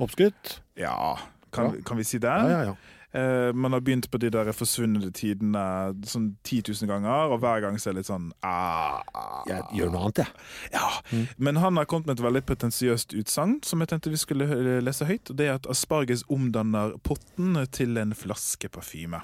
Oppskrytt. 0.03 0.61
Ja, 0.79 1.17
kan, 1.53 1.81
kan 1.85 1.99
vi 1.99 2.07
si 2.07 2.21
det? 2.23 2.31
Ja, 2.31 2.51
ja, 2.51 2.63
ja. 2.71 2.77
Eh, 3.13 3.53
man 3.53 3.73
har 3.73 3.81
begynt 3.85 4.11
på 4.11 4.19
de 4.19 4.31
der 4.33 4.53
forsvunne 4.57 5.11
tidene 5.13 5.65
sånn 6.09 6.31
10 6.45 6.63
000 6.73 6.89
ganger, 6.91 7.33
og 7.35 7.43
hver 7.43 7.61
gang 7.65 7.77
så 7.77 7.91
er 7.91 7.97
det 7.97 8.03
litt 8.03 8.11
sånn 8.11 8.31
ah, 8.47 9.03
ah. 9.13 9.43
Jeg 9.49 9.67
gjør 9.77 9.93
noe 9.93 10.07
annet, 10.07 10.23
jeg. 10.23 10.47
Ja, 10.73 10.89
Men 11.37 11.61
han 11.61 11.77
har 11.77 11.89
kommet 11.91 12.09
med 12.09 12.19
et 12.19 12.25
veldig 12.25 12.45
pretensiøst 12.49 13.17
utsagn 13.19 13.59
som 13.67 13.83
jeg 13.83 13.93
tenkte 13.93 14.13
vi 14.13 14.21
skulle 14.21 14.49
lese 14.85 15.09
høyt. 15.09 15.31
og 15.31 15.37
Det 15.41 15.49
er 15.49 15.59
at 15.59 15.69
asparges 15.71 16.25
omdanner 16.33 16.97
potten 17.05 17.59
til 17.75 18.01
en 18.01 18.17
flaske 18.17 18.73
parfyme. 18.73 19.23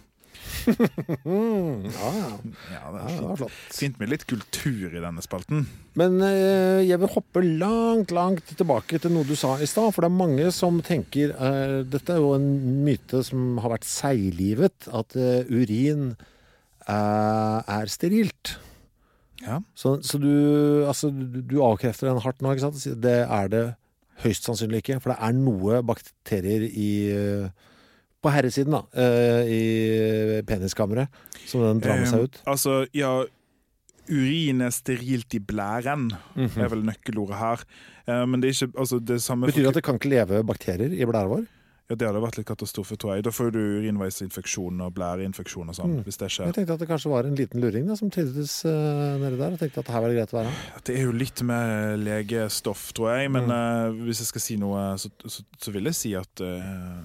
Ja, 0.68 2.08
ja. 2.12 2.28
Ja, 2.72 2.90
det 2.92 3.00
er 3.00 3.08
fint. 3.08 3.36
flott. 3.40 3.58
fint 3.74 3.98
med 4.00 4.10
litt 4.12 4.24
kultur 4.28 4.92
i 4.92 5.02
denne 5.02 5.24
spalten. 5.24 5.66
Men 5.98 6.20
eh, 6.24 6.84
jeg 6.86 7.00
vil 7.02 7.12
hoppe 7.14 7.42
langt, 7.44 8.12
langt 8.14 8.52
tilbake 8.58 9.00
til 9.02 9.14
noe 9.14 9.26
du 9.28 9.34
sa 9.38 9.56
i 9.58 9.68
stad. 9.68 9.90
For 9.94 10.04
det 10.04 10.10
er 10.10 10.18
mange 10.18 10.48
som 10.54 10.80
tenker 10.84 11.34
eh, 11.34 11.80
Dette 11.88 12.14
er 12.14 12.22
jo 12.22 12.34
en 12.36 12.48
myte 12.86 13.22
som 13.26 13.58
har 13.62 13.74
vært 13.76 13.88
seiglivet. 13.88 14.90
At 14.94 15.16
eh, 15.18 15.48
urin 15.48 16.12
eh, 16.14 17.58
er 17.78 17.92
sterilt. 17.92 18.56
Ja. 19.44 19.60
Så, 19.78 19.98
så 20.02 20.18
du, 20.20 20.30
altså, 20.88 21.10
du, 21.14 21.40
du 21.42 21.60
avkrefter 21.64 22.10
den 22.10 22.22
hardt 22.24 22.42
nå, 22.42 22.52
ikke 22.54 22.68
sant? 22.68 23.02
Det 23.02 23.20
er 23.24 23.52
det 23.52 23.64
høyst 24.24 24.48
sannsynlig 24.48 24.82
ikke. 24.82 25.00
For 25.02 25.14
det 25.14 25.20
er 25.22 25.36
noe 25.38 25.82
bakterier 25.86 26.66
i 26.68 26.90
eh, 27.14 27.66
På 28.22 28.32
herresiden, 28.34 28.74
da. 28.74 28.82
uh, 28.98 29.42
I 29.46 30.42
peniskammeret. 30.46 31.12
Som 31.46 31.64
den 31.64 31.82
drar 31.84 32.00
med 32.00 32.10
seg 32.10 32.26
ut. 32.26 32.40
Eh, 32.42 32.48
altså, 32.50 32.80
ja 32.96 33.12
Urin 34.08 34.64
er 34.64 34.72
sterilt 34.72 35.34
i 35.36 35.40
blæren, 35.44 36.08
er 36.38 36.70
vel 36.72 36.80
nøkkelordet 36.86 37.38
her. 37.38 37.62
Uh, 38.08 38.24
men 38.24 38.40
det 38.40 38.50
er 38.50 38.56
ikke 38.56 38.80
altså, 38.80 38.98
det 39.04 39.20
samme 39.22 39.50
Betyr 39.50 39.66
det 39.66 39.74
at 39.74 39.78
det 39.78 39.84
kan 39.84 40.00
ikke 40.00 40.10
leve 40.14 40.42
bakterier 40.48 40.94
i 40.96 41.08
blæra 41.08 41.28
vår? 41.28 41.46
Ja, 41.88 41.96
Det 41.96 42.04
hadde 42.04 42.20
vært 42.20 42.36
litt 42.36 42.48
katastrofe, 42.48 42.98
tror 43.00 43.14
jeg. 43.14 43.24
Da 43.24 43.32
får 43.32 43.52
du 43.54 43.60
urinveisinfeksjon 43.80 44.80
og 44.84 44.90
blæreinfeksjon 44.96 45.70
og 45.72 45.76
sånn. 45.76 45.94
Mm. 45.96 46.02
hvis 46.04 46.20
det 46.20 46.28
skjer. 46.34 46.50
Jeg 46.50 46.56
tenkte 46.58 46.74
at 46.76 46.82
det 46.82 46.88
kanskje 46.90 47.12
var 47.14 47.28
en 47.28 47.38
liten 47.38 47.62
luring 47.64 47.86
da, 47.88 47.96
som 47.96 48.10
trivdes 48.12 48.58
uh, 48.68 49.16
nede 49.22 49.38
der, 49.40 49.56
og 49.56 49.62
tenkte 49.62 49.80
at 49.80 49.92
her 49.94 50.04
var 50.04 50.12
det 50.12 50.18
greit 50.18 50.34
å 50.34 50.38
være. 50.42 50.52
Det 50.84 50.98
er 50.98 51.06
jo 51.06 51.14
litt 51.16 51.44
mer 51.48 51.96
legestoff, 52.00 52.90
tror 52.96 53.14
jeg. 53.14 53.32
Men 53.32 53.48
eh, 53.54 54.02
hvis 54.04 54.20
jeg 54.20 54.32
skal 54.34 54.44
si 54.44 54.58
noe, 54.60 54.82
så, 55.00 55.08
så, 55.24 55.46
så 55.64 55.72
vil 55.72 55.88
jeg 55.88 55.96
si 55.96 56.12
at 56.18 56.44
eh, 56.44 57.00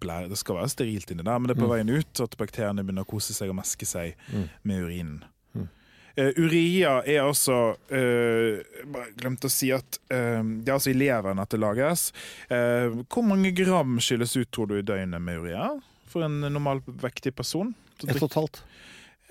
blær, 0.00 0.28
det 0.30 0.38
skal 0.38 0.56
være 0.60 0.70
sterilt 0.72 1.10
inni 1.12 1.24
der. 1.26 1.38
Men 1.38 1.48
det 1.50 1.56
er 1.56 1.60
på 1.62 1.66
Mm. 1.68 1.74
veien 1.74 1.90
ut 1.98 2.20
at 2.24 2.36
bakteriene 2.40 2.84
begynner 2.84 3.04
å 3.06 3.10
kose 3.10 3.34
seg 3.34 3.50
og 3.50 3.56
meske 3.60 3.86
seg 3.86 4.14
Mm. 4.32 4.48
med 4.64 4.82
urinen. 4.86 5.24
Uh, 6.18 6.32
uria 6.34 6.96
er 7.06 7.20
altså 7.22 7.76
uh, 7.94 8.62
Bare 8.90 9.12
glemte 9.14 9.46
å 9.46 9.52
si 9.54 9.68
at 9.70 10.00
uh, 10.10 10.42
det 10.42 10.66
er 10.66 10.74
altså 10.74 10.90
i 10.90 10.96
leveren 10.98 11.38
at 11.38 11.48
det 11.54 11.60
lages. 11.62 12.08
Uh, 12.50 13.04
hvor 13.06 13.22
mange 13.22 13.52
gram 13.54 14.00
skilles 14.02 14.34
ut, 14.36 14.50
tror 14.50 14.66
du, 14.66 14.78
i 14.80 14.82
døgnet 14.82 15.22
med 15.22 15.38
urea? 15.38 15.68
For 16.10 16.24
en 16.26 16.40
normalvektig 16.40 17.36
person? 17.38 17.70
Et 18.02 18.16
og 18.16 18.26
et 18.26 18.34
halvt. 18.34 18.58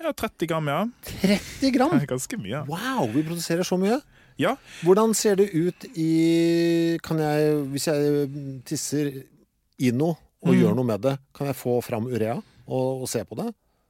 Ja, 0.00 0.12
30 0.16 0.46
gram, 0.48 0.66
ja. 0.70 0.86
30 1.20 1.72
gram! 1.76 1.92
Ganske 2.14 2.38
mye. 2.40 2.62
Wow, 2.70 3.08
vi 3.12 3.20
produserer 3.26 3.66
så 3.68 3.76
mye. 3.76 3.98
Ja. 4.38 4.54
Hvordan 4.86 5.12
ser 5.18 5.34
det 5.36 5.50
ut 5.52 5.84
i 5.98 6.96
Kan 7.02 7.18
jeg, 7.20 7.56
hvis 7.74 7.88
jeg 7.90 8.62
tisser 8.64 9.12
i 9.82 9.90
noe 9.92 10.16
og 10.42 10.52
Mm. 10.54 10.58
gjør 10.60 10.74
noe 10.78 10.84
med 10.84 11.00
det, 11.02 11.18
kan 11.34 11.46
jeg 11.50 11.56
få 11.56 11.80
fram 11.82 12.06
urea 12.06 12.36
og, 12.66 13.02
og 13.02 13.08
se 13.08 13.24
på 13.24 13.34
det? 13.36 13.48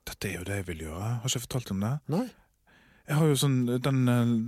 Dette 0.08 0.28
er 0.30 0.38
jo 0.38 0.44
det 0.48 0.56
jeg 0.62 0.66
vil 0.66 0.78
gjøre. 0.86 1.08
Har 1.20 1.24
ikke 1.28 1.36
jeg 1.38 1.44
fortalt 1.44 1.70
om 1.74 1.80
det? 1.84 1.92
Nei. 2.08 2.26
Jeg 3.08 3.16
har 3.16 3.26
jo 3.30 3.36
sånn 3.40 3.54
den, 3.80 3.98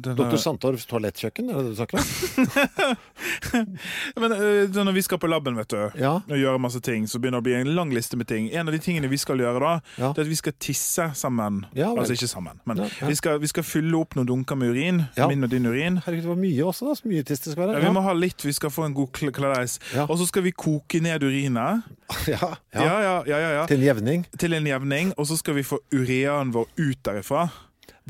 den 0.05 0.17
Dr. 0.19 0.37
Sandtorvs 0.37 0.85
toalettkjøkken, 0.91 1.49
er 1.49 1.55
det 1.57 1.63
det 1.65 1.71
du 1.73 1.79
snakker 1.81 1.97
om? 1.97 2.97
Men 4.21 4.33
øh, 4.37 4.75
Når 4.85 4.93
vi 4.93 5.03
skal 5.07 5.19
på 5.23 5.29
laben 5.31 5.57
vet 5.57 5.71
du, 5.73 5.79
Ja. 5.99 6.13
og 6.21 6.37
gjøre 6.37 6.59
masse 6.61 6.81
ting, 6.85 7.07
så 7.09 7.19
begynner 7.19 7.41
det 7.41 7.45
å 7.45 7.47
bli 7.49 7.55
en 7.61 7.71
lang 7.77 7.91
liste 7.95 8.17
med 8.21 8.29
ting. 8.29 8.51
En 8.53 8.69
av 8.69 8.75
de 8.75 8.81
tingene 8.83 9.09
vi 9.09 9.17
skal 9.21 9.41
gjøre 9.41 9.61
da, 9.61 9.73
Ja. 9.99 10.13
det 10.13 10.19
er 10.19 10.27
at 10.27 10.33
vi 10.33 10.37
skal 10.41 10.53
tisse 10.61 11.07
sammen. 11.17 11.65
Ja, 11.75 11.89
altså 11.95 12.13
ikke 12.13 12.29
sammen, 12.29 12.61
men. 12.67 12.83
Vi, 13.09 13.15
skal, 13.17 13.39
vi 13.41 13.47
skal 13.51 13.63
fylle 13.65 13.97
opp 14.01 14.15
noen 14.19 14.27
dunker 14.29 14.57
med 14.61 14.75
urin. 14.75 15.03
Min 15.29 15.45
og 15.45 15.51
din 15.51 15.67
urin. 15.67 15.97
Herregud, 16.05 16.23
det 16.23 16.29
var 16.35 16.41
mye 16.45 16.65
også, 16.69 16.87
da. 16.91 16.95
Så 17.01 17.09
mye 17.09 17.25
tiss 17.25 17.41
det 17.41 17.53
skal 17.55 17.65
Ja, 17.69 17.73
være. 17.79 17.87
vi 17.89 17.95
må 17.97 18.03
ha 18.05 18.13
litt, 18.13 18.45
vi 18.45 18.53
skal 18.53 18.71
få 18.71 18.85
en 18.91 18.95
god 18.95 19.09
kl- 19.17 19.33
kladeis. 19.33 19.79
Og 20.09 20.19
så 20.21 20.27
skal 20.29 20.43
vi 20.43 20.53
koke 20.53 21.01
ned 21.01 21.23
urinet 21.23 21.83
ja. 22.29 22.37
ja. 22.37 22.55
ja. 22.75 22.85
Ja, 22.85 23.01
ja, 23.25 23.39
ja, 23.39 23.51
ja, 23.61 23.67
Til 23.67 23.81
en 23.81 23.87
jevning. 23.89 24.27
til 24.39 24.53
en 24.55 24.67
jevning. 24.67 25.13
Og 25.17 25.27
så 25.27 25.37
skal 25.41 25.55
vi 25.57 25.63
få 25.65 25.79
ureaen 25.95 26.53
vår 26.53 26.67
ut 26.77 27.03
derifra. 27.07 27.49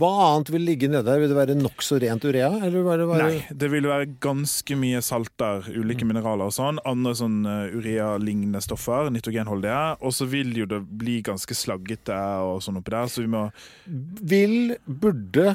Hva 0.00 0.10
annet 0.30 0.48
vil 0.54 0.62
ligge 0.64 0.88
nede 0.88 1.04
der? 1.04 1.18
Vil 1.20 1.28
det 1.28 1.36
være 1.36 1.56
nokså 1.58 1.98
rent 2.00 2.24
urea? 2.24 2.48
Eller 2.56 2.78
vil 2.78 3.02
det 3.02 3.08
være 3.10 3.24
Nei, 3.26 3.40
det 3.52 3.68
vil 3.68 3.88
være 3.90 4.06
ganske 4.24 4.76
mye 4.80 5.02
salt 5.04 5.32
der. 5.40 5.66
ulike 5.76 6.06
mineraler 6.08 6.48
og 6.48 6.54
sånn. 6.56 6.80
Andre 6.88 7.12
sånn 7.18 7.42
uh, 7.44 7.68
urea-lignende 7.74 8.62
stoffer, 8.64 9.10
nitrogenholdige. 9.12 9.82
Og 10.00 10.14
så 10.16 10.28
vil 10.30 10.54
jo 10.56 10.68
det 10.70 10.80
bli 11.02 11.18
ganske 11.26 11.56
slaggete 11.56 12.16
og 12.46 12.62
sånn 12.64 12.80
oppi 12.80 12.96
der, 12.96 13.12
så 13.12 13.26
vi 13.26 13.28
må 13.34 13.44
Vil, 14.30 14.78
burde 14.86 15.52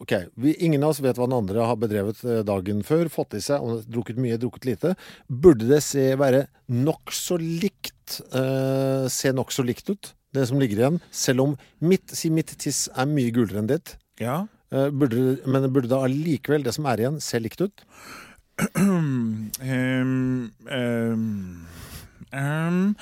Ok, 0.00 0.14
vi, 0.40 0.54
Ingen 0.64 0.84
av 0.84 0.94
oss 0.94 1.02
vet 1.04 1.18
hva 1.20 1.26
den 1.28 1.36
andre 1.36 1.64
har 1.68 1.76
bedrevet 1.80 2.22
eh, 2.24 2.40
dagen 2.48 2.80
før. 2.86 3.08
Fått 3.12 3.36
i 3.36 3.42
seg, 3.44 3.60
om 3.60 3.80
drukket 3.84 4.20
mye, 4.20 4.38
drukket 4.40 4.68
lite. 4.68 4.94
Burde 5.28 5.68
det 5.68 5.82
se, 5.84 6.06
være 6.20 6.46
nokså 6.72 7.36
likt 7.40 8.20
eh, 8.32 9.04
Se 9.12 9.32
nokså 9.36 9.64
likt 9.68 9.92
ut, 9.92 10.14
det 10.36 10.46
som 10.50 10.60
ligger 10.62 10.82
igjen? 10.82 11.00
Selv 11.10 11.44
om 11.44 11.56
mitt, 11.82 12.12
si 12.16 12.30
mitt 12.30 12.52
tiss 12.60 12.86
er 12.94 13.08
mye 13.10 13.32
gulere 13.34 13.62
enn 13.62 13.70
ditt. 13.70 13.96
Ja. 14.20 14.44
eh, 14.70 14.90
burde, 14.90 15.38
men 15.46 15.70
burde 15.72 15.90
da 15.90 16.02
allikevel 16.06 16.66
det 16.66 16.74
som 16.76 16.86
er 16.90 17.02
igjen, 17.02 17.20
se 17.24 17.40
likt 17.42 17.62
ut? 17.64 17.84
um, 18.76 19.50
um, 19.60 20.50
um, 22.32 22.96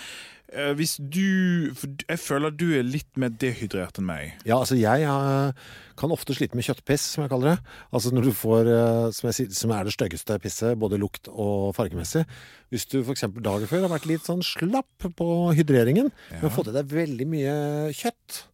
hvis 0.48 0.94
du 0.96 1.74
For 1.76 1.90
jeg 2.08 2.20
føler 2.22 2.54
du 2.56 2.70
er 2.78 2.86
litt 2.86 3.18
mer 3.20 3.28
dehydrert 3.28 3.98
enn 4.00 4.06
meg. 4.08 4.32
Ja, 4.48 4.56
altså 4.62 4.78
jeg 4.78 5.04
eh, 5.04 5.66
kan 5.98 6.14
ofte 6.14 6.36
slite 6.36 6.56
med 6.56 6.64
kjøttpiss, 6.64 7.04
som 7.14 7.24
jeg 7.24 7.32
kaller 7.32 7.52
det. 7.52 7.74
Altså 7.92 8.12
når 8.14 8.28
du 8.28 8.32
får, 8.36 8.70
eh, 8.72 9.08
som, 9.16 9.28
jeg, 9.28 9.36
sier, 9.38 9.56
som 9.58 9.74
er 9.76 9.88
det 9.88 9.94
styggeste 9.96 10.38
pisset, 10.42 10.78
både 10.80 11.00
lukt 11.00 11.28
og 11.28 11.74
fargemessig. 11.76 12.24
Hvis 12.72 12.86
du 12.88 13.00
f.eks. 13.02 13.26
dagen 13.36 13.68
før 13.70 13.84
har 13.86 13.92
vært 13.92 14.08
litt 14.08 14.28
sånn 14.28 14.44
slapp 14.46 15.08
på 15.18 15.28
hydreringen, 15.58 16.12
men 16.32 16.54
fått 16.54 16.70
i 16.72 16.76
deg 16.76 16.94
veldig 16.94 17.28
mye 17.28 17.56
kjøtt. 17.96 18.44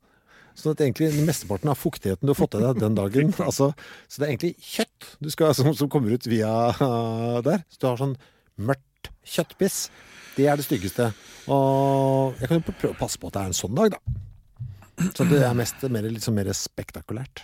Sånn 0.54 0.74
at 0.74 0.82
egentlig 0.84 1.10
mesteparten 1.26 1.70
av 1.72 1.78
fuktigheten 1.80 2.28
du 2.28 2.30
har 2.30 2.38
fått 2.38 2.54
i 2.54 2.62
deg 2.62 2.78
den 2.78 2.94
dagen 2.94 3.32
altså, 3.42 3.72
Så 4.06 4.20
det 4.20 4.26
er 4.26 4.34
egentlig 4.36 4.52
kjøtt 4.62 5.08
du 5.18 5.30
skal, 5.34 5.54
som, 5.58 5.72
som 5.74 5.90
kommer 5.90 6.14
ut 6.14 6.28
via 6.30 6.50
eh, 6.74 7.38
der. 7.46 7.64
Så 7.70 7.82
du 7.82 7.88
har 7.90 8.02
sånn 8.02 8.18
mørkt 8.58 9.10
kjøttpiss. 9.26 9.88
Det 10.34 10.46
er 10.50 10.58
det 10.58 10.66
styggeste. 10.66 11.10
Og 11.52 12.38
jeg 12.40 12.50
kan 12.50 12.60
jo 12.60 12.66
prøve 12.72 12.94
å 12.94 13.00
passe 13.00 13.20
på 13.20 13.28
at 13.30 13.36
det 13.36 13.42
er 13.42 13.50
en 13.52 13.58
sånn 13.62 13.74
dag, 13.78 13.96
da. 13.96 15.10
Så 15.14 15.26
det 15.28 15.42
er 15.42 15.56
mest 15.58 15.82
mer, 15.90 16.06
liksom 16.08 16.36
mer 16.38 16.52
spektakulært. 16.54 17.42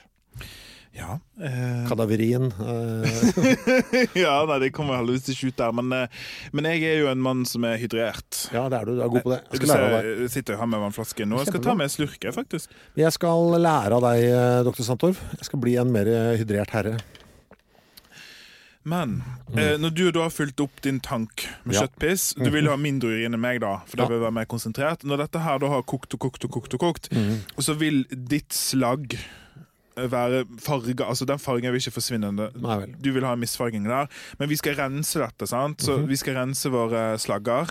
Ja. 0.94 1.20
Eh, 1.40 1.84
Kadaverien. 1.88 2.48
eh, 2.50 4.08
ja, 4.24 4.32
nei, 4.48 4.56
det 4.64 4.72
kommer 4.74 4.98
heldigvis 4.98 5.30
ikke 5.34 5.52
ut 5.52 5.60
der. 5.60 5.74
Men, 5.78 5.92
eh, 5.94 6.24
men 6.56 6.66
jeg 6.72 6.82
er 6.88 6.98
jo 7.04 7.10
en 7.12 7.22
mann 7.22 7.44
som 7.46 7.64
er 7.68 7.78
hydrert. 7.78 8.40
ja, 8.54 8.64
det 8.72 8.80
er 8.80 8.88
du. 8.90 8.96
Du 8.98 9.04
er 9.04 9.12
god 9.14 9.26
på 9.26 9.34
det. 9.34 9.40
Jeg 9.52 9.62
skal 9.62 9.72
lære 9.72 9.86
av 9.86 9.94
deg. 9.94 10.10
jeg 10.24 10.32
sitter 10.34 10.58
her 10.60 10.70
med 10.72 10.84
vannflaske 10.86 11.28
nå. 11.30 11.38
Jeg 11.44 11.52
skal 11.52 11.64
ta 11.68 11.76
med 11.78 11.94
slurke, 11.94 12.34
faktisk. 12.34 12.74
Jeg 12.98 13.14
skal 13.16 13.54
lære 13.62 14.00
av 14.00 14.06
deg, 14.08 14.26
eh, 14.32 14.58
doktor 14.66 14.88
Santorv. 14.90 15.22
Jeg 15.38 15.50
skal 15.50 15.62
bli 15.62 15.76
en 15.80 15.94
mer 15.94 16.10
hydrert 16.40 16.74
herre. 16.74 16.96
Men 18.84 19.22
eh, 19.56 19.74
når 19.76 19.90
du 19.94 20.06
da 20.10 20.22
har 20.24 20.30
fylt 20.32 20.60
opp 20.64 20.80
din 20.82 21.00
tank 21.00 21.44
med 21.64 21.74
Mm. 21.74 21.76
Ja. 21.76 21.82
kjøttpiss 21.86 22.34
Du 22.42 22.48
vil 22.50 22.66
ha 22.70 22.76
mindre 22.80 23.10
urin 23.12 23.34
enn 23.34 23.40
meg, 23.40 23.60
da, 23.60 23.78
for 23.86 23.96
da 24.00 24.06
vil 24.08 24.16
jeg 24.16 24.22
være 24.24 24.32
mer 24.38 24.46
konsentrert. 24.48 25.04
Når 25.04 25.18
dette 25.26 25.38
her 25.44 25.58
da 25.58 25.68
har 25.68 25.82
kokt 25.82 26.14
og 26.16 26.20
kokt 26.20 26.44
og 26.44 26.50
kokt, 26.50 26.74
og 26.74 26.80
kokt 26.80 27.10
Mm. 27.12 27.40
så 27.60 27.76
vil 27.76 28.04
ditt 28.10 28.48
slagg 28.56 29.18
eh, 29.98 30.06
være 30.08 30.46
farga 30.62 31.04
Altså, 31.10 31.26
den 31.26 31.36
fargen 31.38 31.70
vil 31.72 31.80
ikke 31.80 31.92
forsvinne. 31.92 32.30
Nei. 32.56 32.86
Du 33.02 33.10
vil 33.12 33.22
ha 33.24 33.32
en 33.34 33.40
misfarging 33.40 33.84
der. 33.84 34.08
Men 34.38 34.48
vi 34.48 34.56
skal 34.56 34.74
rense 34.78 35.18
dette, 35.20 35.46
sant? 35.46 35.78
Så 35.82 35.98
Mhm. 35.98 36.06
vi 36.08 36.16
skal 36.16 36.34
rense 36.34 36.70
våre 36.70 37.18
slagger 37.18 37.68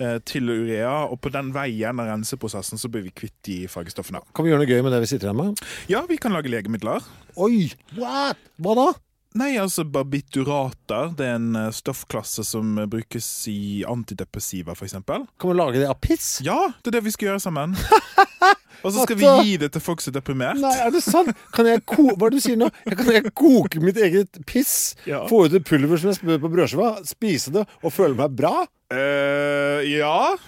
eh, 0.00 0.18
til 0.24 0.48
urea, 0.50 1.06
og 1.06 1.20
på 1.20 1.30
den 1.30 1.52
veien 1.52 2.00
av 2.00 2.06
renseprosessen 2.08 2.78
så 2.78 2.88
blir 2.90 3.02
vi 3.04 3.10
kvitt 3.14 3.36
de 3.44 3.66
fargestoffene. 3.68 4.20
Kan 4.34 4.44
vi 4.44 4.50
gjøre 4.50 4.66
noe 4.66 4.66
gøy 4.74 4.82
med 4.82 4.90
det 4.92 5.00
vi 5.00 5.06
sitter 5.06 5.28
igjen 5.30 5.36
med? 5.36 5.60
Ja, 5.88 6.02
vi 6.06 6.16
kan 6.16 6.32
lage 6.32 6.48
legemidler. 6.50 7.04
Oi! 7.36 7.70
What? 7.96 8.36
Hva 8.60 8.74
da? 8.74 8.92
Nei, 9.36 9.58
altså 9.60 9.84
barbiturater. 9.84 11.10
Det 11.18 11.26
er 11.26 11.36
en 11.36 11.56
eh, 11.58 11.72
stoffklasse 11.74 12.44
som 12.48 12.78
eh, 12.80 12.88
brukes 12.88 13.26
i 13.52 13.84
antidepressiva, 13.88 14.72
f.eks. 14.72 14.96
Kan 15.04 15.50
man 15.50 15.58
lage 15.58 15.82
det 15.82 15.90
av 15.90 15.98
piss? 16.00 16.38
Ja, 16.44 16.56
det 16.80 16.92
er 16.92 16.98
det 16.98 17.04
vi 17.04 17.12
skal 17.12 17.32
gjøre 17.32 17.42
sammen. 17.44 17.76
Og 18.86 18.94
så 18.94 19.02
skal 19.04 19.18
vi 19.18 19.28
gi 19.44 19.56
det 19.60 19.72
til 19.74 19.82
folk 19.82 20.00
som 20.00 20.12
er 20.12 20.20
deprimert. 20.20 20.60
Nei, 20.62 20.72
er 20.80 20.92
det 20.94 21.02
sant? 21.04 21.32
Kan 21.54 21.66
jeg 21.66 21.82
ko 21.88 22.12
Hva 22.12 22.28
er 22.28 22.34
det 22.34 22.38
du 22.38 22.44
sier 22.44 22.60
nå? 22.60 22.68
Jeg 22.86 22.98
kan 23.00 23.10
jeg 23.16 23.32
koke 23.36 23.82
mitt 23.82 23.98
eget 24.00 24.38
piss? 24.48 24.76
Ja. 25.08 25.24
Få 25.28 25.44
ut 25.44 25.56
et 25.58 25.66
pulver 25.66 25.98
som 26.00 26.12
jeg 26.12 26.20
spør 26.20 26.38
på 26.44 26.52
brødskiva, 26.52 26.92
spise 27.08 27.52
det 27.58 27.66
og 27.82 27.92
føle 27.92 28.14
meg 28.18 28.38
bra? 28.38 28.54
Uh, 28.94 29.82
ja, 29.84 30.38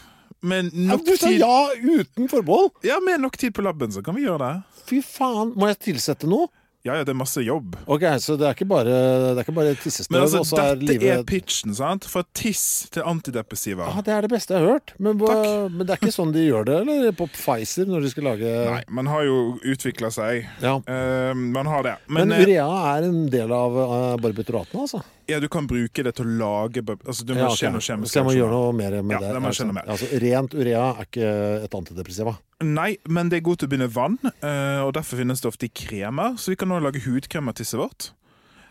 men 0.40 0.70
nok 0.72 1.02
nok 1.02 1.08
du 1.10 1.12
sa 1.18 1.28
tid 1.28 1.42
ja 1.42 1.56
uten 1.76 2.30
forbehold! 2.30 2.70
Ja, 2.86 2.96
med 3.04 3.20
nok 3.20 3.36
tid 3.36 3.52
på 3.56 3.64
laben, 3.66 3.92
så 3.92 4.00
kan 4.04 4.16
vi 4.16 4.24
gjøre 4.24 4.40
det. 4.46 4.80
Fy 4.88 5.02
faen, 5.04 5.52
må 5.58 5.68
jeg 5.68 5.80
tilsette 5.90 6.30
noe? 6.30 6.48
Ja, 6.80 6.94
ja, 6.96 7.04
det 7.04 7.12
er 7.12 7.18
masse 7.20 7.42
jobb. 7.44 7.74
Ok, 7.92 8.06
så 8.24 8.38
det 8.40 8.46
er 8.48 8.54
ikke 8.56 8.66
bare, 8.70 8.88
det 8.88 9.34
er 9.34 9.44
ikke 9.44 9.52
bare 9.52 9.74
tissestøv, 9.76 10.14
Men 10.14 10.22
altså, 10.24 10.40
så 10.48 10.60
er 10.62 10.78
dette 10.80 10.86
livet 10.88 11.10
er 11.12 11.26
pitchen, 11.28 11.74
sant? 11.76 12.06
Fra 12.08 12.22
tiss 12.32 12.62
til 12.94 13.04
antidepressiva. 13.04 13.90
Ja, 13.92 14.00
Det 14.06 14.14
er 14.14 14.24
det 14.24 14.30
beste 14.32 14.56
jeg 14.56 14.64
har 14.64 14.78
hørt. 14.78 14.94
Men, 14.96 15.20
men 15.20 15.84
det 15.84 15.92
er 15.92 16.00
ikke 16.00 16.14
sånn 16.14 16.32
de 16.32 16.46
gjør 16.46 16.64
det 16.70 16.78
eller 16.80 17.12
på 17.18 17.28
Pfizer 17.34 17.90
når 17.90 18.06
de 18.06 18.12
skal 18.14 18.28
lage 18.30 18.54
Nei, 18.70 18.80
man 18.96 19.12
har 19.12 19.26
jo 19.28 19.36
utvikla 19.60 20.08
seg. 20.14 20.48
Ja. 20.64 20.78
Uh, 20.88 21.36
man 21.36 21.68
har 21.68 21.84
det. 21.84 21.96
Men, 22.08 22.30
Men, 22.32 22.38
eh, 22.38 22.46
urea 22.48 22.68
er 22.96 23.10
en 23.10 23.22
del 23.32 23.52
av 23.52 23.76
uh, 23.76 24.16
barbituratene, 24.24 24.86
altså? 24.88 25.04
ja, 25.30 25.38
du 25.38 25.50
kan 25.52 25.68
bruke 25.68 26.02
det 26.02 26.16
til 26.16 26.26
å 26.26 26.38
lage 26.40 26.80
Altså, 26.82 27.22
du 27.28 27.34
må 27.36 27.44
Ja, 27.44 27.50
okay. 27.52 27.60
skje 27.60 27.74
noe 27.76 27.84
kjemisk. 27.84 28.12
Så 28.14 28.22
jeg 28.22 28.26
må 28.30 28.32
gjøre 28.34 28.56
noe 28.56 28.72
mer 28.74 28.96
med 29.02 29.20
Ja, 29.20 29.20
det? 29.28 29.36
det 29.36 29.68
mer. 29.76 29.84
Altså, 29.84 30.08
rent 30.24 30.56
urea 30.56 30.86
er 30.96 31.10
ikke 31.10 31.34
et 31.68 31.76
antidepressiva. 31.76 32.34
Nei, 32.60 32.98
men 33.08 33.30
det 33.32 33.38
er 33.40 33.46
godt 33.46 33.64
å 33.64 33.68
binde 33.72 33.88
vann, 33.88 34.18
eh, 34.44 34.80
og 34.84 34.92
derfor 34.92 35.16
finnes 35.22 35.40
det 35.40 35.48
ofte 35.48 35.68
i 35.68 35.72
kremer. 35.72 36.34
Så 36.36 36.52
vi 36.52 36.58
kan 36.60 36.68
nå 36.68 36.80
lage 36.84 37.00
hudkrem 37.06 37.48
av 37.48 37.56
tisset 37.56 37.80
vårt. 37.80 38.10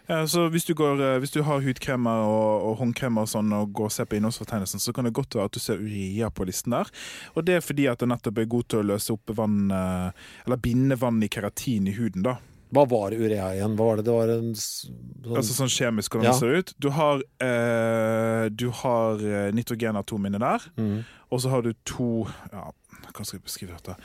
Eh, 0.07 0.25
Så 0.29 0.47
hvis 0.53 0.65
du, 0.65 0.75
går, 0.75 1.01
eh, 1.01 1.19
hvis 1.19 1.33
du 1.33 1.41
har 1.41 1.61
hudkremer 1.61 2.21
og, 2.21 2.67
og 2.69 2.77
håndkremer 2.83 3.25
og 3.25 3.31
sånn, 3.31 3.49
og 3.53 3.73
går 3.73 3.89
og 3.89 3.91
ser 3.91 4.05
på 4.05 4.19
innholdsfortegnelsen, 4.19 4.79
så 4.79 4.93
kan 4.93 5.05
det 5.09 5.13
godt 5.17 5.33
være 5.33 5.49
at 5.49 5.57
du 5.57 5.59
ser 5.59 5.81
urea 5.81 6.29
på 6.29 6.45
listen 6.45 6.71
der. 6.77 6.89
Og 7.35 7.45
det 7.45 7.57
er 7.57 7.65
fordi 7.65 7.87
at 7.89 7.99
det 7.99 8.09
nettopp 8.09 8.37
er 8.37 8.45
god 8.53 8.69
til 8.69 8.83
å 8.83 8.87
løse 8.93 9.13
opp 9.17 9.33
vann, 9.37 9.71
eller 9.71 10.61
binde 10.61 10.97
vann 10.99 11.21
i 11.25 11.29
keratin 11.29 11.89
i 11.89 11.97
huden, 11.97 12.23
da. 12.29 12.37
Hva 12.69 12.83
var 12.85 13.15
urea 13.17 13.47
igjen? 13.55 13.73
Hva 13.73 13.85
var 13.87 13.97
det? 13.97 14.05
Det 14.05 14.13
var 14.13 14.29
en 14.29 14.51
sånn, 14.53 14.97
Altså 15.33 15.55
sånn 15.57 15.71
kjemisk 15.73 16.13
hvordan 16.13 16.27
Ja. 16.27 16.33
det 16.33 16.39
ser 16.39 16.59
ut. 16.61 16.73
Du 16.77 16.89
har, 16.93 17.23
eh, 17.41 18.49
du 18.49 18.69
har 18.69 19.17
inni 19.49 20.39
der, 20.39 20.59
mm. 20.77 21.05
og 21.31 21.41
så 21.41 21.49
har 21.49 21.61
du 21.63 21.73
to 21.83 22.27
Ja, 22.53 22.69
hvordan 23.14 23.26
skal 23.26 23.38
jeg 23.39 23.43
beskrive 23.43 23.78
dette? 23.78 23.95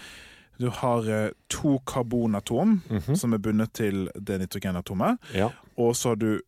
Du 0.61 0.69
har 0.71 1.09
eh, 1.11 1.31
to 1.51 1.79
karbonatom 1.87 2.81
Mhm. 2.91 3.17
som 3.17 3.33
er 3.35 3.39
bundet 3.39 3.73
til 3.73 4.09
det 4.15 4.41
nitrogenatomet, 4.41 5.19
Ja. 5.35 5.49
og 5.77 5.95
så 5.97 6.09
har 6.09 6.17
du 6.17 6.41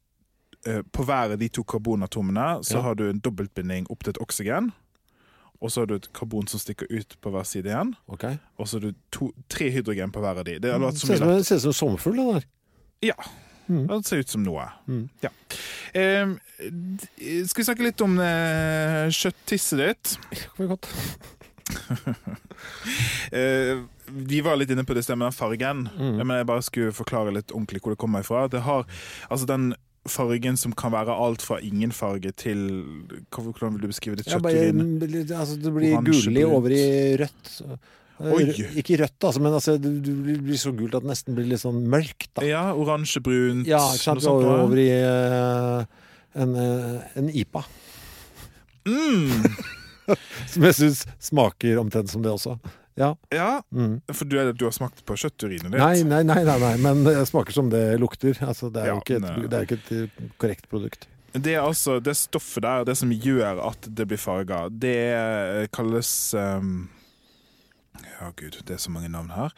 eh, 0.67 0.83
på 0.93 1.05
hver 1.05 1.33
av 1.33 1.39
de 1.39 1.49
to 1.49 1.63
karbonatomene 1.63 2.61
så 2.65 2.77
Ja. 2.79 2.83
har 2.83 2.95
du 2.95 3.09
en 3.11 3.21
dobbeltbinding 3.21 3.87
opp 3.91 4.03
til 4.05 4.11
et 4.11 4.19
oksygen. 4.21 4.73
Og 5.63 5.71
så 5.71 5.81
har 5.81 5.87
du 5.87 5.95
et 5.95 6.09
karbon 6.13 6.47
som 6.47 6.61
stikker 6.61 6.87
ut 6.91 7.17
på 7.23 7.31
hver 7.31 7.43
side 7.45 7.65
igjen. 7.71 7.95
Okay. 8.09 8.37
Og 8.59 8.67
så 8.69 8.77
har 8.81 8.91
du 8.91 8.95
to, 9.11 9.33
tre 9.49 9.71
hydrogen 9.71 10.11
på 10.13 10.21
hver 10.21 10.39
av 10.39 10.45
de. 10.45 10.59
Det 10.59 10.73
så 10.75 11.07
Ser 11.45 11.57
ut 11.57 11.63
som, 11.63 11.73
sommerfugl, 11.73 12.17
det 12.17 12.35
der. 12.35 12.45
Ja. 13.03 13.15
Mm. 13.69 13.87
Det 13.89 14.07
ser 14.07 14.19
ut 14.19 14.29
som 14.29 14.43
noe. 14.43 14.67
Mm. 14.87 15.09
Ja. 15.23 15.29
Eh, 15.95 16.27
skal 17.47 17.63
vi 17.63 17.65
snakke 17.65 17.83
litt 17.83 18.01
om 18.01 18.19
eh, 18.21 19.09
kjøttisset 19.11 19.79
ditt? 19.81 20.19
Det 20.31 20.39
kan 20.55 20.67
vi 20.67 20.69
godt. 20.75 20.89
Eh, 23.35 23.81
vi 24.07 24.39
var 24.41 24.55
litt 24.57 24.71
inne 24.71 24.85
på 24.87 24.95
det 24.95 25.03
stedet 25.03 25.17
sted 25.17 25.19
med 25.19 25.27
den 25.27 25.35
fargen. 25.35 25.81
Mm. 25.99 26.21
Men 26.23 26.39
jeg 26.39 26.47
bare 26.49 26.63
skulle 26.65 26.95
forklare 26.95 27.35
litt 27.35 27.51
ordentlig 27.51 27.83
hvor 27.83 27.93
det 27.93 27.99
kommer 28.01 28.23
ifra. 28.23 28.45
Det 28.49 28.63
har, 28.63 28.87
altså 29.27 29.49
den 29.51 29.73
fargen 30.09 30.57
som 30.61 30.75
kan 30.79 30.95
være 30.95 31.15
alt 31.27 31.43
fra 31.43 31.59
ingen 31.65 31.91
farge 31.95 32.31
til 32.39 32.61
Hvordan 33.35 33.75
vil 33.75 33.83
du 33.83 33.91
beskrive 33.91 34.19
ditt 34.21 34.31
Ja, 34.31 34.39
bare, 34.39 34.69
kjøtturin? 34.71 35.33
altså, 35.35 35.59
det 35.61 35.73
blir 35.75 35.99
gullig 36.07 36.47
over 36.47 36.75
i 36.75 36.85
rødt. 37.21 37.53
Eh, 38.17 38.33
Oi. 38.33 38.45
Ikke 38.81 39.01
rødt, 39.03 39.19
altså, 39.21 39.43
men 39.43 39.53
altså, 39.59 39.77
det 39.77 39.93
det 40.07 40.39
blir 40.47 40.61
så 40.61 40.73
gult 40.73 40.95
at 40.97 41.05
det 41.05 41.11
nesten 41.11 41.37
blir 41.37 41.51
litt 41.51 41.61
sånn 41.61 41.83
mørkt. 41.93 42.31
Da. 42.39 42.47
Ja, 42.47 42.63
oransjebrunt. 42.73 43.67
Ja, 43.69 43.83
sånt 43.99 44.25
Over, 44.31 44.63
over 44.65 44.81
i 44.81 44.89
uh, 44.89 45.85
en, 46.37 46.55
eh, 46.57 47.19
en 47.21 47.29
IPA. 47.29 47.65
Mm, 48.87 49.43
Som 50.53 50.67
jeg 50.69 50.75
syns 50.79 51.05
smaker 51.31 51.79
omtrent 51.83 52.11
som 52.13 52.23
det 52.25 52.31
også. 52.33 52.59
Ja. 52.97 53.11
ja, 53.35 53.61
Mm. 53.77 53.99
for 54.09 54.25
du, 54.25 54.39
du 54.57 54.65
har 54.65 54.73
smakt 54.73 55.03
på 55.05 55.17
kjøtturinen 55.21 55.69
ditt? 55.75 55.81
Nei, 55.83 56.01
nei, 56.09 56.23
nei, 56.25 56.39
nei, 56.49 56.55
nei, 56.63 56.71
men 56.81 57.03
det 57.05 57.27
smaker 57.29 57.53
som 57.53 57.69
det 57.69 57.83
lukter. 58.01 58.39
Altså, 58.47 58.71
det 58.73 58.87
er 58.87 58.95
jo 58.95 59.03
ikke 59.03 59.19
et, 59.21 59.27
det 59.51 59.59
er 59.59 59.67
ikke 59.67 59.77
et 59.83 59.91
eh, 59.99 60.31
korrekt 60.41 60.69
produkt. 60.73 61.05
Det 61.37 61.53
er 61.53 61.61
altså 61.67 61.99
det 62.01 62.15
stoffet 62.17 62.65
der, 62.65 62.87
det 62.89 62.95
som 62.97 63.11
gjør 63.13 63.61
at 63.69 63.89
det 63.93 64.07
blir 64.09 64.17
farga, 64.23 64.63
det 64.73 65.69
kalles 65.77 66.09
um 66.41 66.87
Ja, 68.17 68.31
gud, 68.37 68.57
det 68.65 68.75
er 68.75 68.81
så 68.81 68.91
mange 68.93 69.09
navn 69.13 69.31
her. 69.37 69.53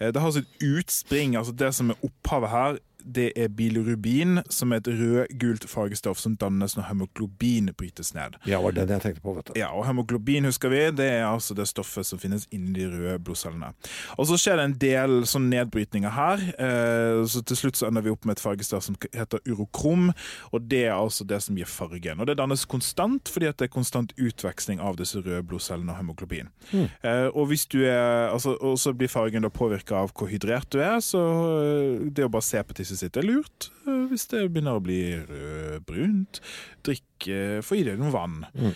Eh, 0.00 0.10
Det 0.10 0.20
har 0.22 0.30
sitt 0.34 0.50
utspring, 0.62 1.36
altså 1.38 1.54
det 1.54 1.70
som 1.74 1.90
er 1.90 2.02
opphavet 2.06 2.50
her, 2.50 2.78
det 3.04 3.32
er 3.36 3.48
bilirubin, 3.48 4.40
som 4.50 4.72
er 4.72 4.82
et 4.82 4.88
rød-gult 5.00 5.66
fargestoff 5.70 6.18
som 6.20 6.36
dannes 6.36 6.76
når 6.76 6.88
hemoglobin 6.90 7.70
brytes 7.76 8.14
ned. 8.14 8.36
Ja, 8.48 8.60
var 8.60 8.74
det 8.76 8.88
det 8.88 8.98
jeg 8.98 9.04
tenkte 9.06 9.24
på, 9.24 9.34
vet 9.36 9.50
du. 9.50 9.58
Ja, 9.58 9.70
og 9.76 9.86
Hemoglobin 9.86 10.46
husker 10.48 10.72
vi, 10.72 10.82
det 10.96 11.06
er 11.18 11.26
altså 11.28 11.54
det 11.56 11.68
stoffet 11.70 12.06
som 12.06 12.20
finnes 12.20 12.46
inni 12.54 12.72
de 12.76 12.88
røde 12.90 13.18
blodcellene. 13.24 13.72
Og 14.18 14.26
Så 14.30 14.38
skjer 14.40 14.60
det 14.60 14.66
en 14.68 14.76
del 14.82 15.16
sånn 15.28 15.48
nedbrytninger 15.52 16.12
her. 16.14 16.44
Eh, 16.58 17.22
så 17.30 17.42
Til 17.46 17.56
slutt 17.58 17.80
så 17.80 17.88
ender 17.88 18.04
vi 18.06 18.12
opp 18.12 18.26
med 18.28 18.38
et 18.38 18.42
fargestoff 18.42 18.84
som 18.86 18.96
heter 19.14 19.40
urokrom. 19.48 20.12
og 20.52 20.68
Det 20.68 20.84
er 20.86 20.94
altså 20.94 21.24
det 21.24 21.42
som 21.42 21.56
gir 21.58 21.66
fargen. 21.66 22.20
Og 22.20 22.26
Det 22.26 22.36
dannes 22.38 22.64
konstant 22.64 23.28
fordi 23.30 23.46
at 23.50 23.58
det 23.58 23.68
er 23.68 23.74
konstant 23.74 24.12
utveksling 24.18 24.80
av 24.80 24.96
disse 24.96 25.18
røde 25.18 25.42
blodcellene 25.46 25.92
og 25.92 26.00
hemoglobin. 26.00 26.50
Eh, 26.72 27.28
og 27.34 27.46
hvis 27.50 27.66
du 27.66 27.80
er, 27.84 28.30
altså, 28.30 28.56
så 28.76 28.92
blir 28.96 29.08
fargen 29.08 29.42
da 29.42 29.48
påvirka 29.48 29.96
av 30.02 30.12
hvor 30.14 30.30
hydrert 30.30 30.70
du 30.72 30.80
er, 30.80 31.00
så 31.04 31.20
eh, 31.60 32.10
det 32.10 32.24
å 32.26 32.32
bare 32.32 32.46
se 32.46 32.62
på 32.62 32.74
tisset 32.90 33.06
sitt 33.06 33.18
er 33.20 33.26
lurt. 33.26 33.70
Eh, 33.86 34.06
hvis 34.10 34.26
det 34.30 34.42
begynner 34.50 34.78
å 34.78 34.82
bli 34.84 35.02
rødbrunt. 35.28 36.40
drikk, 36.82 37.28
eh, 37.28 37.60
få 37.62 37.78
i 37.78 37.84
deg 37.84 37.98
noe 38.00 38.10
vann. 38.10 38.46
Mm. 38.54 38.74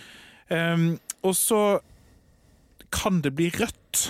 Um, 0.49 0.99
og 1.23 1.33
så 1.35 1.79
kan 2.91 3.21
det 3.21 3.35
bli 3.35 3.49
rødt. 3.49 4.09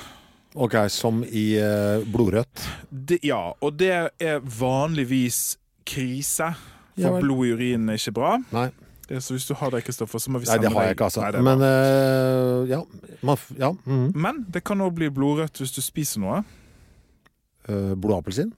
Ok, 0.56 0.76
som 0.90 1.24
i 1.24 1.58
eh, 1.60 2.04
blodrødt. 2.08 2.64
Det, 2.90 3.20
ja, 3.24 3.52
og 3.60 3.78
det 3.80 3.92
er 4.20 4.40
vanligvis 4.40 5.58
krise. 5.86 6.54
For 6.96 7.02
Ja 7.04 7.20
blod 7.20 7.48
i 7.48 7.52
urinen 7.52 7.90
er 7.92 8.00
ikke 8.00 8.14
bra. 8.16 8.38
Nei. 8.56 8.70
Det 9.06 9.18
er 9.18 9.22
Så 9.22 9.36
hvis 9.36 9.46
du 9.46 9.54
har 9.54 9.70
det, 9.70 9.84
Kristoffer, 9.86 10.18
så 10.20 10.32
må 10.32 10.40
vi 10.40 10.48
Nei, 10.48 10.56
sende 10.56 10.70
det 10.70 10.74
har 10.74 10.86
jeg 10.88 10.96
deg- 10.96 10.96
ikke, 10.96 11.06
altså. 11.06 11.22
Nei, 11.22 11.42
Men 11.42 11.62
eh, 11.62 12.70
ja. 12.72 12.80
Man, 13.22 13.38
ja 13.60 13.72
mhm. 13.84 14.12
Men 14.16 14.46
det 14.50 14.64
kan 14.64 14.82
òg 14.82 14.96
bli 14.96 15.10
blodrødt 15.10 15.60
hvis 15.60 15.76
du 15.76 15.82
spiser 15.82 16.24
noe. 16.24 16.44
Uh, 17.70 17.94
Blodappelsin? 17.98 18.54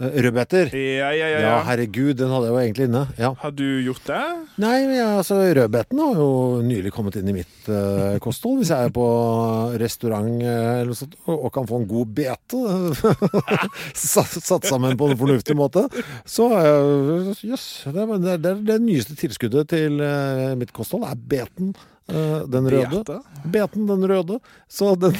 Eh, 0.00 0.22
Rødbeter? 0.24 0.70
Ja, 0.72 1.10
ja, 1.12 1.26
ja. 1.28 1.40
Ja, 1.44 1.56
herregud, 1.66 2.14
den 2.16 2.30
hadde 2.32 2.48
jeg 2.48 2.54
jo 2.54 2.60
egentlig 2.62 2.86
inne. 2.88 3.02
Ja. 3.20 3.34
Har 3.42 3.52
du 3.52 3.66
gjort 3.84 4.06
det? 4.08 4.20
Nei, 4.62 4.78
men 4.88 4.96
ja, 4.96 5.08
altså 5.18 5.36
rødbeten 5.58 6.00
har 6.00 6.16
jo 6.16 6.30
nylig 6.64 6.92
kommet 6.94 7.18
inn 7.20 7.28
i 7.28 7.34
mitt 7.36 7.68
uh, 7.68 8.16
kosthold. 8.24 8.62
Hvis 8.62 8.72
jeg 8.72 8.88
er 8.88 8.94
på 8.96 9.04
restaurant 9.82 10.40
uh, 10.40 10.80
eller 10.80 10.96
sånt, 10.96 11.18
og, 11.26 11.36
og 11.36 11.52
kan 11.52 11.68
få 11.68 11.82
en 11.82 11.86
god 11.90 12.16
bete, 12.16 12.62
satt, 14.14 14.40
satt 14.40 14.70
sammen 14.70 14.96
på 14.96 15.10
en 15.10 15.20
fornuftig 15.20 15.58
måte, 15.58 15.84
så 16.24 16.48
uh, 16.48 17.30
yes, 17.44 17.68
det, 17.92 18.08
det, 18.24 18.40
det 18.40 18.56
det 18.70 18.80
nyeste 18.80 19.18
tilskuddet 19.20 19.68
til 19.74 20.00
mitt 20.56 20.72
kosthold 20.76 21.04
er 21.08 21.18
beten. 21.28 21.74
Eh, 22.10 22.46
den 22.50 22.66
røde. 22.70 23.00
Bete? 23.04 23.16
Beten, 23.54 23.86
den 23.88 24.04
røde. 24.10 24.38
Så 24.70 24.92
den 25.00 25.14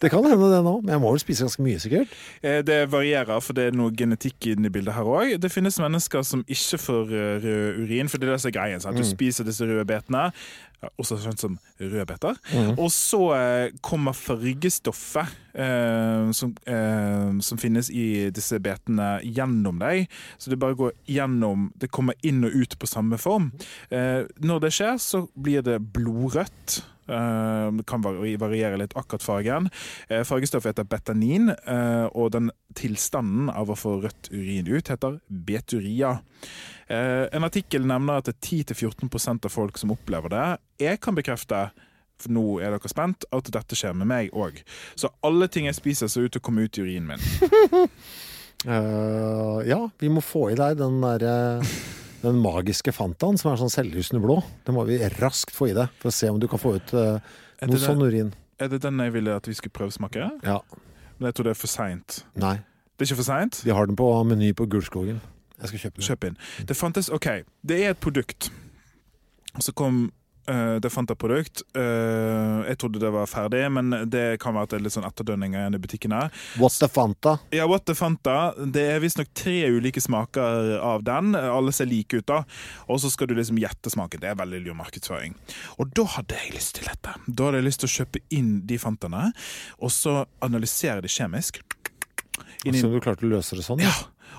Det 0.00 0.10
kan 0.12 0.24
hende, 0.26 0.50
det 0.52 0.60
nå. 0.66 0.74
Men 0.82 0.92
jeg 0.96 1.02
må 1.02 1.12
vel 1.14 1.22
spise 1.22 1.46
ganske 1.46 1.62
mye, 1.64 1.78
sikkert. 1.82 2.12
Eh, 2.42 2.60
Det 2.66 2.78
varierer, 2.92 3.40
for 3.42 3.56
det 3.56 3.68
er 3.70 3.76
noe 3.78 3.94
genetikk 3.96 4.50
inne 4.52 4.68
i 4.70 4.74
bildet 4.74 4.94
her 4.96 5.06
òg. 5.08 5.36
Det 5.42 5.50
finnes 5.52 5.78
mennesker 5.82 6.24
som 6.26 6.44
ikke 6.46 6.78
får 6.82 7.14
eh, 7.14 7.32
rød 7.46 7.80
urin, 7.86 8.10
for 8.12 8.18
det 8.22 8.28
er 8.28 8.34
det 8.36 8.40
som 8.44 8.50
er 8.52 8.56
greien. 8.58 8.82
Sant? 8.84 8.98
Du 9.00 9.06
spiser 9.06 9.46
disse 9.48 9.66
røde 9.66 9.86
betene, 9.88 10.26
også 11.00 11.18
kjent 11.22 11.40
som 11.42 11.58
rødbeter. 11.80 12.38
Og 12.76 12.90
så 12.92 13.20
eh, 13.36 13.76
kommer 13.84 14.16
fargestoffet 14.16 15.32
eh, 15.56 16.30
som, 16.36 16.54
eh, 16.68 17.38
som 17.40 17.60
finnes 17.60 17.90
i 17.90 18.28
disse 18.34 18.60
betene, 18.62 19.16
gjennom 19.24 19.80
deg. 19.82 20.06
Så 20.38 20.52
det 20.52 20.60
bare 20.62 20.78
går 20.78 20.92
gjennom 21.10 21.70
Det 21.76 21.90
kommer 21.92 22.14
inn 22.26 22.44
og 22.46 22.54
ut 22.54 22.76
på 22.78 22.88
samme 22.90 23.18
form. 23.20 23.50
Eh, 23.90 24.24
når 24.42 24.66
det 24.66 24.74
skjer, 24.76 25.00
så 25.02 25.26
blir 25.34 25.64
det 25.66 25.80
blodrødt. 25.96 26.82
Eh, 27.08 27.82
kan 27.86 28.02
variere 28.02 28.76
litt 28.80 28.96
akkurat 28.98 29.22
fargen. 29.22 29.68
Eh, 30.08 30.24
fargestoffet 30.26 30.72
heter 30.72 30.88
betanin, 30.90 31.50
eh, 31.50 32.06
og 32.06 32.32
den 32.34 32.50
tilstanden 32.74 33.50
av 33.50 33.70
å 33.70 33.78
få 33.78 34.00
rødt 34.02 34.30
urin 34.32 34.66
ut 34.66 34.88
heter 34.88 35.20
beturia. 35.30 36.18
En 36.88 37.42
artikkel 37.42 37.82
nevner 37.82 38.20
at 38.20 38.28
det 38.28 38.36
er 38.36 38.46
10-14% 38.46 39.44
av 39.44 39.50
folk 39.50 39.78
som 39.78 39.90
opplever 39.90 40.30
det. 40.30 40.58
Jeg 40.78 41.00
kan 41.02 41.16
bekrefte 41.16 41.70
for 42.16 42.32
nå 42.32 42.44
er 42.62 42.70
dere 42.72 42.88
spent, 42.88 43.26
at 43.32 43.50
dette 43.52 43.76
skjer 43.76 43.96
med 43.96 44.06
meg 44.06 44.30
òg. 44.36 44.62
Så 44.94 45.10
alle 45.26 45.48
ting 45.52 45.66
jeg 45.68 45.74
spiser, 45.74 46.08
ser 46.08 46.28
ut 46.28 46.32
til 46.36 46.40
å 46.40 46.46
komme 46.46 46.64
ut 46.64 46.78
i 46.78 46.84
urinen 46.86 47.10
min. 47.10 47.88
uh, 48.68 49.60
ja, 49.72 49.82
vi 49.98 50.12
må 50.12 50.24
få 50.24 50.50
i 50.52 50.58
deg 50.58 50.78
den 50.80 51.00
derre 51.02 51.36
den 52.26 52.40
magiske 52.42 52.92
Fantaen 52.94 53.38
som 53.40 53.52
er 53.52 53.60
sånn 53.60 53.72
selvlysende 53.72 54.20
blå. 54.22 54.40
Den 54.66 54.76
må 54.76 54.84
vi 54.88 54.98
raskt 55.20 55.54
få 55.54 55.70
i 55.70 55.76
deg 55.76 55.92
for 56.02 56.10
å 56.10 56.14
se 56.14 56.28
om 56.32 56.40
du 56.42 56.48
kan 56.50 56.60
få 56.62 56.76
ut 56.80 56.92
Er 56.96 57.70
noe 57.70 57.80
sånn 57.80 58.02
urin. 58.02 58.34
er 58.60 58.68
det 58.72 58.82
den 58.84 58.98
jeg 59.00 59.12
ville 59.14 59.34
at 59.36 59.46
vi 59.48 59.54
skulle 59.56 59.72
prøvesmake? 59.76 60.26
Ja. 60.44 60.60
Men 61.18 61.30
jeg 61.30 61.34
tror 61.38 61.48
det 61.48 61.54
er 61.54 61.60
for 61.62 61.72
seint. 61.72 62.18
Nei. 62.36 62.56
Det 62.96 63.04
er 63.04 63.10
ikke 63.10 63.20
for 63.22 63.28
seint? 63.28 63.62
De 63.64 63.72
har 63.76 63.86
den 63.88 63.96
på 63.96 64.06
Meny 64.28 64.52
på 64.56 64.66
Gulskogen. 64.72 65.20
Jeg 65.60 65.68
skal 65.70 65.80
kjøpe 65.86 65.96
den. 66.00 66.06
Kjøp 66.10 66.24
inn. 66.28 66.36
Det 66.68 66.76
fantes 66.76 67.08
OK, 67.12 67.26
det 67.64 67.78
er 67.84 67.94
et 67.94 68.00
produkt. 68.04 68.50
Og 69.56 69.62
så 69.64 69.72
kom 69.72 70.10
det 70.82 70.90
fant 70.92 71.10
et 71.10 71.18
produkt. 71.18 71.62
Eh, 71.76 72.60
jeg 72.70 72.78
trodde 72.80 73.00
det 73.02 73.10
var 73.14 73.28
ferdig, 73.30 73.64
men 73.72 73.92
det 74.10 74.38
kan 74.42 74.54
være 74.56 74.68
at 74.68 74.74
det 74.74 74.78
er 74.78 74.84
litt 74.86 74.96
sånn 74.96 75.06
etterdønninger 75.08 75.58
igjen 75.60 75.78
i 75.78 75.82
butikkene. 75.82 76.20
What 76.60 76.78
the 76.80 76.88
Fanta? 76.92 77.36
Ja, 77.54 77.66
What 77.70 77.86
the 77.88 77.96
Fanta. 77.98 78.54
Det 78.56 78.84
er 78.94 79.02
visstnok 79.02 79.32
tre 79.36 79.58
ulike 79.74 80.02
smaker 80.02 80.76
av 80.80 81.04
den. 81.06 81.34
Alle 81.38 81.74
ser 81.76 81.90
like 81.90 82.20
ut, 82.20 82.26
da. 82.28 82.42
Og 82.90 83.02
så 83.02 83.10
skal 83.12 83.30
du 83.30 83.36
liksom 83.38 83.60
gjette 83.62 83.92
smaken. 83.92 84.22
Det 84.22 84.32
er 84.32 84.40
veldig 84.40 84.62
lur 84.66 84.78
markedsføring. 84.78 85.36
Og 85.80 85.94
da 85.96 86.06
hadde 86.16 86.40
jeg 86.40 86.56
lyst 86.56 86.76
til 86.78 86.90
dette. 86.90 87.16
Da 87.26 87.48
hadde 87.48 87.62
jeg 87.62 87.68
lyst 87.70 87.84
til 87.84 87.90
å 87.90 87.96
kjøpe 88.00 88.24
inn 88.34 88.52
de 88.66 88.78
Fantaene, 88.80 89.30
og 89.82 89.90
så 89.94 90.20
analysere 90.44 91.02
det 91.04 91.10
kjemisk. 91.12 91.62
Inni... 92.66 92.80
Så 92.80 92.90
du 92.92 93.00
klarte 93.02 93.26
å 93.26 93.30
løse 93.30 93.58
det 93.58 93.64
sånn? 93.66 93.82
ja. 93.84 93.94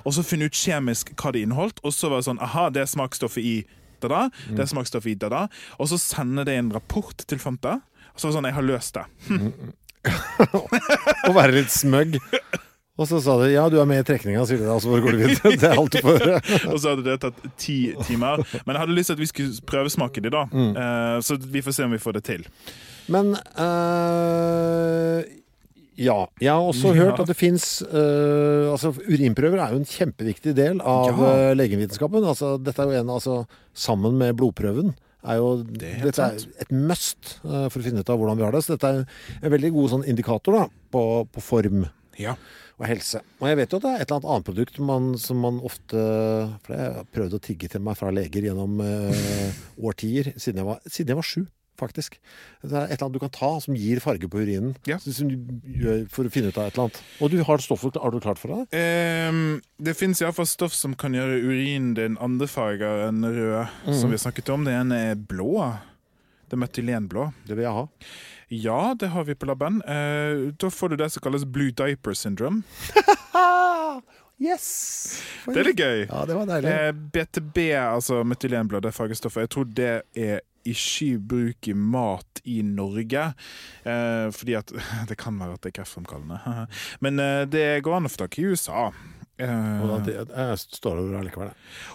Og 0.05 0.14
så 0.16 0.24
finne 0.24 0.47
ut 0.47 0.55
kjemisk 0.55 1.10
hva 1.20 1.34
det 1.36 1.41
inneholdt, 1.43 1.82
og 1.84 1.91
så 1.95 2.12
var 2.12 2.22
det 2.22 2.28
sånn 2.30 2.41
Aha, 2.43 2.68
det 2.72 2.84
er 2.84 2.91
smaksstoffet 2.91 3.43
i 3.43 3.55
da-da. 4.04 4.28
Det 4.52 4.64
er 4.66 4.72
smaksstoffet 4.72 5.14
i 5.16 5.18
da-da. 5.20 5.45
Og 5.82 5.91
så 5.91 6.00
sender 6.02 6.48
det 6.48 6.58
en 6.60 6.72
rapport 6.76 7.26
til 7.28 7.41
Fanta. 7.41 7.80
Og 8.14 8.22
så 8.22 8.30
det 8.30 8.38
sånn 8.38 8.50
Jeg 8.50 8.58
har 8.58 8.66
løst 8.66 8.98
det. 8.98 9.06
Å 11.28 11.36
være 11.36 11.60
litt 11.60 11.74
smøgg. 11.74 12.18
Og 12.98 13.06
så 13.06 13.20
sa 13.22 13.36
de 13.43 13.52
ja, 13.52 13.68
du 13.70 13.78
er 13.78 13.86
med 13.89 14.02
i 14.02 14.06
trekninga, 14.08 14.41
sier 14.50 14.64
de 14.64 14.66
da, 14.66 14.74
og 14.80 14.82
så 14.82 14.98
går 15.04 15.14
du 15.14 15.20
videre. 15.22 15.54
Det 15.62 15.70
er 15.70 15.78
alt 15.78 15.93
du 15.93 16.00
får 16.02 16.18
høre. 16.24 16.39
Og 16.72 16.80
så 16.82 16.93
hadde 16.95 17.06
det 17.06 17.18
tatt 17.22 17.43
ti 17.62 17.78
timer. 18.08 18.41
Men 18.66 18.74
jeg 18.74 18.82
hadde 18.82 18.98
lyst 18.98 19.12
til 19.12 19.20
at 19.20 19.22
vi 19.22 19.30
skulle 19.30 19.68
prøvesmake 19.70 20.24
de, 20.26 20.34
da. 20.34 20.48
Eh, 20.50 21.18
så 21.26 21.38
vi 21.38 21.62
får 21.66 21.78
se 21.78 21.86
om 21.86 21.93
vi 21.93 22.02
får 22.02 22.18
det 22.18 22.24
til. 22.32 22.48
Men 23.14 23.36
eh, 23.38 25.20
ja. 25.98 26.18
Jeg 26.39 26.52
har 26.54 26.62
også 26.62 26.93
Ja. 26.95 27.04
hørt 27.04 27.20
at 27.20 27.28
det 27.28 27.36
fins 27.38 27.82
Altså, 27.82 28.91
urinprøver 29.08 29.60
er 29.64 29.74
jo 29.74 29.80
en 29.82 29.86
kjempeviktig 29.89 30.54
del 30.58 30.80
av 30.82 31.10
Ja. 31.18 31.32
eh, 31.50 31.56
legevitenskapen. 31.58 32.24
Altså, 32.24 32.56
dette 32.62 32.80
er 32.84 32.91
jo 32.93 33.00
en 33.02 33.10
Altså, 33.18 33.45
sammen 33.74 34.18
med 34.18 34.36
blodprøven 34.38 34.93
er 35.28 35.36
jo 35.41 35.64
Det 35.64 35.89
er 35.98 36.04
Dette 36.06 36.20
er 36.24 36.38
et 36.62 36.72
must 36.72 37.39
uh, 37.43 37.68
for 37.70 37.80
å 37.82 37.84
finne 37.84 38.00
ut 38.00 38.10
av 38.10 38.18
hvordan 38.20 38.38
vi 38.38 38.43
har 38.45 38.52
det. 38.54 38.64
Så 38.64 38.78
dette 38.78 38.88
er 38.88 39.06
en 39.43 39.52
veldig 39.52 39.74
god 39.74 39.89
sånn 39.95 40.06
indikator 40.08 40.54
da, 40.54 40.68
på, 40.93 41.02
på 41.34 41.41
form 41.43 41.88
Ja. 42.18 42.36
og 42.80 42.86
helse. 42.88 43.20
Og 43.41 43.48
jeg 43.50 43.58
vet 43.58 43.72
jo 43.74 43.78
at 43.78 43.84
det 43.84 43.91
er 43.91 44.02
et 44.02 44.12
eller 44.12 44.20
annet 44.22 44.30
annet 44.32 44.45
produkt 44.48 44.80
man, 44.80 45.18
som 45.18 45.38
man 45.41 45.60
ofte 45.66 45.98
For 46.64 46.74
jeg 46.78 46.93
har 46.93 47.06
prøvd 47.14 47.34
å 47.34 47.41
tigge 47.41 47.70
til 47.74 47.82
meg 47.82 47.98
fra 47.98 48.12
leger 48.14 48.41
gjennom 48.48 48.80
eh, 48.82 49.52
årtier, 49.84 50.32
siden 50.38 50.62
jeg, 50.62 50.66
var, 50.66 50.80
siden 50.88 51.08
jeg 51.14 51.20
var 51.20 51.28
sju, 51.34 51.45
faktisk. 51.80 52.18
Det 52.64 52.72
er 52.74 52.88
et 52.88 52.96
eller 52.98 53.08
annet 53.08 53.18
du 53.18 53.24
kan 53.24 53.34
ta 53.34 53.50
som 53.64 53.78
gir 53.78 54.02
farge 54.04 54.30
på 54.32 54.42
urinen. 54.44 54.76
Ja. 54.90 55.00
Som 55.04 55.32
du 55.32 55.38
gjør 55.82 56.06
for 56.14 56.28
å 56.28 56.34
finne 56.34 56.52
ut 56.52 56.60
av 56.60 56.70
et 56.70 56.78
eller 56.78 56.88
annet. 56.88 57.02
Og 57.24 57.34
du 57.34 57.42
har 57.48 57.64
stoffet 57.64 58.00
har 58.02 58.14
du 58.14 58.20
klart 58.24 58.42
for 58.42 58.54
deg? 58.54 58.80
Um, 59.32 59.60
det 59.82 59.98
fins 60.00 60.22
iallfall 60.24 60.50
stoff 60.50 60.76
som 60.78 60.96
kan 61.00 61.16
gjøre 61.18 61.42
urinen 61.44 61.94
din 61.98 62.18
andre 62.24 62.50
farger 62.52 63.08
enn 63.08 63.26
rød, 63.26 63.78
som 63.92 64.14
vi 64.14 64.22
snakket 64.22 64.54
om. 64.54 64.66
Det 64.68 64.76
ene 64.78 65.04
er 65.12 65.22
blå. 65.30 65.54
Det 66.48 66.58
er 66.58 66.64
metylenblå. 66.64 67.30
Det 67.48 67.58
vil 67.58 67.68
jeg 67.68 67.78
ha. 67.78 67.88
Ja, 68.48 68.82
det 68.96 69.12
har 69.12 69.26
vi 69.28 69.36
på 69.36 69.50
laben. 69.50 69.82
Uh, 69.84 70.54
da 70.56 70.72
får 70.72 70.94
du 70.94 71.02
det 71.02 71.12
som 71.14 71.26
kalles 71.26 71.48
blue 71.48 71.76
diaper 71.76 72.16
syndrome. 72.16 72.64
Yes! 74.38 75.24
Det 75.48 75.58
er 75.58 75.66
litt 75.72 75.80
gøy. 75.82 76.04
Ja, 76.06 76.22
det 76.30 76.36
var 76.38 76.46
deilig. 76.46 76.70
Eh, 76.70 76.92
BTB, 76.94 77.58
altså 77.82 78.22
metylenblå, 78.28 78.82
det 78.86 78.94
fargestoffet, 78.94 79.48
jeg 79.48 79.54
tror 79.54 79.72
det 79.80 79.94
er 80.14 80.44
ikke 80.74 81.20
bruk 81.34 81.70
mat 81.76 82.41
i 82.47 82.61
Norge. 82.65 83.28
Eh, 83.84 84.28
fordi 84.36 84.55
at 84.59 84.72
Det 85.09 85.18
kan 85.20 85.38
være 85.39 85.57
at 85.57 85.61
det 85.65 85.72
er 85.74 85.78
kreftfremkallende. 85.82 86.68
Men 87.05 87.20
eh, 87.24 87.43
det 87.49 87.68
går 87.86 87.99
an 87.99 88.09
å 88.09 88.13
få 88.13 88.24
tak 88.26 88.39
i 88.41 88.47
USA. 88.51 88.88
Eh, 89.38 89.82
Og 89.86 90.05
det, 90.07 90.15
jeg 90.26 90.57
står 90.63 90.97
over 91.03 91.20
allikevel. 91.20 91.51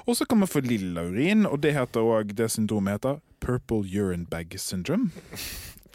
og 0.06 0.14
så 0.18 0.26
kan 0.30 0.38
man 0.38 0.48
få 0.50 0.62
lilla 0.62 1.02
urin, 1.08 1.46
og 1.46 1.58
det 1.64 1.74
heter 1.74 2.00
også, 2.06 2.36
det 2.38 2.50
syndromet 2.54 3.00
heter 3.00 3.20
purple 3.42 3.82
urine 3.82 4.26
bag 4.30 4.54
syndrome. 4.62 5.10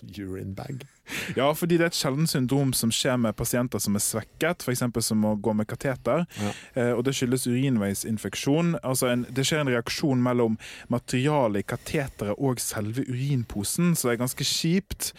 Urine 0.03 0.53
bag. 0.55 0.83
Ja, 1.37 1.47
fordi 1.55 1.77
det 1.79 1.85
er 1.85 1.91
et 1.93 1.97
sjeldent 1.97 2.29
syndrom 2.31 2.73
som 2.75 2.91
skjer 2.91 3.15
med 3.21 3.35
pasienter 3.39 3.79
som 3.79 3.95
er 3.95 4.03
svekket, 4.03 4.65
f.eks. 4.65 4.83
som 5.07 5.21
må 5.23 5.35
gå 5.39 5.53
med 5.55 5.67
kateter. 5.69 6.25
Ja. 6.41 6.51
Eh, 6.75 6.91
og 6.97 7.05
det 7.07 7.15
skyldes 7.15 7.47
urinveisinfeksjon. 7.47 8.75
Altså 8.83 9.09
en, 9.13 9.25
det 9.31 9.45
skjer 9.47 9.63
en 9.63 9.71
reaksjon 9.71 10.21
mellom 10.23 10.57
materialet 10.93 11.63
i 11.63 11.67
kateteret 11.67 12.35
og 12.37 12.59
selve 12.63 13.05
urinposen, 13.07 13.93
så 13.95 14.09
det 14.09 14.17
er 14.17 14.23
ganske 14.25 14.47
kjipt. 14.47 15.11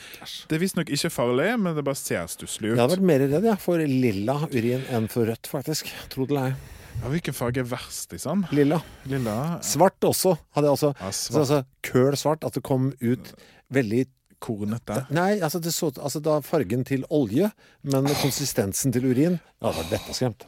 Det 0.48 0.58
er 0.58 0.62
visstnok 0.64 0.92
ikke 0.92 1.12
farlig, 1.12 1.52
men 1.60 1.76
det 1.76 1.86
bare 1.86 1.98
ser 1.98 2.28
stusslig 2.30 2.74
Jeg 2.74 2.82
har 2.82 2.92
vært 2.92 3.08
mer 3.12 3.24
redd 3.24 3.48
jeg, 3.48 3.62
for 3.62 3.80
lilla 3.80 4.40
urin 4.52 4.84
enn 4.92 5.08
for 5.12 5.28
rødt, 5.28 5.48
faktisk. 5.50 5.88
Tro 6.12 6.28
det 6.28 6.36
eller 6.36 6.50
ei. 6.52 6.74
Ja, 6.98 7.10
hvilken 7.12 7.34
farge 7.36 7.62
er 7.62 7.68
verst, 7.70 8.10
liksom? 8.10 8.42
Lilla. 8.50 8.80
Lilla? 9.06 9.34
Svart 9.62 10.02
også. 10.02 10.32
Hadde 10.56 10.66
jeg 10.66 10.74
også. 10.74 10.88
Ja, 10.98 11.10
Så, 11.14 11.38
altså, 11.38 11.58
køl 11.86 12.16
svart. 12.18 12.42
At 12.42 12.58
det 12.58 12.64
kom 12.66 12.88
ut 12.98 13.30
veldig 13.70 14.08
Kornete. 14.38 15.00
Nei, 15.14 15.40
altså, 15.42 15.60
det 15.62 15.72
så, 15.74 15.90
altså 15.98 16.20
da 16.22 16.38
fargen 16.46 16.84
til 16.86 17.04
olje, 17.10 17.50
men 17.82 18.06
konsistensen 18.22 18.94
til 18.94 19.08
urin 19.10 19.38
Ja, 19.38 19.70
det 19.72 19.76
var 19.80 19.90
vettskremt. 19.96 20.46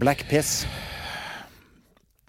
Black 0.00 0.26
piss. 0.30 0.64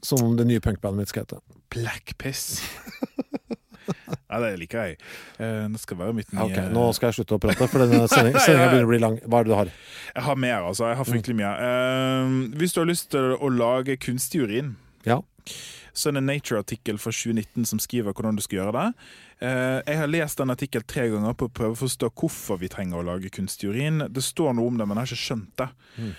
Som 0.03 0.35
det 0.37 0.47
nye 0.49 0.61
punkbandet 0.63 1.03
mitt 1.03 1.09
skal 1.13 1.25
hete. 1.27 1.41
Black 1.73 2.15
piss. 2.21 2.61
Ja, 4.31 4.37
det 4.39 4.51
liker 4.61 4.85
jeg. 4.85 4.97
Eh, 5.43 5.65
det 5.73 5.79
skal 5.81 5.97
være 5.99 6.13
mitt 6.15 6.29
nye 6.31 6.45
okay, 6.45 6.69
Nå 6.71 6.83
skal 6.95 7.09
jeg 7.09 7.17
slutte 7.19 7.35
å 7.35 7.41
prate, 7.43 7.65
for 7.67 7.83
denne 7.83 8.05
sendingen 8.11 8.39
sendinga 8.39 8.69
begynner 8.71 8.87
å 8.87 8.91
bli 8.91 8.99
lang. 9.01 9.17
Hva 9.25 9.41
er 9.41 9.47
det 9.47 9.51
du 9.51 9.55
har? 9.57 9.71
Jeg 10.13 10.23
har 10.27 10.37
mer, 10.39 10.67
altså. 10.69 10.85
Jeg 10.87 10.99
har 11.01 11.07
fryktelig 11.09 11.35
mye. 11.41 11.49
Eh, 11.65 12.37
hvis 12.61 12.75
du 12.75 12.79
har 12.79 12.87
lyst 12.87 13.09
til 13.11 13.33
å 13.35 13.49
lage 13.51 13.97
kunstig 13.99 14.45
urin, 14.45 14.75
Ja. 15.07 15.17
så 15.91 16.07
er 16.09 16.15
det 16.15 16.21
en 16.23 16.29
Nature-artikkel 16.31 17.01
fra 17.01 17.11
2019 17.11 17.67
som 17.73 17.81
skriver 17.83 18.15
hvordan 18.15 18.39
du 18.39 18.43
skal 18.45 18.61
gjøre 18.61 18.75
det. 18.77 18.87
Eh, 19.41 19.79
jeg 19.87 19.97
har 19.97 20.09
lest 20.11 20.37
den 20.37 20.53
artikkelen 20.53 20.85
tre 20.85 21.07
ganger 21.09 21.33
på 21.33 21.47
å 21.49 21.53
prøve 21.53 21.73
å 21.73 21.79
forstå 21.79 22.11
hvorfor 22.13 22.59
vi 22.61 22.69
trenger 22.69 22.99
å 22.99 23.05
lage 23.07 23.31
kunstig 23.33 23.71
urin. 23.71 24.03
Det 24.13 24.21
står 24.21 24.53
noe 24.57 24.69
om 24.69 24.77
det, 24.77 24.85
men 24.85 24.99
jeg 24.99 25.07
har 25.07 25.13
ikke 25.15 25.27
skjønt 25.27 25.55
det. 25.61 25.69
Mm. 25.91 26.11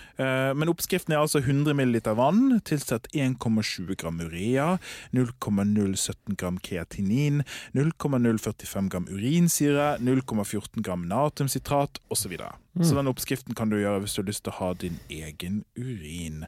men 0.59 0.69
oppskriften 0.69 1.15
er 1.15 1.23
altså 1.23 1.39
100 1.41 1.73
ml 1.73 1.95
vann, 2.13 2.59
tilsett 2.61 3.07
1,20 3.17 3.97
gram 3.97 4.19
urea, 4.21 4.77
0,017 5.17 6.37
gram 6.37 6.59
kreatinin, 6.61 7.41
0,045 7.73 8.91
gram 8.93 9.07
urinsyre, 9.09 9.95
0,14 9.97 10.85
gram 10.85 11.07
natriumsitrat 11.09 11.97
osv. 12.07 12.23
Så, 12.23 12.29
videre. 12.29 12.53
så 12.85 12.95
den 12.95 13.09
oppskriften 13.11 13.57
kan 13.57 13.73
du 13.73 13.75
gjøre 13.79 14.03
hvis 14.03 14.13
du 14.15 14.21
har 14.21 14.29
lyst 14.29 14.45
til 14.45 14.53
å 14.53 14.59
ha 14.61 14.69
din 14.79 14.99
egen 15.11 15.63
urin. 15.75 16.45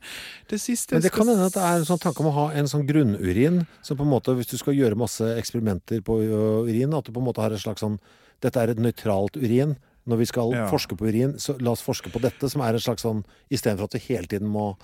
Det 0.49 0.61
siste 0.61 0.95
Men 0.95 1.03
det 1.03 1.11
kan 1.15 1.27
hende 1.27 1.49
at 1.49 1.57
det 1.57 1.65
er 1.65 1.81
en 1.81 1.89
sånn 1.89 2.01
tanke 2.05 2.23
om 2.23 2.29
å 2.29 2.35
ha 2.37 2.45
en 2.55 2.69
sånn 2.71 2.85
grunnurin, 2.87 3.65
som 3.83 3.99
på 3.99 4.05
en 4.05 4.13
måte, 4.13 4.37
hvis 4.37 4.53
du 4.53 4.55
skal 4.61 4.77
gjøre 4.77 5.01
masse 5.01 5.33
eksperimenter 5.41 6.05
på 6.05 6.21
urin, 6.67 6.93
at 6.97 7.05
du 7.05 7.11
på 7.15 7.21
en 7.21 7.27
måte 7.27 7.41
har 7.43 7.51
et 7.55 7.61
slags 7.61 7.81
sånn 7.85 7.99
Dette 8.43 8.59
er 8.59 8.69
et 8.73 8.77
nøytralt 8.83 9.37
urin. 9.39 9.77
Når 10.05 10.17
vi 10.19 10.25
skal 10.29 10.51
Ja. 10.53 10.67
forske 10.69 10.93
på 10.97 11.07
urin, 11.07 11.33
så 11.39 11.55
la 11.61 11.71
oss 11.71 11.81
forske 11.81 12.11
på 12.11 12.19
dette, 12.21 12.49
som 12.51 12.61
er 12.61 12.75
et 12.75 12.81
slags 12.83 13.01
sånn 13.01 13.23
Istedenfor 13.49 13.85
at 13.85 13.93
vi 13.93 14.13
hele 14.13 14.27
tiden 14.27 14.47
må 14.51 14.75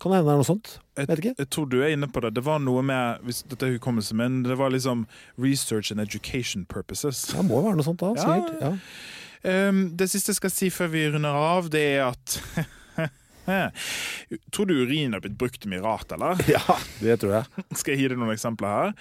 Kan 0.00 0.12
det 0.12 0.18
hende 0.18 0.28
det 0.28 0.32
er 0.32 0.40
noe 0.40 0.48
sånt. 0.48 0.78
Jeg, 0.96 1.36
jeg 1.38 1.50
tror 1.50 1.68
du 1.68 1.82
er 1.82 1.90
inne 1.92 2.06
på 2.08 2.20
det. 2.22 2.32
Det 2.34 2.42
var 2.44 2.58
noe 2.58 2.80
med 2.82 3.20
hvis 3.22 3.42
dette 3.46 3.66
er 3.68 3.78
hukommelse, 3.78 4.14
men 4.14 4.42
det 4.44 4.56
var 4.56 4.70
liksom 4.70 5.06
research 5.38 5.90
and 5.92 6.00
education 6.00 6.64
purposes. 6.64 7.34
Ja, 7.34 7.42
må 7.42 7.60
jo 7.60 7.66
være 7.68 7.76
noe 7.76 7.84
sånt 7.84 7.98
da, 8.00 8.14
Ja. 8.16 8.24
sikkert. 8.24 8.60
Ja. 9.44 9.68
Um, 9.68 9.96
det 9.96 10.08
siste 10.08 10.28
jeg 10.32 10.36
skal 10.36 10.50
si 10.50 10.68
før 10.70 10.88
vi 10.90 11.04
runder 11.10 11.36
av, 11.36 11.68
det 11.68 11.80
er 11.98 12.08
at 12.08 12.40
Tror 14.54 14.66
du 14.70 14.74
urin 14.84 15.12
har 15.16 15.22
blitt 15.24 15.38
brukt 15.40 15.66
mye 15.70 15.82
rart, 15.84 16.12
eller? 16.16 16.40
ja, 16.54 16.62
det 17.02 17.18
tror 17.22 17.36
jeg. 17.38 17.64
Skal 17.76 17.94
jeg 17.96 18.02
gi 18.04 18.08
deg 18.14 18.20
noen 18.20 18.34
eksempler 18.34 18.74
her? 18.76 18.92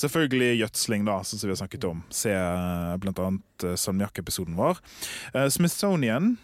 Selvfølgelig 0.00 0.52
gjødsling, 0.62 1.04
da, 1.08 1.18
sånn 1.26 1.40
som 1.42 1.48
vi 1.50 1.54
har 1.56 1.60
snakket 1.64 1.88
om. 1.88 2.00
Se 2.12 2.32
bl.a. 2.32 2.96
blant 3.02 3.22
annet 3.26 3.66
eh, 3.68 3.76
salmiakk-episoden 3.80 4.56
vår. 4.58 4.80
Eh, 5.34 5.48
Smithsonian, 5.52 6.34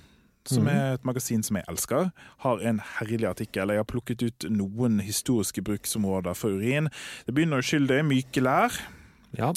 som 0.49 0.65
Mhm. 0.65 0.71
er 0.73 0.95
et 0.97 1.05
magasin 1.05 1.43
som 1.45 1.59
jeg 1.59 1.67
elsker, 1.69 2.07
har 2.47 2.63
en 2.65 2.79
herlig 2.99 3.27
artikkel. 3.29 3.69
Jeg 3.75 3.83
har 3.83 3.85
plukket 3.91 4.23
ut 4.25 4.47
noen 4.49 5.01
historiske 5.05 5.61
bruksområder 5.67 6.35
for 6.39 6.57
urin. 6.57 6.89
Det 7.27 7.35
begynner 7.37 7.61
uskyldig, 7.61 7.99
myke 8.09 8.41
lær. 8.41 8.73
Ja. 9.37 9.51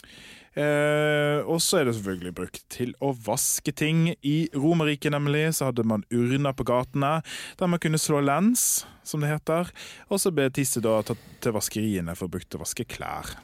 Eh, 0.52 1.40
og 1.48 1.62
så 1.64 1.80
er 1.80 1.88
det 1.88 1.96
selvfølgelig 1.96 2.34
brukt 2.36 2.64
til 2.74 2.92
å 3.00 3.14
vaske 3.28 3.72
ting. 3.72 4.10
I 4.20 4.50
Romerriket 4.56 5.14
nemlig 5.16 5.46
så 5.56 5.70
hadde 5.70 5.86
man 5.88 6.04
urner 6.12 6.56
på 6.58 6.68
gatene 6.68 7.20
der 7.60 7.72
man 7.72 7.82
kunne 7.82 8.02
slå 8.02 8.20
lens, 8.26 8.84
som 9.08 9.24
det 9.24 9.32
heter. 9.32 9.72
Og 10.12 10.22
så 10.24 10.34
ble 10.36 10.50
tisset 10.52 10.84
da 10.86 11.00
tatt 11.08 11.24
til 11.44 11.56
vaskeriene 11.56 12.18
for 12.20 12.32
brukt 12.32 12.50
til 12.52 12.60
å 12.60 12.66
vaske 12.66 12.88
klær. 12.90 13.36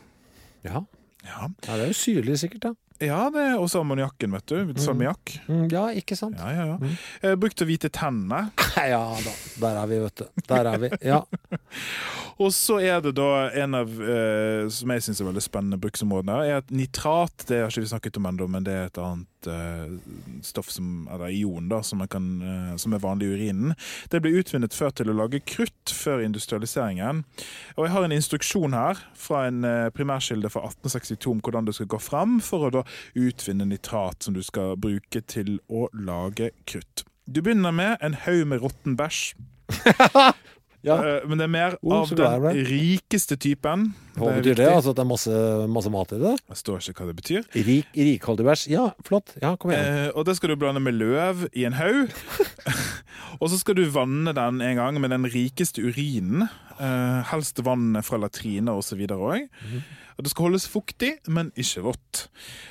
Ja. 0.68 0.84
Ja, 1.28 1.48
ja, 1.66 1.76
det 1.76 1.82
er 1.82 1.90
jo 1.90 1.98
syrlig 1.98 2.38
sikkert, 2.40 2.70
da. 2.70 2.87
Ja 3.04 3.20
det 3.34 3.44
er 3.44 3.58
også 3.62 3.82
ammoniakken, 3.84 4.34
vet 4.34 4.50
du. 4.50 4.74
Salmiakk. 4.82 5.36
Mm, 5.48 5.66
ja, 5.74 5.88
ikke 5.98 6.18
sant? 6.18 6.38
Ja, 6.40 6.52
ja, 6.54 6.66
ja. 6.74 6.78
Mm. 6.82 6.96
Eh, 7.22 7.36
brukt 7.40 7.58
til 7.60 7.70
hvite 7.70 7.92
tennene. 7.94 8.48
Ja 8.78 9.02
da, 9.24 9.32
der 9.58 9.78
er 9.82 9.88
vi, 9.90 9.98
vet 10.04 10.22
du. 10.22 10.44
Der 10.48 10.68
er 10.70 10.78
vi. 10.82 10.90
Ja. 11.02 11.24
Og 12.44 12.52
så 12.54 12.78
er 12.86 13.02
det 13.02 13.16
da 13.18 13.48
en 13.58 13.74
av 13.80 13.90
eh, 13.90 14.68
som 14.70 14.94
jeg 14.94 15.06
syns 15.08 15.22
er 15.24 15.30
veldig 15.32 15.42
spennende 15.42 15.80
bruksområdene, 15.82 16.36
er 16.46 16.60
at 16.62 16.70
nitrat 16.70 17.48
Det 17.50 17.64
har 17.64 17.74
ikke 17.74 17.88
vi 17.88 17.90
snakket 17.90 18.20
om 18.22 18.30
ennå, 18.30 18.48
men 18.54 18.68
det 18.68 18.76
er 18.76 18.92
et 18.92 19.02
annet 19.02 19.26
eh, 19.46 19.92
stoff 20.42 20.72
som 20.74 21.08
eller 21.14 21.30
ion 21.30 21.68
da, 21.70 21.84
som, 21.86 22.02
kan, 22.10 22.30
eh, 22.42 22.72
som 22.82 22.96
er 22.96 23.04
vanlig 23.04 23.28
i 23.28 23.36
urinen. 23.38 23.76
Det 24.10 24.22
ble 24.24 24.34
utvinnet 24.40 24.74
før 24.74 24.96
til 24.98 25.12
å 25.12 25.18
lage 25.20 25.44
krutt 25.46 25.94
før 25.94 26.24
industrialiseringen. 26.26 27.22
Og 27.78 27.86
jeg 27.86 27.94
har 27.94 28.08
en 28.08 28.16
instruksjon 28.16 28.74
her 28.74 29.04
fra 29.14 29.44
en 29.52 29.62
eh, 29.68 29.90
primærkilde 29.94 30.50
fra 30.54 30.66
1862 30.72 31.36
om 31.36 31.44
hvordan 31.46 31.70
du 31.70 31.76
skal 31.76 31.92
gå 31.94 32.02
fram 32.02 32.40
for 32.42 32.68
å 32.68 32.74
da 32.80 32.84
utvinne 33.14 33.68
nitrat 33.70 34.26
som 34.26 34.34
du 34.34 34.42
skal 34.46 34.74
bruke 34.82 35.22
til 35.30 35.60
å 35.70 35.86
lage 35.94 36.52
krutt. 36.66 37.06
Du 37.28 37.44
begynner 37.44 37.76
med 37.76 38.02
en 38.02 38.18
haug 38.26 38.46
med 38.48 38.64
råtten 38.64 38.98
bæsj. 38.98 39.36
ja. 40.88 40.98
Men 41.28 41.38
det 41.38 41.46
er 41.46 41.52
mer 41.52 41.80
Oh, 41.84 42.02
av 42.02 42.14
den 42.16 42.64
rikeste 42.72 43.36
typen. 43.36 43.92
Hva 44.18 44.34
betyr 44.40 44.58
det? 44.58 44.68
Altså 44.72 44.94
at 44.94 45.00
det 45.00 45.04
er 45.04 45.10
masse, 45.10 45.42
masse 45.72 45.92
mat 45.94 46.14
i 46.16 46.20
det? 46.22 46.34
Det 46.42 46.58
står 46.60 46.90
ikke 46.92 47.04
hva 47.04 47.10
det 47.12 47.18
betyr. 47.20 47.50
Rik, 47.68 47.92
rikholdig 47.94 48.48
bæsj? 48.48 48.66
Ja, 48.74 48.88
flott. 49.06 49.36
Ja, 49.44 49.56
kom 49.60 49.74
igjen. 49.74 50.00
Eh, 50.08 50.10
og 50.14 50.26
det 50.28 50.38
skal 50.40 50.54
du 50.54 50.60
blande 50.60 50.82
med 50.84 50.98
løv 50.98 51.48
i 51.54 51.68
en 51.70 51.78
haug. 51.78 52.14
og 53.42 53.52
så 53.52 53.62
skal 53.62 53.78
du 53.78 53.86
vanne 53.94 54.34
den 54.38 54.64
en 54.66 54.82
gang 54.82 55.00
med 55.04 55.14
den 55.14 55.30
rikeste 55.30 55.86
urinen. 55.86 56.48
Eh, 56.78 57.22
helst 57.32 57.62
vannet 57.66 58.06
fra 58.06 58.20
latriner 58.22 58.78
osv. 58.78 59.06
òg. 59.14 59.48
Og 60.18 60.24
Det 60.26 60.32
skal 60.32 60.48
holdes 60.48 60.66
fuktig, 60.70 61.12
men 61.30 61.52
ikke 61.54 61.84
vått. 61.86 62.24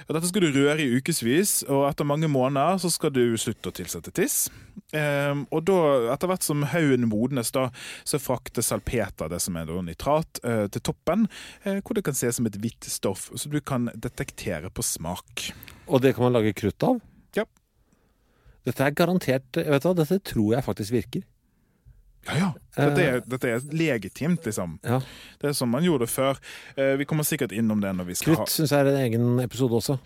Og 0.08 0.16
dette 0.16 0.30
skal 0.30 0.42
du 0.42 0.54
røre 0.54 0.82
i 0.82 0.98
ukevis, 0.98 1.60
og 1.70 1.84
etter 1.86 2.06
mange 2.06 2.26
måneder 2.30 2.80
så 2.82 2.90
skal 2.90 3.12
du 3.14 3.22
slutte 3.38 3.70
å 3.70 3.76
tilsette 3.76 4.10
tiss. 4.10 4.48
Eh, 4.94 5.34
og 5.50 5.62
da, 5.66 5.78
etter 6.14 6.30
hvert 6.30 6.46
som 6.46 6.66
haugen 6.72 7.06
modnes, 7.10 7.52
da, 7.54 7.68
så 8.06 8.18
frakter 8.22 8.66
salpeter, 8.66 9.30
det 9.30 9.38
som 9.42 9.58
er 9.58 9.70
da 9.70 9.78
nitrat, 9.86 10.42
eh, 10.42 10.66
til 10.74 10.82
toppen, 10.90 11.28
hvor 11.82 11.96
det 11.96 12.04
kan 12.06 12.16
ses 12.16 12.38
som 12.38 12.48
et 12.48 12.58
hvitt 12.62 12.88
stoff, 12.90 13.30
så 13.34 13.50
du 13.52 13.60
kan 13.60 13.90
detektere 13.94 14.70
på 14.70 14.84
smak. 14.84 15.50
Og 15.86 16.02
det 16.02 16.14
kan 16.16 16.26
man 16.26 16.36
lage 16.36 16.54
krutt 16.56 16.82
av? 16.86 17.00
Ja. 17.36 17.44
Dette 18.66 18.82
er 18.82 18.94
garantert 18.98 19.56
Vet 19.56 19.82
du 19.82 19.88
hva, 19.88 19.94
dette 19.94 20.18
tror 20.26 20.56
jeg 20.56 20.66
faktisk 20.66 20.94
virker. 20.96 21.26
Ja, 22.26 22.36
ja. 22.40 22.48
Dette 22.74 23.02
er, 23.04 23.20
dette 23.22 23.50
er 23.50 23.66
legitimt, 23.70 24.46
liksom. 24.46 24.78
Ja. 24.82 24.98
Det 25.40 25.52
er 25.52 25.54
som 25.54 25.70
man 25.70 25.84
gjorde 25.86 26.08
før. 26.10 26.40
Eh, 26.74 26.96
vi 26.98 27.06
kommer 27.06 27.26
sikkert 27.26 27.54
innom 27.54 27.82
det 27.84 27.92
når 27.94 28.08
vi 28.10 28.16
skal 28.18 28.34
Krutt 28.34 28.50
syns 28.50 28.74
jeg 28.74 28.82
er 28.82 28.90
en 28.90 29.02
egen 29.04 29.44
episode 29.44 29.78
også. 29.78 29.98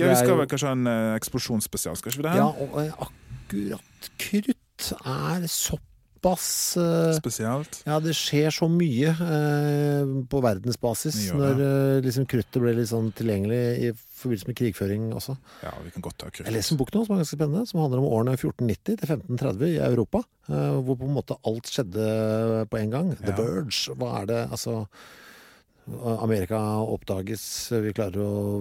Ja, 0.00 0.08
Vi 0.08 0.16
skal 0.16 0.38
vel 0.38 0.48
kanskje 0.50 0.70
ha 0.70 0.74
en 0.78 0.90
eh, 0.90 1.12
eksplosjonsspesial, 1.18 1.98
skal 1.98 2.12
ikke 2.12 2.22
vi 2.22 2.26
det? 2.26 2.34
Ja, 2.40 2.48
og 2.48 2.76
eh, 2.80 3.06
akkurat 3.06 4.10
krutt 4.18 4.90
er 5.04 5.46
såpass 5.46 5.89
eh, 6.80 7.12
Spesielt. 7.16 7.80
Ja, 7.88 7.96
det 8.04 8.12
skjer 8.18 8.52
så 8.54 8.68
mye 8.70 9.12
eh, 9.14 10.10
på 10.30 10.40
verdensbasis 10.44 11.16
når 11.36 11.62
eh, 11.64 12.00
liksom 12.04 12.26
kruttet 12.30 12.60
ble 12.62 12.74
litt 12.76 12.90
sånn 12.92 13.08
tilgjengelig 13.16 13.60
i 13.88 13.92
forbindelse 14.20 14.50
med 14.50 14.58
krigføring 14.60 15.06
også. 15.16 15.36
Ja, 15.64 15.72
vi 15.84 15.94
kan 15.94 16.04
godt 16.04 16.18
ta 16.20 16.28
krutt. 16.28 16.44
Jeg 16.44 16.56
leser 16.58 16.76
en 16.76 16.80
bok 16.82 16.92
nå 16.92 17.06
som 17.06 17.14
er 17.16 17.22
ganske 17.22 17.38
spennende, 17.38 17.64
som 17.70 17.80
handler 17.80 18.02
om 18.02 18.10
årene 18.10 18.36
1490 18.36 19.00
til 19.00 19.14
1530 19.16 19.72
i 19.72 19.80
Europa. 19.88 20.22
eh, 20.50 20.76
hvor 20.84 21.00
på 21.00 21.08
en 21.08 21.16
måte 21.16 21.38
alt 21.48 21.72
skjedde 21.72 22.10
på 22.68 22.82
en 22.82 22.94
gang. 22.94 23.14
The 23.16 23.32
Ja. 23.32 23.40
Verge, 23.40 23.96
hva 23.96 24.14
er 24.20 24.30
det 24.30 24.42
Altså 24.50 24.86
Amerika 25.90 26.58
oppdages, 26.86 27.42
vi 27.82 27.90
klarer 27.96 28.20
å 28.22 28.60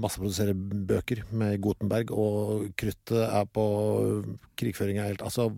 masseprodusere 0.00 0.54
bøker 0.56 1.24
med 1.34 1.58
Gutenberg, 1.60 2.12
og 2.14 2.70
kruttet 2.80 3.26
er 3.26 3.44
på 3.44 3.64
krigføringa 4.56 5.04
helt 5.10 5.24
Altså, 5.26 5.50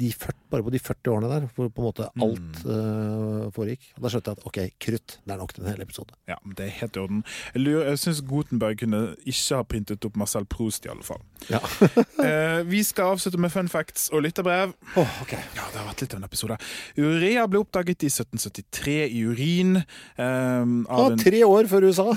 de 0.00 0.08
40, 0.16 0.36
bare 0.50 0.64
på 0.66 0.72
de 0.74 0.80
40 0.82 1.12
årene 1.12 1.28
der, 1.30 1.46
hvor 1.54 1.68
på 1.70 1.82
en 1.82 1.86
måte 1.90 2.06
alt 2.24 2.60
eh, 2.64 3.44
foregikk. 3.54 3.90
Da 4.00 4.10
skjønte 4.12 4.32
jeg 4.32 4.40
at 4.40 4.46
ok, 4.48 4.58
krutt, 4.82 5.16
det 5.26 5.34
er 5.34 5.40
nok 5.42 5.52
til 5.56 5.64
en 5.66 5.70
hel 5.74 5.84
episode. 5.84 6.16
Ja, 6.30 6.38
men 6.44 6.56
Det 6.58 6.66
er 6.66 6.72
helt 6.80 6.96
i 6.98 7.02
orden. 7.04 7.20
Jeg, 7.54 7.62
lurer- 7.66 7.90
jeg 7.92 8.00
syns 8.02 8.22
Gutenberg 8.30 8.80
kunne 8.82 9.02
ikke 9.28 9.58
ha 9.60 9.66
printet 9.68 10.08
opp 10.08 10.16
Marcel 10.20 10.46
Proust, 10.50 10.88
i 10.88 10.92
alle 10.92 11.04
fall. 11.06 11.20
Ja. 11.52 11.60
uh, 11.60 12.60
vi 12.72 12.82
skal 12.86 13.14
avslutte 13.14 13.40
med 13.40 13.52
fun 13.52 13.68
facts 13.72 14.08
og 14.12 14.24
lytterbrev. 14.26 14.72
ok. 14.96 15.32
Ja, 15.36 15.68
det 15.70 15.78
har 15.80 15.86
vært 15.90 16.04
litt 16.06 16.16
av 16.16 16.22
en 16.22 16.28
episode. 16.28 16.58
Urea 16.98 17.46
ble 17.50 17.60
oppdaget 17.62 18.06
i 18.08 18.10
1773 18.10 18.96
i 19.10 19.22
urin. 19.28 19.76
eh, 20.16 20.64
av 20.90 21.06
ah, 21.12 21.16
tre 21.20 21.44
år 21.46 21.68
før 21.70 21.88
USA 21.90 22.08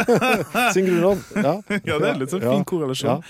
sin 0.74 0.86
grunnlov. 0.86 1.22
Ja. 1.36 1.56
Ja, 1.86 1.98
det 2.00 2.08
er 2.12 2.18
litt 2.20 2.32
sånn 2.32 2.44
fin 2.44 2.64
korrelasjon. 2.68 3.22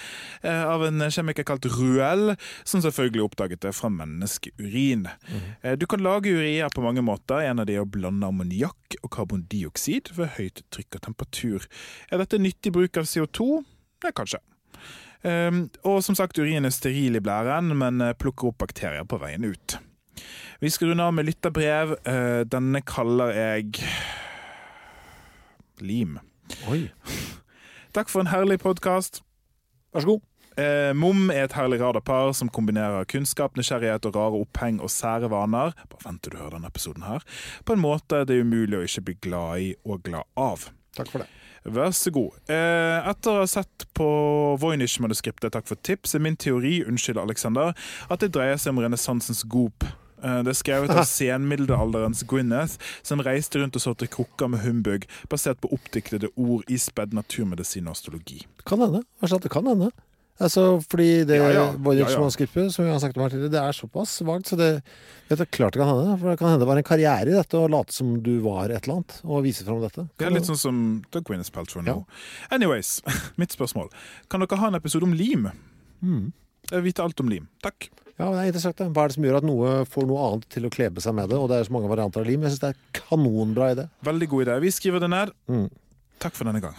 Eh, 0.46 0.62
av 0.66 0.84
en 0.86 1.04
kjemiker 1.12 1.46
kalt 1.46 1.66
Ruel, 1.76 2.34
som 2.66 2.82
selvfølgelig 2.84 3.24
oppdaget 3.26 3.64
det 3.66 3.72
fra 3.76 3.85
menneskeurin. 3.92 5.06
Mm. 5.28 5.78
du 5.78 5.86
kan 5.86 6.02
lage 6.02 6.32
urea 6.32 6.68
på 6.72 6.84
mange 6.84 7.04
måter. 7.04 7.44
En 7.46 7.62
av 7.62 7.66
de 7.68 7.76
er 7.76 7.84
å 7.84 7.88
blande 7.88 8.26
ammoniakk 8.26 8.98
og 9.02 9.10
karbondioksid 9.16 10.12
ved 10.16 10.36
høyt 10.38 10.62
trykk 10.74 10.98
og 10.98 11.06
temperatur. 11.08 11.66
Er 12.10 12.22
dette 12.22 12.40
nyttig 12.40 12.72
bruk 12.74 12.96
av 13.00 13.08
CO2? 13.08 13.64
Ja, 14.04 14.12
kanskje. 14.12 14.42
Eh, 15.26 15.50
og 15.86 16.02
som 16.04 16.16
sagt, 16.18 16.38
urin 16.38 16.66
er 16.68 16.74
steril 16.74 17.18
i 17.18 17.22
blæren, 17.24 17.72
men 17.78 18.00
eh, 18.04 18.14
plukker 18.18 18.52
opp 18.52 18.60
bakterier 18.62 19.06
på 19.08 19.18
veien 19.22 19.46
ut. 19.46 19.78
Vi 20.60 20.70
skal 20.72 20.92
runde 20.92 21.04
av 21.04 21.14
med 21.16 21.28
lytterbrev. 21.28 21.96
Eh, 22.08 22.42
denne 22.48 22.82
kaller 22.86 23.34
jeg 23.36 23.82
Lim. 25.84 26.16
Oi, 26.70 26.86
Takk 27.92 28.08
for 28.12 28.22
en 28.22 28.30
herlig 28.32 28.60
podkast. 28.62 29.22
vær 29.92 30.04
så 30.04 30.14
god. 30.14 30.22
Eh, 30.56 30.92
Mom 30.96 31.30
er 31.30 31.44
et 31.44 31.52
herlig 31.52 31.78
radarpar 31.82 32.30
som 32.36 32.48
kombinerer 32.48 33.04
kunnskap, 33.04 33.58
nysgjerrighet 33.58 34.06
og 34.08 34.16
rare 34.16 34.38
oppheng 34.40 34.78
og 34.80 34.88
sære 34.88 35.28
vaner 35.28 35.74
Bare 35.92 36.06
vent 36.06 36.22
til 36.24 36.32
du 36.32 36.38
hører 36.40 36.56
denne 36.56 36.70
episoden 36.72 37.04
her 37.04 37.24
på 37.68 37.74
en 37.76 37.82
måte 37.82 38.22
det 38.24 38.38
er 38.38 38.46
umulig 38.46 38.78
å 38.78 38.86
ikke 38.86 39.04
bli 39.10 39.16
glad 39.28 39.60
i 39.66 39.74
og 39.84 40.00
glad 40.06 40.24
av. 40.40 40.68
Takk 40.96 41.10
for 41.12 41.24
det. 41.24 41.28
Vær 41.76 41.90
så 41.98 42.12
god. 42.14 42.38
Eh, 42.48 43.08
etter 43.10 43.32
å 43.34 43.42
ha 43.42 43.46
sett 43.50 43.84
på 43.98 44.06
Voynich-manuskriptet 44.62 45.52
Takk 45.52 45.66
for 45.68 45.80
tips, 45.84 46.14
er 46.14 46.22
min 46.24 46.36
teori 46.38 46.78
unnskyld 46.86 47.18
Alexander, 47.20 47.74
at 48.08 48.22
det 48.22 48.30
dreier 48.36 48.56
seg 48.60 48.72
om 48.72 48.80
renessansens 48.84 49.42
Goop. 49.50 49.84
Eh, 50.22 50.40
Det 50.46 50.54
er 50.54 50.58
skrevet 50.62 50.94
av 50.94 51.04
senmiddelalderens 51.10 52.22
Gwyneth, 52.30 52.78
som 53.04 53.20
reiste 53.20 53.60
rundt 53.60 53.76
og 53.76 53.82
solgte 53.82 54.08
krukker 54.08 54.48
med 54.54 54.62
humbug, 54.64 55.04
basert 55.28 55.60
på 55.60 55.72
oppdiktede 55.74 56.30
ord 56.36 56.64
i 56.70 56.78
spedd 56.80 57.12
naturmedisin 57.18 57.90
og 57.90 57.98
astrologi. 57.98 58.44
Kan 58.64 58.80
hende. 58.86 59.02
Så 59.20 59.34
god, 59.36 59.42
det 59.48 59.52
kan 59.52 59.66
hende. 59.74 59.90
Altså, 60.36 60.62
fordi 60.84 61.24
det 61.24 61.38
Ja, 61.40 61.48
ja. 61.54 61.66
Voynich 61.72 62.04
Ja, 62.10 62.12
ja. 62.12 62.20
manuskriptet, 62.20 62.72
som 62.74 62.84
vi 62.84 62.90
har 62.92 62.98
snakket 63.00 63.16
om 63.16 63.22
her 63.24 63.30
tidligere, 63.32 63.54
det 63.54 63.60
er 63.62 63.72
såpass 63.72 64.18
vagt, 64.26 64.50
så 64.50 64.56
det, 64.60 64.82
vet 65.30 65.38
du, 65.40 65.46
klart 65.46 65.72
det 65.72 65.80
kan 65.80 65.88
hende. 65.88 66.18
For 66.20 66.28
det 66.28 66.38
kan 66.38 66.50
hende 66.50 66.60
det 66.60 66.68
var 66.68 66.76
en 66.82 66.88
karriere 66.90 67.30
i 67.32 67.36
dette, 67.36 67.56
å 67.56 67.70
late 67.72 67.92
som 67.96 68.10
du 68.22 68.34
var 68.44 68.68
et 68.68 68.84
eller 68.84 68.98
annet, 68.98 69.20
og 69.24 69.44
vise 69.46 69.64
fram 69.64 69.80
dette. 69.80 70.04
Det 70.18 70.26
er 70.28 70.34
litt 70.36 70.44
sånn 70.48 70.60
som 70.60 70.82
The 71.14 71.22
Gwyneth 71.24 71.52
Paltrow 71.54 71.82
nå. 71.86 71.94
Ja. 72.04 72.50
Anyways, 72.58 72.98
mitt 73.40 73.54
spørsmål. 73.56 73.88
Kan 74.28 74.44
dere 74.44 74.60
ha 74.60 74.68
en 74.68 74.76
episode 74.76 75.08
om 75.08 75.14
lim? 75.16 75.48
Mm. 76.04 76.32
Jeg 76.68 76.76
vil 76.82 76.84
vite 76.90 77.02
alt 77.06 77.20
om 77.24 77.32
lim. 77.32 77.48
Takk. 77.64 77.88
Ja, 78.18 78.30
det 78.32 78.38
er 78.42 78.46
interessant. 78.50 78.76
det. 78.80 78.90
Hva 78.96 79.04
er 79.04 79.08
det 79.12 79.16
som 79.18 79.24
gjør 79.28 79.36
at 79.40 79.44
noe 79.48 79.72
får 79.92 80.06
noe 80.08 80.28
annet 80.28 80.46
til 80.52 80.64
å 80.68 80.70
klebe 80.72 81.00
seg 81.04 81.16
med 81.16 81.28
det? 81.32 81.36
Og 81.40 81.48
det 81.52 81.58
er 81.60 81.66
så 81.68 81.72
mange 81.76 81.88
varianter 81.88 82.20
av 82.24 82.28
lim. 82.28 82.44
Jeg 82.44 82.54
syns 82.54 82.62
det 82.62 82.70
er 82.72 83.00
kanonbra 83.00 83.72
idé. 83.74 83.88
Veldig 84.08 84.28
god 84.32 84.46
idé. 84.46 84.60
Vi 84.64 84.70
skriver 84.72 85.04
den 85.04 85.12
her. 85.16 85.32
Mm. 85.52 85.66
Takk 86.18 86.32
for 86.38 86.48
denne 86.48 86.60
gang. 86.64 86.76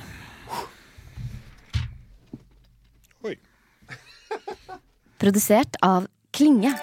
Produsert 5.28 5.76
av 5.84 6.08
Klinge. 6.32 6.74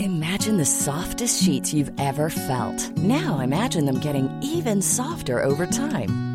Imagine 0.00 0.58
the 0.58 0.64
softest 0.66 1.42
sheets 1.42 1.72
you've 1.72 1.92
ever 1.98 2.28
felt. 2.28 2.94
Now 2.98 3.38
imagine 3.38 3.86
them 3.86 4.00
getting 4.00 4.28
even 4.42 4.82
softer 4.82 5.42
over 5.42 5.66
time. 5.66 6.31